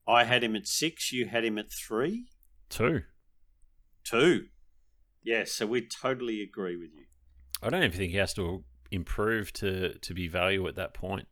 I 0.08 0.24
had 0.24 0.42
him 0.44 0.54
at 0.56 0.66
six. 0.66 1.12
You 1.12 1.26
had 1.26 1.44
him 1.44 1.58
at 1.58 1.70
three, 1.72 2.26
Two. 2.68 3.02
two. 4.04 4.46
Yeah, 5.22 5.44
so 5.44 5.66
we 5.66 5.82
totally 5.86 6.40
agree 6.42 6.76
with 6.76 6.90
you. 6.94 7.04
I 7.62 7.70
don't 7.70 7.82
even 7.82 7.96
think 7.96 8.12
he 8.12 8.18
has 8.18 8.34
to 8.34 8.64
improve 8.92 9.52
to, 9.54 9.98
to 9.98 10.14
be 10.14 10.28
value 10.28 10.66
at 10.68 10.76
that 10.76 10.94
point 10.94 11.26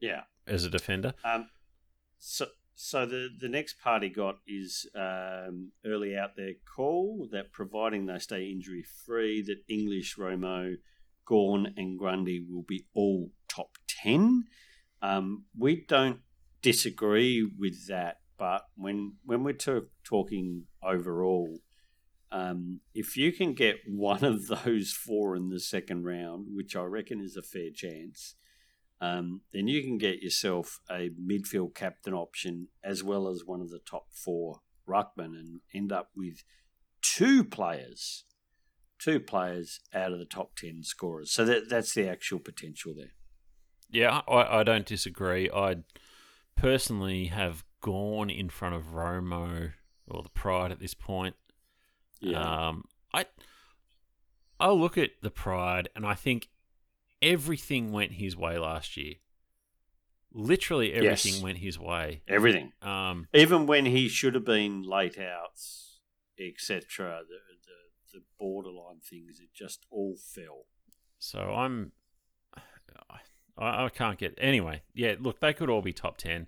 Yeah. 0.00 0.22
as 0.46 0.64
a 0.64 0.70
defender. 0.70 1.14
Um, 1.24 1.48
so, 2.18 2.46
so 2.78 3.06
the 3.06 3.30
the 3.40 3.48
next 3.48 3.80
part 3.80 4.02
he 4.02 4.10
got 4.10 4.36
is 4.46 4.86
um, 4.94 5.72
early 5.84 6.14
out 6.14 6.36
there 6.36 6.52
call 6.76 7.26
that 7.32 7.50
providing 7.50 8.04
they 8.04 8.18
stay 8.18 8.50
injury 8.50 8.84
free, 9.06 9.42
that 9.42 9.62
English, 9.66 10.16
Romo, 10.16 10.76
Gawn, 11.26 11.72
and 11.76 11.98
Grundy 11.98 12.44
will 12.46 12.64
be 12.68 12.86
all 12.94 13.30
top 13.48 13.78
ten. 13.88 14.44
Um, 15.00 15.46
we 15.58 15.86
don't 15.88 16.20
disagree 16.60 17.50
with 17.58 17.88
that, 17.88 18.20
but 18.36 18.66
when 18.76 19.14
when 19.24 19.42
we're 19.42 19.82
talking 20.04 20.64
overall, 20.82 21.60
um, 22.30 22.80
if 22.94 23.16
you 23.16 23.32
can 23.32 23.54
get 23.54 23.76
one 23.88 24.22
of 24.22 24.48
those 24.48 24.92
four 24.92 25.34
in 25.34 25.48
the 25.48 25.60
second 25.60 26.04
round, 26.04 26.48
which 26.54 26.76
I 26.76 26.82
reckon 26.82 27.20
is 27.22 27.36
a 27.36 27.42
fair 27.42 27.70
chance, 27.74 28.34
um, 29.00 29.42
then 29.52 29.68
you 29.68 29.82
can 29.82 29.98
get 29.98 30.22
yourself 30.22 30.80
a 30.90 31.10
midfield 31.10 31.74
captain 31.74 32.14
option 32.14 32.68
as 32.82 33.04
well 33.04 33.28
as 33.28 33.44
one 33.44 33.60
of 33.60 33.70
the 33.70 33.80
top 33.80 34.06
four 34.12 34.60
ruckmen 34.88 35.34
and 35.38 35.60
end 35.74 35.92
up 35.92 36.10
with 36.16 36.42
two 37.02 37.44
players, 37.44 38.24
two 38.98 39.20
players 39.20 39.80
out 39.92 40.12
of 40.12 40.18
the 40.18 40.24
top 40.24 40.56
ten 40.56 40.82
scorers. 40.82 41.32
So 41.32 41.44
that 41.44 41.68
that's 41.68 41.94
the 41.94 42.08
actual 42.08 42.38
potential 42.38 42.94
there. 42.96 43.12
Yeah, 43.90 44.22
I, 44.28 44.60
I 44.60 44.62
don't 44.62 44.86
disagree. 44.86 45.50
I 45.50 45.76
personally 46.56 47.26
have 47.26 47.64
gone 47.80 48.30
in 48.30 48.48
front 48.48 48.74
of 48.74 48.92
Romo 48.92 49.72
or 50.08 50.22
the 50.22 50.28
Pride 50.30 50.72
at 50.72 50.80
this 50.80 50.94
point. 50.94 51.36
Um, 52.34 52.84
I 53.12 53.26
I 54.58 54.70
look 54.70 54.96
at 54.96 55.10
the 55.22 55.30
Pride 55.30 55.88
and 55.94 56.06
I 56.06 56.14
think 56.14 56.48
everything 57.22 57.92
went 57.92 58.12
his 58.12 58.36
way 58.36 58.58
last 58.58 58.96
year. 58.96 59.14
Literally 60.32 60.92
everything 60.92 61.34
Yes. 61.34 61.42
went 61.42 61.58
his 61.58 61.78
way. 61.78 62.22
everything, 62.28 62.72
Um, 62.82 63.28
even 63.32 63.66
when 63.66 63.86
he 63.86 64.08
should 64.08 64.34
have 64.34 64.44
been 64.44 64.82
late 64.82 65.18
outs, 65.18 66.00
etc. 66.38 67.22
The, 67.28 67.34
the 67.34 68.18
the 68.18 68.24
borderline 68.38 69.00
things, 69.00 69.40
it 69.40 69.52
just 69.54 69.86
all 69.90 70.16
fell. 70.16 70.66
so 71.18 71.40
I'm 71.54 71.92
I, 73.58 73.86
I 73.86 73.88
can't 73.88 74.18
get 74.18 74.34
anyway. 74.36 74.82
Yeah, 74.92 75.14
look, 75.18 75.40
they 75.40 75.54
could 75.54 75.70
all 75.70 75.80
be 75.80 75.92
top 75.94 76.18
ten. 76.18 76.46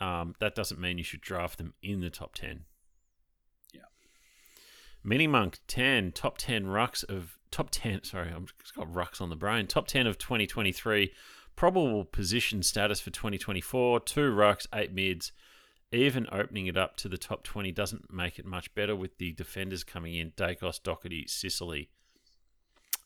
Um, 0.00 0.34
that 0.40 0.54
doesn't 0.56 0.80
mean 0.80 0.98
you 0.98 1.04
should 1.04 1.20
draft 1.20 1.58
them 1.58 1.74
in 1.82 2.00
the 2.00 2.10
top 2.10 2.34
ten. 2.34 2.64
Yeah. 3.72 3.82
Mini 5.04 5.28
Monk 5.28 5.60
ten 5.68 6.10
top 6.10 6.38
ten 6.38 6.64
rucks 6.66 7.04
of 7.04 7.37
top 7.58 7.70
ten. 7.70 8.04
Sorry, 8.04 8.30
I've 8.34 8.52
just 8.62 8.74
got 8.74 8.90
rucks 8.92 9.20
on 9.20 9.30
the 9.30 9.36
brain. 9.36 9.66
Top 9.66 9.86
ten 9.88 10.06
of 10.06 10.16
2023. 10.18 11.12
Probable 11.56 12.04
position 12.04 12.62
status 12.62 13.00
for 13.00 13.10
2024. 13.10 14.00
Two 14.00 14.30
rucks, 14.32 14.66
eight 14.72 14.92
mids. 14.92 15.32
Even 15.90 16.26
opening 16.30 16.66
it 16.66 16.76
up 16.76 16.96
to 16.98 17.08
the 17.08 17.16
top 17.18 17.42
20 17.42 17.72
doesn't 17.72 18.12
make 18.12 18.38
it 18.38 18.44
much 18.44 18.72
better 18.74 18.94
with 18.94 19.18
the 19.18 19.32
defenders 19.32 19.82
coming 19.84 20.14
in: 20.14 20.30
Daicos, 20.32 20.80
Doherty, 20.82 21.26
Sicily. 21.26 21.88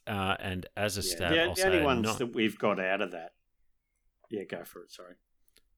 Uh, 0.07 0.37
and 0.41 0.67
as 0.77 0.99
a 0.99 1.01
Yeah, 1.01 1.15
stab, 1.15 1.57
the, 1.57 1.67
only 1.67 1.83
ones 1.83 2.03
not- 2.05 2.19
that 2.19 2.35
we've 2.35 2.59
got 2.59 2.79
out 2.81 3.01
of 3.01 3.13
that. 3.13 3.33
Yeah, 4.29 4.45
go 4.45 4.65
for 4.65 4.83
it. 4.83 4.91
Sorry. 4.93 5.15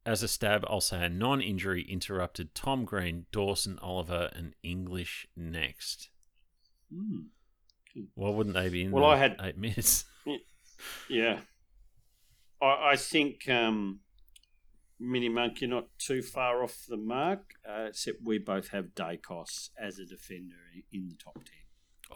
As 0.06 0.22
a 0.22 0.28
stab, 0.28 0.64
I'll 0.68 0.80
say 0.80 1.04
a 1.04 1.08
non 1.08 1.40
injury 1.40 1.82
interrupted 1.82 2.54
Tom 2.54 2.84
Green, 2.84 3.26
Dawson, 3.32 3.78
Oliver, 3.80 4.30
and 4.34 4.54
English 4.62 5.26
next. 5.36 6.08
Hmm. 6.92 7.26
Why 8.14 8.30
wouldn't 8.30 8.54
they 8.54 8.68
be 8.68 8.82
in 8.84 8.90
Well, 8.90 9.04
I 9.04 9.16
had- 9.16 9.36
eight 9.42 9.58
minutes? 9.58 10.04
Yeah. 11.08 11.40
I, 12.60 12.90
I 12.92 12.96
think 12.96 13.48
um, 13.48 14.00
Mini 15.00 15.28
Monk, 15.28 15.60
you're 15.60 15.70
not 15.70 15.86
too 15.98 16.20
far 16.20 16.62
off 16.62 16.84
the 16.88 16.96
mark, 16.96 17.54
uh, 17.68 17.84
except 17.88 18.18
we 18.22 18.38
both 18.38 18.68
have 18.68 18.94
Daicos 18.94 19.70
as 19.80 19.98
a 19.98 20.04
defender 20.04 20.56
in 20.92 21.08
the 21.08 21.16
top 21.16 21.34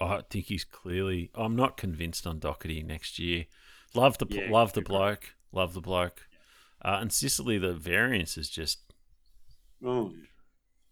10. 0.01 0.09
I 0.09 0.21
think 0.29 0.47
he's 0.47 0.65
clearly. 0.65 1.31
I'm 1.35 1.57
not 1.57 1.77
convinced 1.79 2.27
on 2.27 2.39
Doherty 2.41 2.83
next 2.83 3.19
year. 3.19 3.47
Love 3.95 4.19
the 4.19 4.27
Yeah, 4.29 4.49
love 4.51 4.75
the 4.75 4.83
bloke. 4.83 5.35
Love 5.51 5.73
the 5.73 5.81
bloke. 5.81 6.29
Uh, 6.85 6.99
and 7.01 7.11
Sicily, 7.13 7.57
the 7.59 7.73
variance 7.73 8.37
is 8.37 8.51
just 8.51 8.81
Oh, 9.85 10.13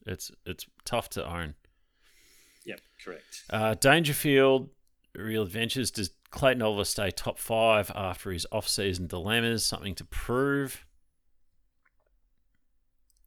it's 0.06 0.30
it's 0.46 0.64
tough 0.84 1.10
to 1.10 1.24
own. 1.30 1.54
yep, 2.64 2.80
correct. 3.04 3.44
Uh, 3.50 3.74
Dangerfield, 3.74 4.70
Real 5.24 5.42
Adventures. 5.42 5.90
Does 5.90 6.10
Clayton 6.30 6.62
Oliver 6.62 6.84
stay 6.84 7.10
top 7.10 7.38
five 7.38 7.90
after 7.94 8.30
his 8.30 8.46
off-season 8.52 9.06
dilemmas? 9.06 9.64
Something 9.64 9.94
to 9.96 10.04
prove. 10.04 10.84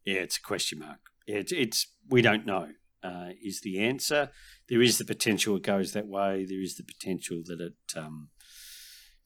Yeah, 0.04 0.20
it's 0.20 0.38
a 0.38 0.42
question 0.42 0.78
mark. 0.78 1.00
It's, 1.26 1.52
it's 1.52 1.86
we 2.08 2.22
don't 2.22 2.46
know. 2.46 2.68
Uh, 3.02 3.30
is 3.42 3.62
the 3.62 3.80
answer? 3.80 4.30
There 4.68 4.82
is 4.82 4.98
the 4.98 5.04
potential 5.04 5.56
it 5.56 5.62
goes 5.62 5.92
that 5.92 6.06
way. 6.06 6.44
There 6.44 6.60
is 6.60 6.76
the 6.76 6.82
potential 6.82 7.42
that 7.46 7.60
it 7.60 7.96
um, 7.96 8.28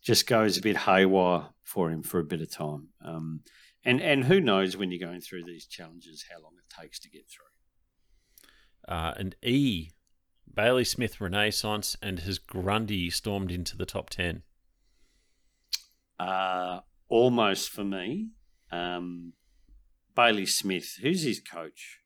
just 0.03 0.27
goes 0.27 0.57
a 0.57 0.63
bit 0.63 0.77
haywire 0.79 1.49
for 1.63 1.91
him 1.91 2.03
for 2.03 2.21
a 2.21 2.25
bit 2.25 2.41
of 2.41 2.53
time. 2.53 2.89
Um, 3.05 3.41
and 3.85 4.01
and 4.01 4.25
who 4.25 4.41
knows 4.41 4.77
when 4.77 4.91
you're 4.91 5.07
going 5.07 5.21
through 5.21 5.45
these 5.45 5.67
challenges 5.67 6.27
how 6.31 6.41
long 6.43 6.53
it 6.57 6.83
takes 6.83 7.01
to 7.01 7.11
get 7.11 7.25
through. 7.29 8.95
Uh, 8.95 9.15
and 9.17 9.35
E, 9.43 9.91
Bailey 10.53 10.85
Smith 10.85 11.21
Renaissance, 11.21 11.97
and 12.03 12.21
has 12.21 12.39
Grundy 12.39 13.11
stormed 13.11 13.51
into 13.51 13.77
the 13.77 13.87
top 13.87 14.11
10. 14.11 14.43
Uh, 16.19 16.81
almost 17.09 17.71
for 17.71 17.85
me. 17.85 18.29
Um, 18.71 19.33
Bailey 20.17 20.47
Smith, 20.47 20.99
who's 21.03 21.23
his 21.23 21.41
coach? 21.41 22.01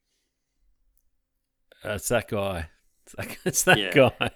Uh, 1.85 1.91
it's 1.93 2.09
that 2.09 2.29
guy. 2.29 2.69
It's 3.05 3.15
that, 3.15 3.37
it's 3.45 3.63
that 3.65 3.79
Yeah. 3.79 3.93
guy. 4.19 4.31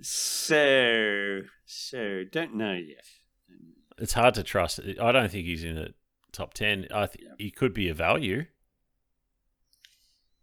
So, 0.00 1.42
so 1.66 2.24
don't 2.30 2.54
know 2.54 2.74
yet. 2.74 3.04
it's 3.98 4.12
hard 4.14 4.34
to 4.34 4.42
trust. 4.42 4.80
I 5.00 5.12
don't 5.12 5.30
think 5.30 5.46
he's 5.46 5.64
in 5.64 5.74
the 5.74 5.94
top 6.32 6.54
ten. 6.54 6.86
I 6.94 7.06
think 7.06 7.24
Yeah. 7.24 7.34
he 7.38 7.50
could 7.50 7.74
be 7.74 7.88
a 7.88 7.94
value. 7.94 8.46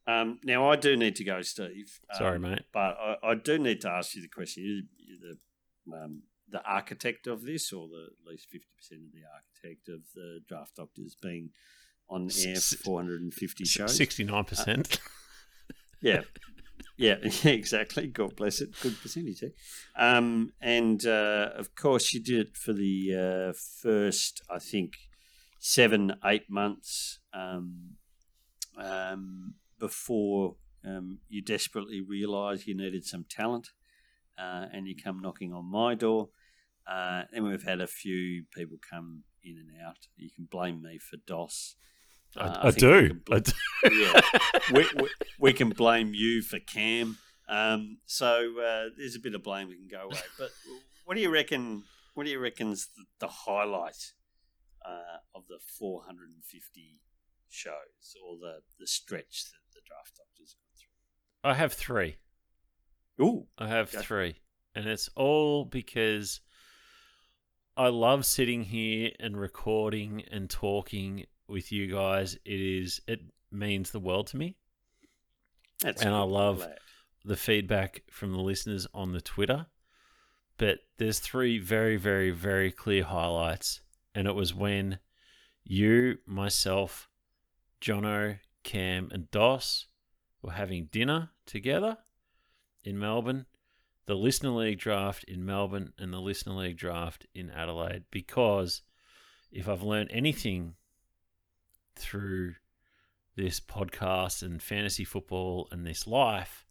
Um, 0.08 0.40
now 0.44 0.70
I 0.70 0.76
do 0.76 0.96
need 0.96 1.16
to 1.16 1.24
go, 1.24 1.42
Steve. 1.42 2.00
Sorry, 2.14 2.36
um, 2.36 2.44
mate. 2.44 2.64
but 2.74 2.98
I, 3.00 3.16
I 3.24 3.36
do 3.36 3.58
need 3.58 3.82
to 3.82 3.90
ask 3.90 4.16
you 4.16 4.22
the 4.22 4.28
question: 4.28 4.64
you, 4.64 4.84
you're 4.98 5.34
the 5.90 5.98
um, 5.98 6.24
the 6.50 6.62
architect 6.64 7.28
of 7.28 7.44
this, 7.44 7.74
or 7.74 7.88
the 7.88 8.08
at 8.22 8.32
least 8.32 8.50
fifty 8.50 8.70
percent 8.78 9.02
of 9.08 9.12
the 9.14 9.24
architect 9.34 9.90
of 9.90 10.02
the 10.14 10.42
draft 10.48 10.76
doctors 10.76 11.16
being 11.20 11.50
on 12.10 12.30
air 12.46 12.56
four 12.58 13.00
hundred 13.00 13.22
and 13.22 13.34
fifty 13.34 13.66
shows? 13.66 13.96
Sixty 13.96 14.24
nine 14.24 14.44
percent. 14.44 15.00
Yeah. 16.02 16.22
Yeah, 16.98 17.16
exactly. 17.44 18.08
God 18.08 18.38
bless 18.38 18.62
it. 18.62 18.70
Good 18.82 18.96
percentage 19.02 19.42
there. 19.42 19.52
Um, 19.98 20.54
and 20.62 21.06
uh, 21.06 21.50
of 21.56 21.76
course, 21.76 22.14
you 22.14 22.24
did 22.24 22.48
it 22.48 22.58
for 22.58 22.72
the 22.72 23.50
uh, 23.50 23.54
first, 23.82 24.42
I 24.50 24.60
think, 24.60 24.94
seven, 25.60 26.14
eight 26.24 26.50
months 26.50 27.20
um, 27.34 27.96
um, 28.78 29.56
before 29.80 30.56
um, 30.86 31.20
you 31.28 31.42
desperately 31.42 32.02
realise 32.02 32.68
you 32.68 32.76
needed 32.76 33.06
some 33.06 33.26
talent 33.30 33.70
uh, 34.38 34.66
and 34.72 34.88
you 34.88 34.96
come 34.96 35.20
knocking 35.20 35.54
on 35.54 35.66
my 35.66 35.96
door. 35.96 36.30
Uh, 36.88 37.24
and 37.34 37.44
we've 37.46 37.64
had 37.64 37.82
a 37.82 37.88
few 37.88 38.44
people 38.54 38.78
come 38.90 39.24
in 39.44 39.58
and 39.58 39.70
out. 39.86 40.08
You 40.18 40.30
can 40.36 40.48
blame 40.50 40.82
me 40.82 41.00
for 41.00 41.18
DOS. 41.26 41.76
Uh, 42.38 42.58
I, 42.62 42.68
I 42.68 42.70
we 42.70 42.72
do. 42.74 43.14
bl- 43.26 43.34
I 43.34 43.40
do. 43.40 43.52
yeah, 43.92 44.22
we, 44.74 44.86
we, 45.02 45.10
we 45.40 45.54
can 45.54 45.70
blame 45.70 46.14
you 46.14 46.42
for 46.42 46.60
Cam. 46.60 47.18
Um, 47.48 47.98
so 48.06 48.54
uh, 48.60 48.90
there's 48.98 49.16
a 49.16 49.20
bit 49.20 49.36
of 49.36 49.44
blame 49.44 49.68
we 49.70 49.78
can 49.78 49.88
go 49.88 50.06
away. 50.06 50.22
But 50.38 50.50
what 51.06 51.16
do 51.16 51.22
you 51.22 51.32
reckon? 51.32 51.84
What 52.14 52.26
do 52.26 52.32
you 52.32 52.40
reckon's 52.40 52.88
the, 52.96 53.06
the 53.20 53.28
highlight 53.28 54.14
uh, 54.86 55.20
of 55.34 55.48
the 55.48 55.60
450 55.80 57.00
shows 57.50 58.16
or 58.26 58.38
the, 58.38 58.60
the 58.80 58.88
stretch 58.88 59.46
that 59.52 59.65
the 59.76 59.82
draft 59.86 60.16
doctors 60.18 60.56
I 61.44 61.54
have 61.54 61.74
three. 61.74 62.16
Ooh, 63.22 63.48
I 63.58 63.68
have 63.68 63.90
Okay. 63.94 64.04
three, 64.04 64.36
and 64.74 64.88
it's 64.88 65.10
all 65.16 65.64
because 65.66 66.42
I 67.78 67.88
love 67.90 68.26
sitting 68.26 68.64
here 68.64 69.12
and 69.20 69.40
recording 69.40 70.24
and 70.32 70.50
talking 70.50 71.26
with 71.48 71.72
you 71.72 71.88
guys. 71.88 72.36
It 72.46 72.60
is 72.60 73.02
it 73.08 73.22
means 73.52 73.92
the 73.92 74.00
world 74.00 74.28
to 74.28 74.38
me. 74.38 74.58
that's 75.82 76.02
And 76.02 76.14
I 76.16 76.22
love-. 76.24 76.66
The 77.24 77.36
feedback 77.36 78.04
from 78.12 78.34
the 78.34 78.40
listeners 78.42 78.86
on 78.94 79.12
the 79.12 79.20
Twitter, 79.22 79.66
but 80.58 80.80
there's 80.98 81.18
three 81.20 81.58
very, 81.58 81.98
very, 81.98 82.30
very 82.30 82.72
clear 82.72 83.04
highlights, 83.04 83.82
and 84.14 84.28
it 84.28 84.36
was 84.36 84.54
when 84.54 85.00
you, 85.64 86.20
myself, 86.28 87.10
Jono, 87.82 88.38
Cam, 88.66 89.10
and 89.14 89.32
Dos 89.32 89.88
were 90.42 90.52
having 90.52 90.90
dinner 90.92 91.30
together 91.46 92.00
in 92.84 93.00
Melbourne, 93.00 93.46
the 94.08 94.16
Listener 94.16 94.50
League 94.50 94.80
draft 94.80 95.24
in 95.24 95.46
Melbourne, 95.46 95.94
and 95.98 96.12
the 96.12 96.20
Listener 96.20 96.56
League 96.56 96.78
draft 96.78 97.26
in 97.34 97.50
Adelaide. 97.50 98.04
Because 98.12 98.82
if 99.52 99.70
I've 99.70 99.84
learned 99.84 100.10
anything 100.12 100.74
through 101.96 102.56
this 103.38 103.60
podcast 103.60 104.42
and 104.44 104.62
fantasy 104.62 105.06
football 105.06 105.68
and 105.72 105.86
this 105.86 106.06
life, 106.08 106.66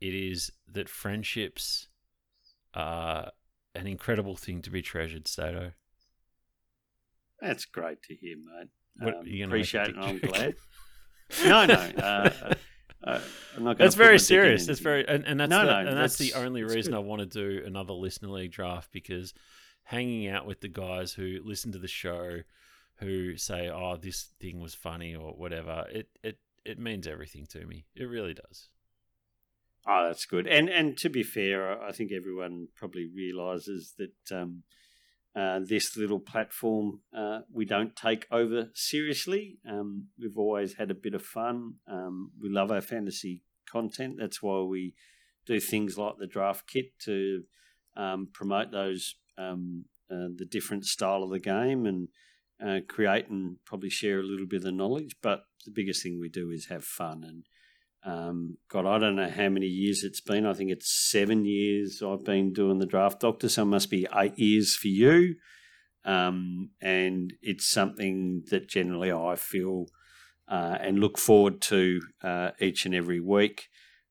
it 0.00 0.14
is 0.14 0.50
that 0.72 0.88
friendships 0.88 1.88
are 2.74 3.30
an 3.74 3.86
incredible 3.86 4.36
thing 4.36 4.62
to 4.62 4.70
be 4.70 4.82
treasured, 4.82 5.28
Stato. 5.28 5.72
That's 7.40 7.64
great 7.64 8.02
to 8.04 8.14
hear, 8.14 8.36
mate. 8.36 8.68
What, 8.96 9.16
Um, 9.18 9.26
you 9.26 9.44
gonna 9.44 9.56
make 9.56 9.74
a 9.74 9.78
appreciate 9.78 9.88
it. 9.88 9.96
I'm 9.98 10.18
glad. 10.18 10.54
no, 11.44 11.66
no. 11.66 11.74
Uh, 11.74 12.30
uh, 13.04 13.20
I'm 13.56 13.64
not 13.64 13.78
That's 13.78 13.94
very 13.94 14.18
serious. 14.18 14.66
That's 14.66 14.80
very, 14.80 15.06
and, 15.06 15.24
and 15.24 15.40
that's 15.40 15.50
No, 15.50 15.66
the, 15.66 15.82
no, 15.82 15.88
and 15.90 15.96
that's, 15.98 16.16
the 16.16 16.34
only 16.34 16.62
that's 16.62 16.74
reason 16.74 16.92
good. 16.92 16.98
I 16.98 17.00
want 17.00 17.20
to 17.20 17.26
do 17.26 17.62
another 17.64 17.92
listener 17.92 18.28
league 18.28 18.52
draft 18.52 18.90
because 18.92 19.34
hanging 19.84 20.28
out 20.28 20.46
with 20.46 20.60
the 20.60 20.68
guys 20.68 21.12
who 21.12 21.38
listen 21.44 21.72
to 21.72 21.78
the 21.78 21.88
show, 21.88 22.40
who 22.96 23.36
say, 23.36 23.68
"Oh, 23.68 23.96
this 23.96 24.28
thing 24.40 24.60
was 24.60 24.74
funny" 24.74 25.14
or 25.14 25.32
whatever, 25.32 25.84
it 25.90 26.08
it 26.22 26.38
it 26.64 26.78
means 26.78 27.06
everything 27.06 27.46
to 27.46 27.66
me. 27.66 27.84
It 27.96 28.04
really 28.04 28.34
does. 28.34 28.68
Oh, 29.86 30.06
that's 30.06 30.26
good. 30.26 30.46
And 30.46 30.68
and 30.68 30.96
to 30.98 31.08
be 31.08 31.22
fair, 31.22 31.82
I 31.82 31.88
I 31.88 31.92
think 31.92 32.12
everyone 32.12 32.68
probably 32.76 33.06
realizes 33.14 33.94
that 33.98 34.36
um, 34.36 34.62
uh, 35.34 35.60
this 35.66 35.96
little 35.96 36.20
platform 36.20 37.00
uh, 37.16 37.40
we 37.52 37.64
don't 37.64 37.96
take 37.96 38.26
over 38.30 38.70
seriously. 38.74 39.58
Um, 39.68 40.08
we've 40.18 40.36
always 40.36 40.74
had 40.74 40.90
a 40.90 40.94
bit 40.94 41.14
of 41.14 41.22
fun. 41.22 41.74
Um, 41.88 42.32
we 42.40 42.50
love 42.50 42.70
our 42.70 42.82
fantasy 42.82 43.42
content. 43.70 44.16
That's 44.18 44.42
why 44.42 44.60
we 44.60 44.94
do 45.46 45.58
things 45.58 45.96
like 45.96 46.14
the 46.18 46.26
draft 46.26 46.68
kit 46.68 46.98
to 47.04 47.44
um, 47.96 48.28
promote 48.32 48.70
those 48.70 49.16
um, 49.38 49.86
uh, 50.10 50.28
the 50.36 50.44
different 50.44 50.84
style 50.84 51.22
of 51.22 51.30
the 51.30 51.40
game 51.40 51.86
and 51.86 52.08
uh, 52.62 52.80
create 52.86 53.28
and 53.28 53.56
probably 53.64 53.88
share 53.88 54.20
a 54.20 54.24
little 54.24 54.46
bit 54.46 54.64
of 54.64 54.74
knowledge. 54.74 55.16
But 55.22 55.44
the 55.64 55.70
biggest 55.70 56.02
thing 56.02 56.20
we 56.20 56.28
do 56.28 56.50
is 56.50 56.66
have 56.66 56.84
fun 56.84 57.24
and 57.26 57.44
um, 58.04 58.58
God, 58.68 58.86
I 58.86 58.98
don't 58.98 59.16
know 59.16 59.30
how 59.30 59.48
many 59.48 59.66
years 59.66 60.02
it's 60.02 60.20
been. 60.20 60.44
I 60.44 60.54
think 60.54 60.70
it's 60.70 60.90
seven 60.90 61.44
years 61.44 62.02
I've 62.02 62.24
been 62.24 62.52
doing 62.52 62.78
the 62.78 62.86
draft 62.86 63.20
doctor, 63.20 63.48
so 63.48 63.62
it 63.62 63.66
must 63.66 63.90
be 63.90 64.06
eight 64.14 64.38
years 64.38 64.74
for 64.74 64.88
you. 64.88 65.36
Um, 66.04 66.70
and 66.80 67.32
it's 67.42 67.66
something 67.66 68.42
that 68.50 68.68
generally 68.68 69.12
I 69.12 69.36
feel 69.36 69.86
uh, 70.48 70.78
and 70.80 70.98
look 70.98 71.16
forward 71.16 71.60
to 71.62 72.00
uh, 72.22 72.50
each 72.60 72.86
and 72.86 72.94
every 72.94 73.20
week. 73.20 73.68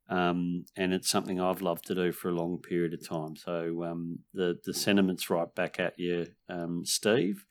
Um, 0.09 0.65
and 0.75 0.93
it's 0.93 1.09
something 1.09 1.39
I've 1.39 1.61
loved 1.61 1.85
to 1.87 1.95
do 1.95 2.11
for 2.11 2.29
a 2.29 2.35
long 2.35 2.57
period 2.59 2.93
of 2.93 3.07
time. 3.07 3.35
So 3.35 3.83
um, 3.83 4.19
the 4.33 4.57
the 4.65 4.73
sentiment's 4.73 5.29
right 5.29 5.53
back 5.55 5.79
at 5.79 5.97
you, 5.97 6.27
um, 6.49 6.83
Steve. 6.85 7.45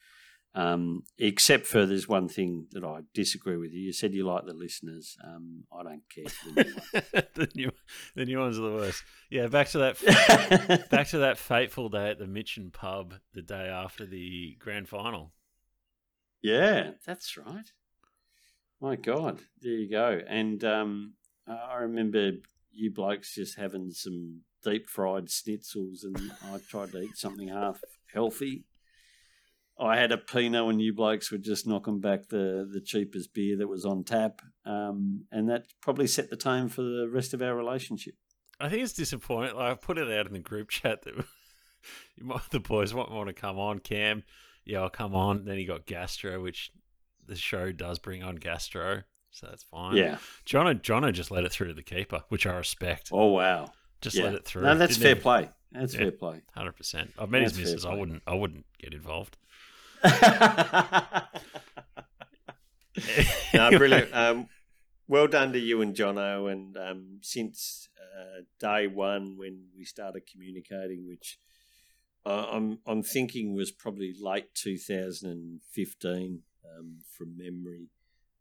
Um, 0.53 1.05
except 1.17 1.67
for 1.67 1.87
there's 1.87 2.09
one 2.09 2.29
thing 2.29 2.67
that 2.73 2.83
I 2.83 3.03
disagree 3.15 3.57
with 3.57 3.73
you. 3.73 3.81
You 3.81 3.93
said 3.93 4.15
you 4.15 4.27
like 4.27 4.47
the 4.47 4.53
listeners. 4.53 5.17
Um, 5.25 5.65
I 5.73 5.85
don't 5.85 6.03
care. 6.13 6.29
For 6.29 6.51
the 6.51 6.65
new 6.65 6.75
ones. 6.75 7.29
the 7.35 7.49
new 7.55 7.71
the 8.17 8.25
new 8.25 8.39
ones 8.41 8.59
are 8.59 8.63
the 8.63 8.75
worst. 8.75 9.05
Yeah, 9.31 9.47
back 9.47 9.69
to 9.69 9.79
that 9.79 10.89
back 10.91 11.09
to 11.09 11.19
that 11.19 11.39
fateful 11.39 11.89
day 11.89 12.11
at 12.11 12.19
the 12.19 12.27
Mitchin 12.27 12.71
pub 12.73 13.15
the 13.33 13.43
day 13.43 13.69
after 13.69 14.05
the 14.07 14.57
grand 14.59 14.89
final. 14.89 15.33
yeah, 16.43 16.93
that's 17.07 17.37
right. 17.37 17.71
My 18.81 18.97
God, 18.97 19.43
there 19.61 19.73
you 19.73 19.91
go. 19.91 20.21
And 20.27 20.65
um, 20.65 21.15
I 21.47 21.77
remember 21.77 22.33
you 22.73 22.91
blokes 22.91 23.35
just 23.35 23.59
having 23.59 23.91
some 23.91 24.41
deep 24.65 24.89
fried 24.89 25.27
schnitzels, 25.27 26.03
and 26.03 26.33
I 26.45 26.59
tried 26.69 26.93
to 26.93 27.03
eat 27.03 27.17
something 27.17 27.49
half 27.49 27.81
healthy. 28.13 28.65
I 29.81 29.97
had 29.97 30.13
a 30.13 30.19
Pinot, 30.19 30.69
and 30.69 30.81
you 30.81 30.93
blokes 30.95 31.33
were 31.33 31.39
just 31.39 31.67
knocking 31.67 32.01
back 32.01 32.29
the, 32.29 32.69
the 32.71 32.81
cheapest 32.81 33.33
beer 33.33 33.57
that 33.59 33.69
was 33.69 33.85
on 33.85 34.05
tap, 34.05 34.43
um, 34.67 35.25
and 35.33 35.49
that 35.49 35.65
probably 35.81 36.07
set 36.07 36.29
the 36.31 36.37
tone 36.37 36.69
for 36.69 36.83
the 36.83 37.09
rest 37.11 37.33
of 37.35 37.41
our 37.43 37.55
relationship. 37.57 38.15
I 38.61 38.69
think 38.69 38.83
it's 38.83 38.93
disappointing. 38.93 39.57
Like, 39.57 39.73
I 39.73 39.75
put 39.75 39.97
it 39.97 40.11
out 40.11 40.27
in 40.27 40.35
the 40.35 40.39
group 40.39 40.69
chat 40.69 41.03
that 41.03 41.15
you 42.17 42.25
might, 42.25 42.43
the 42.51 42.61
boys 42.61 42.93
might 42.93 43.11
want 43.11 43.29
to 43.29 43.33
come 43.33 43.59
on. 43.59 43.79
Cam, 43.79 44.23
yeah, 44.67 44.81
I'll 44.81 44.91
come 44.91 45.15
on. 45.15 45.45
Then 45.47 45.57
he 45.57 45.65
got 45.65 45.87
gastro, 45.87 46.43
which 46.43 46.71
the 47.27 47.37
show 47.37 47.73
does 47.73 47.99
bring 47.99 48.23
on 48.23 48.37
gastro, 48.37 49.03
so 49.31 49.47
that's 49.47 49.63
fine. 49.63 49.97
Yeah. 49.97 50.19
Jono, 50.45 50.79
Jono 50.81 51.13
just 51.13 51.31
let 51.31 51.45
it 51.45 51.53
through 51.53 51.69
to 51.69 51.75
the 51.75 51.83
keeper, 51.83 52.23
which 52.29 52.47
I 52.47 52.55
respect. 52.55 53.09
Oh 53.13 53.29
wow. 53.29 53.73
Just 54.03 54.17
yeah. 54.17 54.25
let 54.25 54.35
it 54.35 54.45
through. 54.45 54.63
No, 54.63 54.75
that's 54.77 54.95
Didn't 54.95 55.03
fair 55.03 55.11
even- 55.13 55.23
play. 55.23 55.49
That's 55.73 55.95
Yeah. 55.95 56.01
fair 56.01 56.11
play. 56.13 56.43
Hundred 56.55 56.73
percent. 56.73 57.13
I've 57.19 57.31
met 57.31 57.43
his 57.43 57.53
That's 57.53 57.63
fair 57.69 57.75
missus. 57.77 57.87
I 57.87 57.95
wouldn't. 57.95 58.23
I 58.27 58.35
wouldn't 58.35 58.67
get 58.79 58.93
involved. 58.93 59.37
no, 63.55 63.71
brilliant. 63.77 64.11
Um, 64.15 64.49
well 65.09 65.27
done 65.27 65.53
to 65.53 65.59
you 65.59 65.83
and 65.83 65.95
Jono. 65.95 66.51
And 66.51 66.77
um, 66.77 67.19
since 67.21 67.89
uh, 67.99 68.43
day 68.61 68.87
one, 68.87 69.37
when 69.37 69.67
we 69.77 69.85
started 69.85 70.23
communicating, 70.31 71.07
which 71.07 71.39
uh, 72.25 72.47
I'm 72.51 72.79
I'm 72.87 73.03
thinking 73.03 73.55
was 73.55 73.73
probably 73.73 74.15
late 74.19 74.55
2015 74.55 76.43
um, 76.65 76.99
from 77.17 77.37
memory. 77.37 77.89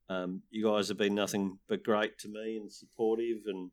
Um, 0.10 0.42
you 0.50 0.66
guys 0.66 0.88
have 0.88 0.98
been 0.98 1.16
nothing 1.16 1.60
but 1.68 1.84
great 1.84 2.18
to 2.20 2.28
me 2.28 2.58
and 2.58 2.72
supportive. 2.72 3.44
And 3.46 3.72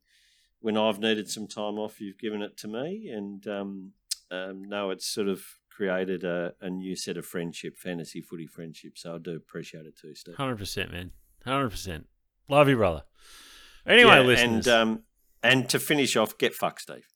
when 0.61 0.77
I've 0.77 0.99
needed 0.99 1.31
some 1.31 1.47
time 1.47 1.79
off, 1.79 2.01
you've 2.01 2.19
given 2.19 2.43
it 2.43 2.57
to 2.59 2.69
me. 2.69 3.09
And 3.09 3.47
um, 3.47 3.93
um, 4.31 4.65
no, 4.65 4.91
it's 4.91 5.07
sort 5.07 5.29
of 5.29 5.45
created 5.77 6.25
a, 6.25 6.55
a 6.61 6.71
new 6.71 6.97
set 6.97 7.17
of 7.17 7.27
friendship, 7.27 7.77
fantasy 7.77 8.21
footy 8.23 8.47
friendship. 8.47 8.97
So 8.97 9.15
I 9.15 9.19
do 9.19 9.37
appreciate 9.37 9.85
it 9.87 9.97
too, 10.01 10.15
Steve. 10.15 10.37
Hundred 10.37 10.57
percent, 10.59 10.91
man. 10.93 11.11
Hundred 11.45 11.71
percent. 11.71 12.07
Love 12.49 12.69
you, 12.69 12.77
brother. 12.77 13.03
Anyway, 13.87 14.11
Yeah, 14.11 14.21
listeners. 14.23 14.67
and 14.67 14.69
um, 14.69 15.03
and 15.43 15.69
to 15.69 15.79
finish 15.79 16.17
off, 16.17 16.39
get 16.39 16.55
fucked, 16.55 16.81
Steve. 16.83 17.07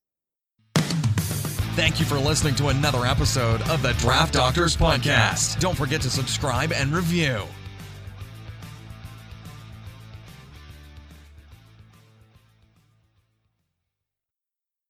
Thank 1.76 1.98
you 2.00 2.04
for 2.04 2.18
listening 2.18 2.54
to 2.56 2.68
another 2.68 3.06
episode 3.06 3.62
of 3.70 3.80
the 3.82 3.92
Draft 3.94 4.34
Doctors 4.34 4.76
Podcast. 4.76 5.60
Don't 5.60 5.76
forget 5.76 6.00
to 6.02 6.10
subscribe 6.10 6.72
and 6.72 6.92
review. 6.92 7.42